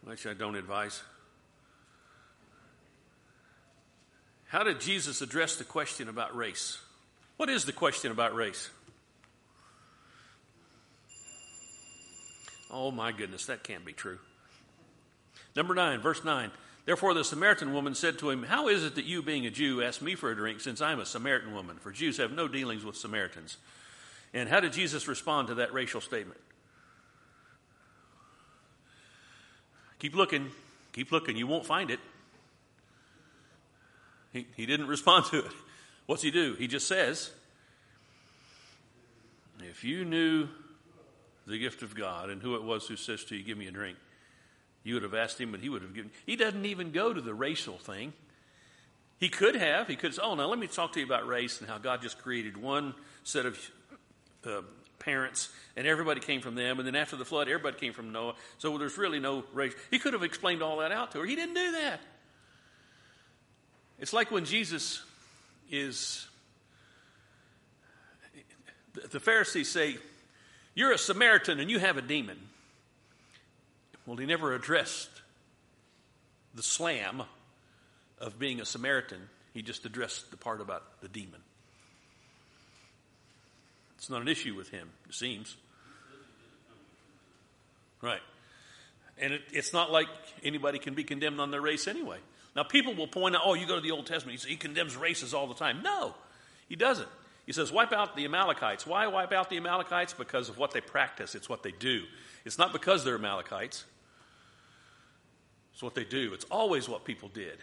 which 0.04 0.26
I 0.26 0.34
don't 0.34 0.56
advise. 0.56 1.02
How 4.48 4.64
did 4.64 4.80
Jesus 4.80 5.22
address 5.22 5.56
the 5.56 5.64
question 5.64 6.08
about 6.08 6.36
race? 6.36 6.78
What 7.36 7.48
is 7.48 7.64
the 7.64 7.72
question 7.72 8.12
about 8.12 8.34
race? 8.34 8.70
Oh 12.70 12.90
my 12.90 13.12
goodness, 13.12 13.46
that 13.46 13.62
can't 13.62 13.84
be 13.84 13.92
true. 13.92 14.18
Number 15.54 15.74
9, 15.74 16.00
verse 16.00 16.24
9. 16.24 16.50
Therefore, 16.84 17.14
the 17.14 17.22
Samaritan 17.22 17.72
woman 17.72 17.94
said 17.94 18.18
to 18.18 18.30
him, 18.30 18.42
How 18.42 18.68
is 18.68 18.82
it 18.84 18.96
that 18.96 19.04
you, 19.04 19.22
being 19.22 19.46
a 19.46 19.50
Jew, 19.50 19.82
ask 19.82 20.02
me 20.02 20.16
for 20.16 20.30
a 20.30 20.36
drink, 20.36 20.60
since 20.60 20.80
I 20.80 20.92
am 20.92 20.98
a 20.98 21.06
Samaritan 21.06 21.54
woman? 21.54 21.76
For 21.78 21.92
Jews 21.92 22.16
have 22.16 22.32
no 22.32 22.48
dealings 22.48 22.84
with 22.84 22.96
Samaritans. 22.96 23.56
And 24.34 24.48
how 24.48 24.60
did 24.60 24.72
Jesus 24.72 25.08
respond 25.08 25.48
to 25.48 25.54
that 25.56 25.72
racial 25.72 26.00
statement? 26.00 26.40
Keep 29.98 30.14
looking. 30.16 30.50
Keep 30.92 31.12
looking. 31.12 31.36
You 31.36 31.46
won't 31.46 31.66
find 31.66 31.90
it. 31.90 32.00
He, 34.32 34.46
he 34.56 34.66
didn't 34.66 34.88
respond 34.88 35.26
to 35.26 35.44
it. 35.44 35.52
What's 36.06 36.22
he 36.22 36.30
do? 36.30 36.54
He 36.54 36.66
just 36.66 36.88
says, 36.88 37.30
If 39.60 39.84
you 39.84 40.04
knew 40.04 40.48
the 41.46 41.58
gift 41.58 41.82
of 41.82 41.94
God 41.94 42.30
and 42.30 42.40
who 42.42 42.56
it 42.56 42.62
was 42.62 42.86
who 42.86 42.96
says 42.96 43.24
to 43.24 43.36
you, 43.36 43.44
Give 43.44 43.58
me 43.58 43.68
a 43.68 43.70
drink, 43.70 43.98
you 44.82 44.94
would 44.94 45.02
have 45.02 45.14
asked 45.14 45.40
him, 45.40 45.54
and 45.54 45.62
he 45.62 45.68
would 45.68 45.82
have 45.82 45.94
given. 45.94 46.10
He 46.26 46.36
doesn't 46.36 46.64
even 46.64 46.90
go 46.90 47.12
to 47.12 47.20
the 47.20 47.34
racial 47.34 47.78
thing. 47.78 48.12
He 49.20 49.28
could 49.28 49.54
have. 49.54 49.86
He 49.86 49.94
could 49.94 50.14
say, 50.14 50.22
Oh, 50.24 50.34
now 50.34 50.46
let 50.46 50.58
me 50.58 50.66
talk 50.66 50.94
to 50.94 51.00
you 51.00 51.06
about 51.06 51.28
race 51.28 51.60
and 51.60 51.68
how 51.68 51.78
God 51.78 52.02
just 52.02 52.18
created 52.18 52.56
one 52.56 52.94
set 53.22 53.46
of 53.46 53.56
uh, 54.46 54.62
parents, 54.98 55.48
and 55.76 55.86
everybody 55.86 56.20
came 56.20 56.40
from 56.40 56.54
them. 56.54 56.78
And 56.78 56.86
then 56.86 56.94
after 56.94 57.16
the 57.16 57.24
flood, 57.24 57.48
everybody 57.48 57.78
came 57.78 57.92
from 57.92 58.12
Noah. 58.12 58.34
So 58.58 58.78
there's 58.78 58.98
really 58.98 59.20
no 59.20 59.44
race. 59.52 59.74
He 59.90 59.98
could 59.98 60.12
have 60.12 60.22
explained 60.22 60.62
all 60.62 60.78
that 60.78 60.92
out 60.92 61.12
to 61.12 61.20
her. 61.20 61.26
He 61.26 61.36
didn't 61.36 61.54
do 61.54 61.72
that. 61.72 62.00
It's 63.98 64.12
like 64.12 64.30
when 64.30 64.44
Jesus 64.44 65.02
is. 65.70 66.26
The 69.10 69.20
Pharisees 69.20 69.70
say, 69.70 69.96
You're 70.74 70.92
a 70.92 70.98
Samaritan 70.98 71.60
and 71.60 71.70
you 71.70 71.78
have 71.78 71.96
a 71.96 72.02
demon. 72.02 72.38
Well, 74.06 74.16
he 74.16 74.26
never 74.26 74.54
addressed 74.54 75.08
the 76.54 76.62
slam 76.62 77.22
of 78.18 78.38
being 78.38 78.60
a 78.60 78.64
Samaritan, 78.64 79.28
he 79.52 79.62
just 79.62 79.84
addressed 79.84 80.30
the 80.30 80.36
part 80.36 80.60
about 80.60 81.00
the 81.00 81.08
demon. 81.08 81.40
It's 84.02 84.10
not 84.10 84.20
an 84.20 84.26
issue 84.26 84.56
with 84.56 84.68
him, 84.70 84.90
it 85.08 85.14
seems. 85.14 85.56
Right. 88.00 88.18
And 89.16 89.34
it, 89.34 89.42
it's 89.52 89.72
not 89.72 89.92
like 89.92 90.08
anybody 90.42 90.80
can 90.80 90.94
be 90.94 91.04
condemned 91.04 91.38
on 91.38 91.52
their 91.52 91.60
race 91.60 91.86
anyway. 91.86 92.18
Now, 92.56 92.64
people 92.64 92.96
will 92.96 93.06
point 93.06 93.36
out, 93.36 93.42
oh, 93.44 93.54
you 93.54 93.64
go 93.64 93.76
to 93.76 93.80
the 93.80 93.92
Old 93.92 94.06
Testament, 94.06 94.42
he 94.42 94.56
condemns 94.56 94.96
races 94.96 95.32
all 95.32 95.46
the 95.46 95.54
time. 95.54 95.84
No, 95.84 96.16
he 96.68 96.74
doesn't. 96.74 97.08
He 97.46 97.52
says, 97.52 97.70
wipe 97.70 97.92
out 97.92 98.16
the 98.16 98.24
Amalekites. 98.24 98.84
Why 98.84 99.06
wipe 99.06 99.32
out 99.32 99.48
the 99.48 99.56
Amalekites? 99.56 100.14
Because 100.14 100.48
of 100.48 100.58
what 100.58 100.72
they 100.72 100.80
practice, 100.80 101.36
it's 101.36 101.48
what 101.48 101.62
they 101.62 101.70
do. 101.70 102.02
It's 102.44 102.58
not 102.58 102.72
because 102.72 103.04
they're 103.04 103.14
Amalekites, 103.14 103.84
it's 105.74 105.82
what 105.82 105.94
they 105.94 106.04
do. 106.04 106.34
It's 106.34 106.46
always 106.50 106.88
what 106.88 107.04
people 107.04 107.28
did. 107.32 107.58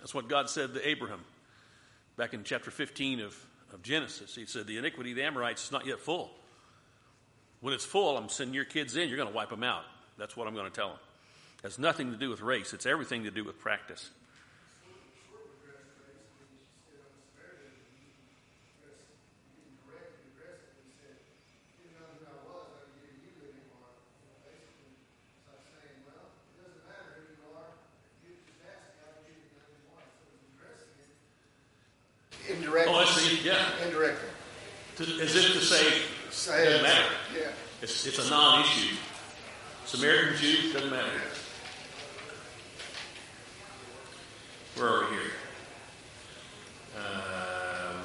That's 0.00 0.14
what 0.14 0.28
God 0.28 0.50
said 0.50 0.74
to 0.74 0.86
Abraham 0.86 1.24
back 2.18 2.34
in 2.34 2.44
chapter 2.44 2.70
15 2.70 3.20
of 3.20 3.46
of 3.72 3.82
Genesis. 3.82 4.34
He 4.34 4.46
said, 4.46 4.66
The 4.66 4.78
iniquity 4.78 5.10
of 5.10 5.16
the 5.16 5.24
Amorites 5.24 5.64
is 5.64 5.72
not 5.72 5.86
yet 5.86 6.00
full. 6.00 6.30
When 7.60 7.74
it's 7.74 7.84
full, 7.84 8.16
I'm 8.16 8.28
sending 8.28 8.54
your 8.54 8.64
kids 8.64 8.96
in, 8.96 9.08
you're 9.08 9.16
going 9.16 9.28
to 9.28 9.34
wipe 9.34 9.50
them 9.50 9.64
out. 9.64 9.82
That's 10.16 10.36
what 10.36 10.46
I'm 10.46 10.54
going 10.54 10.70
to 10.70 10.74
tell 10.74 10.88
them. 10.88 10.98
It 11.58 11.62
has 11.64 11.78
nothing 11.78 12.12
to 12.12 12.16
do 12.16 12.30
with 12.30 12.40
race, 12.40 12.72
it's 12.72 12.86
everything 12.86 13.24
to 13.24 13.30
do 13.30 13.44
with 13.44 13.58
practice. 13.58 14.10
Indirectly. 32.48 32.94
Oh, 32.94 32.98
I 32.98 33.04
see. 33.04 33.46
Yeah. 33.46 33.68
Indirectly. 33.86 34.28
To, 34.96 35.06
as 35.20 35.34
if 35.34 35.52
to 35.52 35.60
say, 35.60 36.02
Say 36.30 36.64
doesn't 36.64 36.82
matter. 36.82 37.14
Yeah. 37.34 37.48
It's, 37.82 38.06
it's 38.06 38.24
a 38.24 38.30
non 38.30 38.60
issue. 38.62 38.96
Samaritan 39.86 40.36
Jew, 40.36 40.72
doesn't 40.72 40.90
matter. 40.90 41.10
Where 44.76 44.88
are 44.88 45.10
we 45.10 45.16
here? 45.16 45.22
Um, 46.96 48.04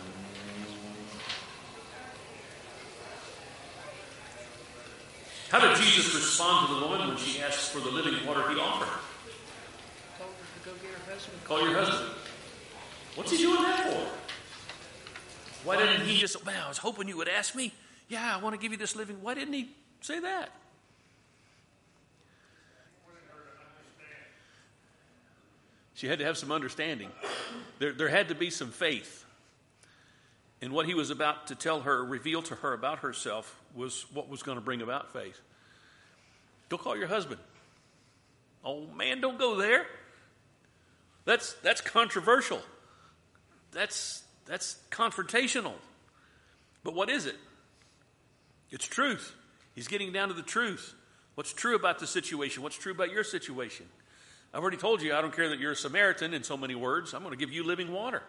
how 5.52 5.60
did 5.60 5.76
Jesus 5.78 6.16
respond 6.16 6.68
to 6.70 6.76
the 6.76 6.88
woman 6.88 7.10
when 7.10 7.18
she 7.18 7.42
asked 7.42 7.72
for 7.72 7.80
the 7.80 7.90
living 7.92 8.26
water 8.26 8.50
he 8.50 8.60
offered? 8.60 8.88
Told 10.18 10.32
her 10.32 10.64
to 10.64 10.70
go 10.70 10.72
get 10.82 10.92
her 10.92 11.14
husband. 11.14 11.44
Call 11.44 11.62
your 11.70 11.80
husband. 11.80 12.12
What's 13.16 13.32
he 13.32 13.38
doing 13.38 13.62
that 13.62 13.92
for? 13.92 14.23
Why 15.64 15.78
didn't 15.78 16.06
he 16.06 16.18
just, 16.18 16.46
man, 16.46 16.62
I 16.66 16.68
was 16.68 16.78
hoping 16.78 17.08
you 17.08 17.18
would 17.18 17.30
ask 17.30 17.56
me. 17.56 17.74
Yeah, 18.10 18.36
I 18.36 18.40
want 18.42 18.54
to 18.54 18.62
give 18.62 18.72
you 18.72 18.78
this 18.78 18.96
living. 18.96 19.18
Why 19.22 19.34
didn't 19.34 19.54
he 19.54 19.70
say 20.02 20.20
that? 20.20 20.50
She 25.96 26.08
had 26.08 26.20
to 26.20 26.26
have 26.26 26.38
some 26.38 26.52
understanding. 26.52 27.10
There, 27.80 27.94
there 27.94 28.10
had 28.10 28.28
to 28.30 28.36
be 28.36 28.50
some 28.50 28.72
faith. 28.72 29.26
And 30.62 30.74
what 30.74 30.86
he 30.86 30.94
was 30.94 31.12
about 31.12 31.48
to 31.48 31.56
tell 31.56 31.82
her, 31.82 32.04
reveal 32.04 32.42
to 32.44 32.56
her 32.56 32.74
about 32.74 33.00
herself, 33.00 33.58
was 33.76 34.06
what 34.14 34.28
was 34.28 34.44
going 34.44 34.58
to 34.58 34.64
bring 34.64 34.82
about 34.82 35.14
faith. 35.14 35.40
Go 36.70 36.78
call 36.78 36.98
your 36.98 37.08
husband. 37.08 37.40
Oh, 38.66 38.88
man, 38.98 39.22
don't 39.22 39.38
go 39.38 39.58
there. 39.58 39.86
That's, 41.26 41.54
that's 41.64 41.82
controversial. 41.82 42.62
That's, 43.72 44.23
that's 44.46 44.78
confrontational. 44.92 45.74
But 46.84 46.96
what 46.96 47.10
is 47.10 47.26
it? 47.26 47.36
It's 48.72 48.86
truth. 48.86 49.34
He's 49.76 49.88
getting 49.88 50.12
down 50.12 50.28
to 50.28 50.34
the 50.34 50.42
truth. 50.42 50.94
What's 51.36 51.54
true 51.54 51.76
about 51.76 52.00
the 52.00 52.08
situation? 52.08 52.64
What's 52.64 52.78
true 52.78 52.92
about 52.92 53.12
your 53.12 53.24
situation? 53.24 53.86
I've 54.54 54.62
already 54.62 54.78
told 54.78 55.02
you 55.02 55.16
I 55.16 55.22
don't 55.22 55.36
care 55.36 55.50
that 55.50 55.60
you're 55.60 55.72
a 55.72 55.76
Samaritan 55.76 56.34
in 56.34 56.44
so 56.44 56.58
many 56.58 56.76
words. 56.76 57.14
I'm 57.14 57.22
going 57.22 57.32
to 57.32 57.38
give 57.38 57.52
you 57.52 57.64
living 57.64 57.92
water. 57.92 58.22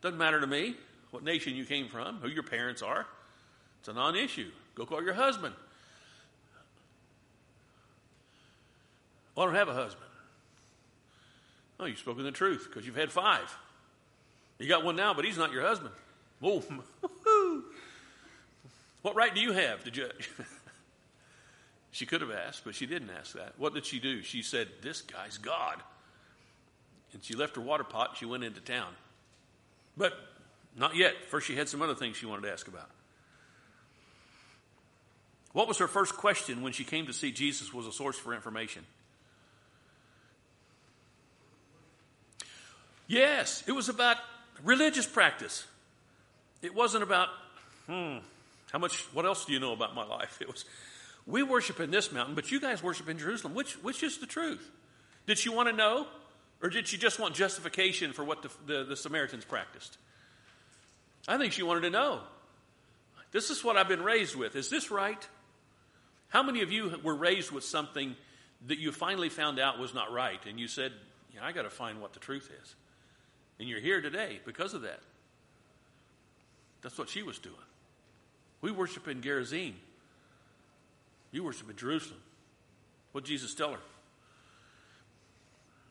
Doesn't 0.00 0.18
matter 0.18 0.40
to 0.40 0.46
me 0.46 0.76
what 1.10 1.22
nation 1.22 1.54
you 1.54 1.64
came 1.64 1.88
from, 1.88 2.16
who 2.16 2.28
your 2.28 2.42
parents 2.42 2.82
are. 2.82 3.06
It's 3.80 3.88
a 3.88 3.92
non 3.92 4.16
issue. 4.16 4.50
Go 4.74 4.86
call 4.86 5.02
your 5.02 5.14
husband. 5.14 5.54
Oh, 9.36 9.42
I 9.42 9.44
don't 9.46 9.54
have 9.54 9.68
a 9.68 9.74
husband. 9.74 10.10
Oh, 11.78 11.86
you've 11.86 11.98
spoken 11.98 12.24
the 12.24 12.30
truth 12.30 12.68
because 12.68 12.86
you've 12.86 12.96
had 12.96 13.10
five. 13.10 13.54
You 14.58 14.68
got 14.68 14.84
one 14.84 14.96
now, 14.96 15.14
but 15.14 15.24
he's 15.24 15.38
not 15.38 15.52
your 15.52 15.62
husband. 15.62 15.92
Oh, 16.42 16.62
what 19.02 19.16
right 19.16 19.34
do 19.34 19.40
you 19.40 19.52
have 19.52 19.84
to 19.84 19.90
judge? 19.90 20.30
she 21.90 22.06
could 22.06 22.20
have 22.20 22.30
asked, 22.30 22.62
but 22.64 22.74
she 22.74 22.86
didn't 22.86 23.10
ask 23.10 23.34
that. 23.34 23.54
What 23.58 23.74
did 23.74 23.86
she 23.86 23.98
do? 23.98 24.22
She 24.22 24.42
said, 24.42 24.68
This 24.82 25.02
guy's 25.02 25.38
God. 25.38 25.82
And 27.12 27.24
she 27.24 27.34
left 27.34 27.56
her 27.56 27.62
water 27.62 27.84
pot 27.84 28.10
and 28.10 28.18
she 28.18 28.26
went 28.26 28.44
into 28.44 28.60
town. 28.60 28.92
But 29.96 30.14
not 30.76 30.96
yet. 30.96 31.14
First, 31.28 31.46
she 31.46 31.54
had 31.54 31.68
some 31.68 31.82
other 31.82 31.94
things 31.94 32.16
she 32.16 32.26
wanted 32.26 32.42
to 32.42 32.52
ask 32.52 32.66
about. 32.66 32.90
What 35.52 35.68
was 35.68 35.78
her 35.78 35.86
first 35.86 36.16
question 36.16 36.62
when 36.62 36.72
she 36.72 36.82
came 36.82 37.06
to 37.06 37.12
see 37.12 37.30
Jesus 37.30 37.72
was 37.72 37.86
a 37.86 37.92
source 37.92 38.18
for 38.18 38.34
information? 38.34 38.84
Yes, 43.06 43.62
it 43.68 43.72
was 43.72 43.88
about 43.88 44.16
religious 44.62 45.06
practice. 45.06 45.66
It 46.62 46.74
wasn't 46.74 47.02
about, 47.02 47.28
hmm, 47.86 48.18
how 48.72 48.78
much, 48.78 49.00
what 49.12 49.24
else 49.24 49.44
do 49.44 49.52
you 49.52 49.60
know 49.60 49.72
about 49.72 49.94
my 49.94 50.04
life? 50.04 50.38
It 50.40 50.48
was, 50.48 50.64
we 51.26 51.42
worship 51.42 51.80
in 51.80 51.90
this 51.90 52.12
mountain, 52.12 52.34
but 52.34 52.50
you 52.50 52.60
guys 52.60 52.82
worship 52.82 53.08
in 53.08 53.18
Jerusalem. 53.18 53.54
Which, 53.54 53.74
which 53.82 54.02
is 54.02 54.18
the 54.18 54.26
truth? 54.26 54.70
Did 55.26 55.38
she 55.38 55.48
want 55.48 55.68
to 55.68 55.74
know? 55.74 56.06
Or 56.62 56.70
did 56.70 56.88
she 56.88 56.96
just 56.96 57.18
want 57.18 57.34
justification 57.34 58.12
for 58.12 58.24
what 58.24 58.42
the, 58.42 58.50
the, 58.66 58.84
the 58.84 58.96
Samaritans 58.96 59.44
practiced? 59.44 59.98
I 61.26 61.38
think 61.38 61.52
she 61.52 61.62
wanted 61.62 61.82
to 61.82 61.90
know. 61.90 62.20
This 63.32 63.50
is 63.50 63.64
what 63.64 63.76
I've 63.76 63.88
been 63.88 64.02
raised 64.02 64.36
with. 64.36 64.56
Is 64.56 64.70
this 64.70 64.90
right? 64.90 65.26
How 66.28 66.42
many 66.42 66.62
of 66.62 66.72
you 66.72 66.98
were 67.02 67.14
raised 67.14 67.50
with 67.50 67.64
something 67.64 68.16
that 68.66 68.78
you 68.78 68.92
finally 68.92 69.28
found 69.28 69.58
out 69.58 69.78
was 69.78 69.92
not 69.92 70.12
right 70.12 70.44
and 70.46 70.58
you 70.58 70.68
said, 70.68 70.92
yeah, 71.34 71.44
I 71.44 71.52
got 71.52 71.62
to 71.62 71.70
find 71.70 72.00
what 72.00 72.12
the 72.12 72.20
truth 72.20 72.50
is? 72.62 72.74
And 73.58 73.68
you're 73.68 73.80
here 73.80 74.00
today 74.00 74.40
because 74.44 74.74
of 74.74 74.82
that. 74.82 75.00
That's 76.82 76.98
what 76.98 77.08
she 77.08 77.22
was 77.22 77.38
doing. 77.38 77.54
We 78.60 78.70
worship 78.70 79.08
in 79.08 79.22
Gerizim. 79.22 79.74
You 81.30 81.44
worship 81.44 81.68
in 81.70 81.76
Jerusalem. 81.76 82.20
What 83.12 83.24
Jesus 83.24 83.54
tell 83.54 83.72
her? 83.72 83.78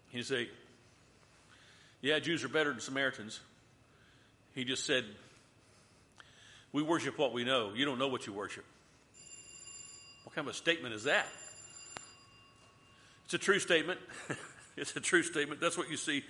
He 0.09 0.21
say, 0.23 0.49
Yeah, 2.01 2.19
Jews 2.19 2.43
are 2.43 2.49
better 2.49 2.71
than 2.71 2.79
Samaritans. 2.79 3.39
He 4.53 4.65
just 4.65 4.85
said, 4.85 5.05
We 6.71 6.83
worship 6.83 7.17
what 7.17 7.33
we 7.33 7.43
know. 7.43 7.71
You 7.73 7.85
don't 7.85 7.97
know 7.97 8.09
what 8.09 8.27
you 8.27 8.33
worship. 8.33 8.65
What 10.23 10.35
kind 10.35 10.47
of 10.47 10.53
a 10.53 10.57
statement 10.57 10.93
is 10.93 11.05
that? 11.05 11.25
It's 13.25 13.33
a 13.33 13.37
true 13.37 13.59
statement. 13.59 13.99
it's 14.77 14.95
a 14.95 14.99
true 14.99 15.23
statement. 15.23 15.59
That's 15.59 15.77
what 15.77 15.89
you 15.89 15.97
see 15.97 16.23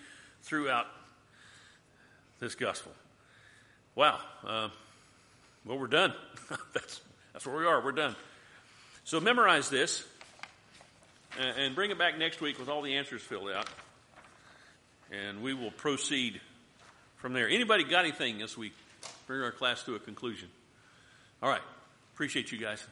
throughout 0.44 0.88
this 2.44 2.56
gospel. 2.56 2.92
Wow. 3.96 4.20
Uh, 4.46 4.68
well, 5.66 5.80
we're 5.80 5.88
done. 5.88 6.14
that's, 6.74 7.00
that's 7.32 7.48
where 7.48 7.56
we 7.56 7.66
are. 7.66 7.82
We're 7.82 7.94
done. 7.94 8.18
So 9.06 9.22
memorize 9.22 9.70
this 9.70 10.04
and, 11.40 11.58
and 11.58 11.76
bring 11.76 11.90
it 11.90 11.98
back 11.98 12.18
next 12.18 12.42
week 12.42 12.60
with 12.60 12.68
all 12.68 12.82
the 12.82 12.98
answers 12.98 13.22
filled 13.22 13.50
out. 13.50 13.70
And 15.10 15.42
we 15.42 15.54
will 15.54 15.72
proceed 15.72 16.42
from 17.16 17.32
there. 17.32 17.48
Anybody 17.48 17.86
got 17.86 18.04
anything 18.04 18.40
this 18.40 18.58
week? 18.58 18.74
Bring 19.26 19.42
our 19.42 19.52
class 19.52 19.84
to 19.84 19.96
a 19.96 20.00
conclusion. 20.00 20.50
All 21.42 21.50
right. 21.50 21.62
Appreciate 22.14 22.52
you 22.52 22.58
guys. 22.58 22.86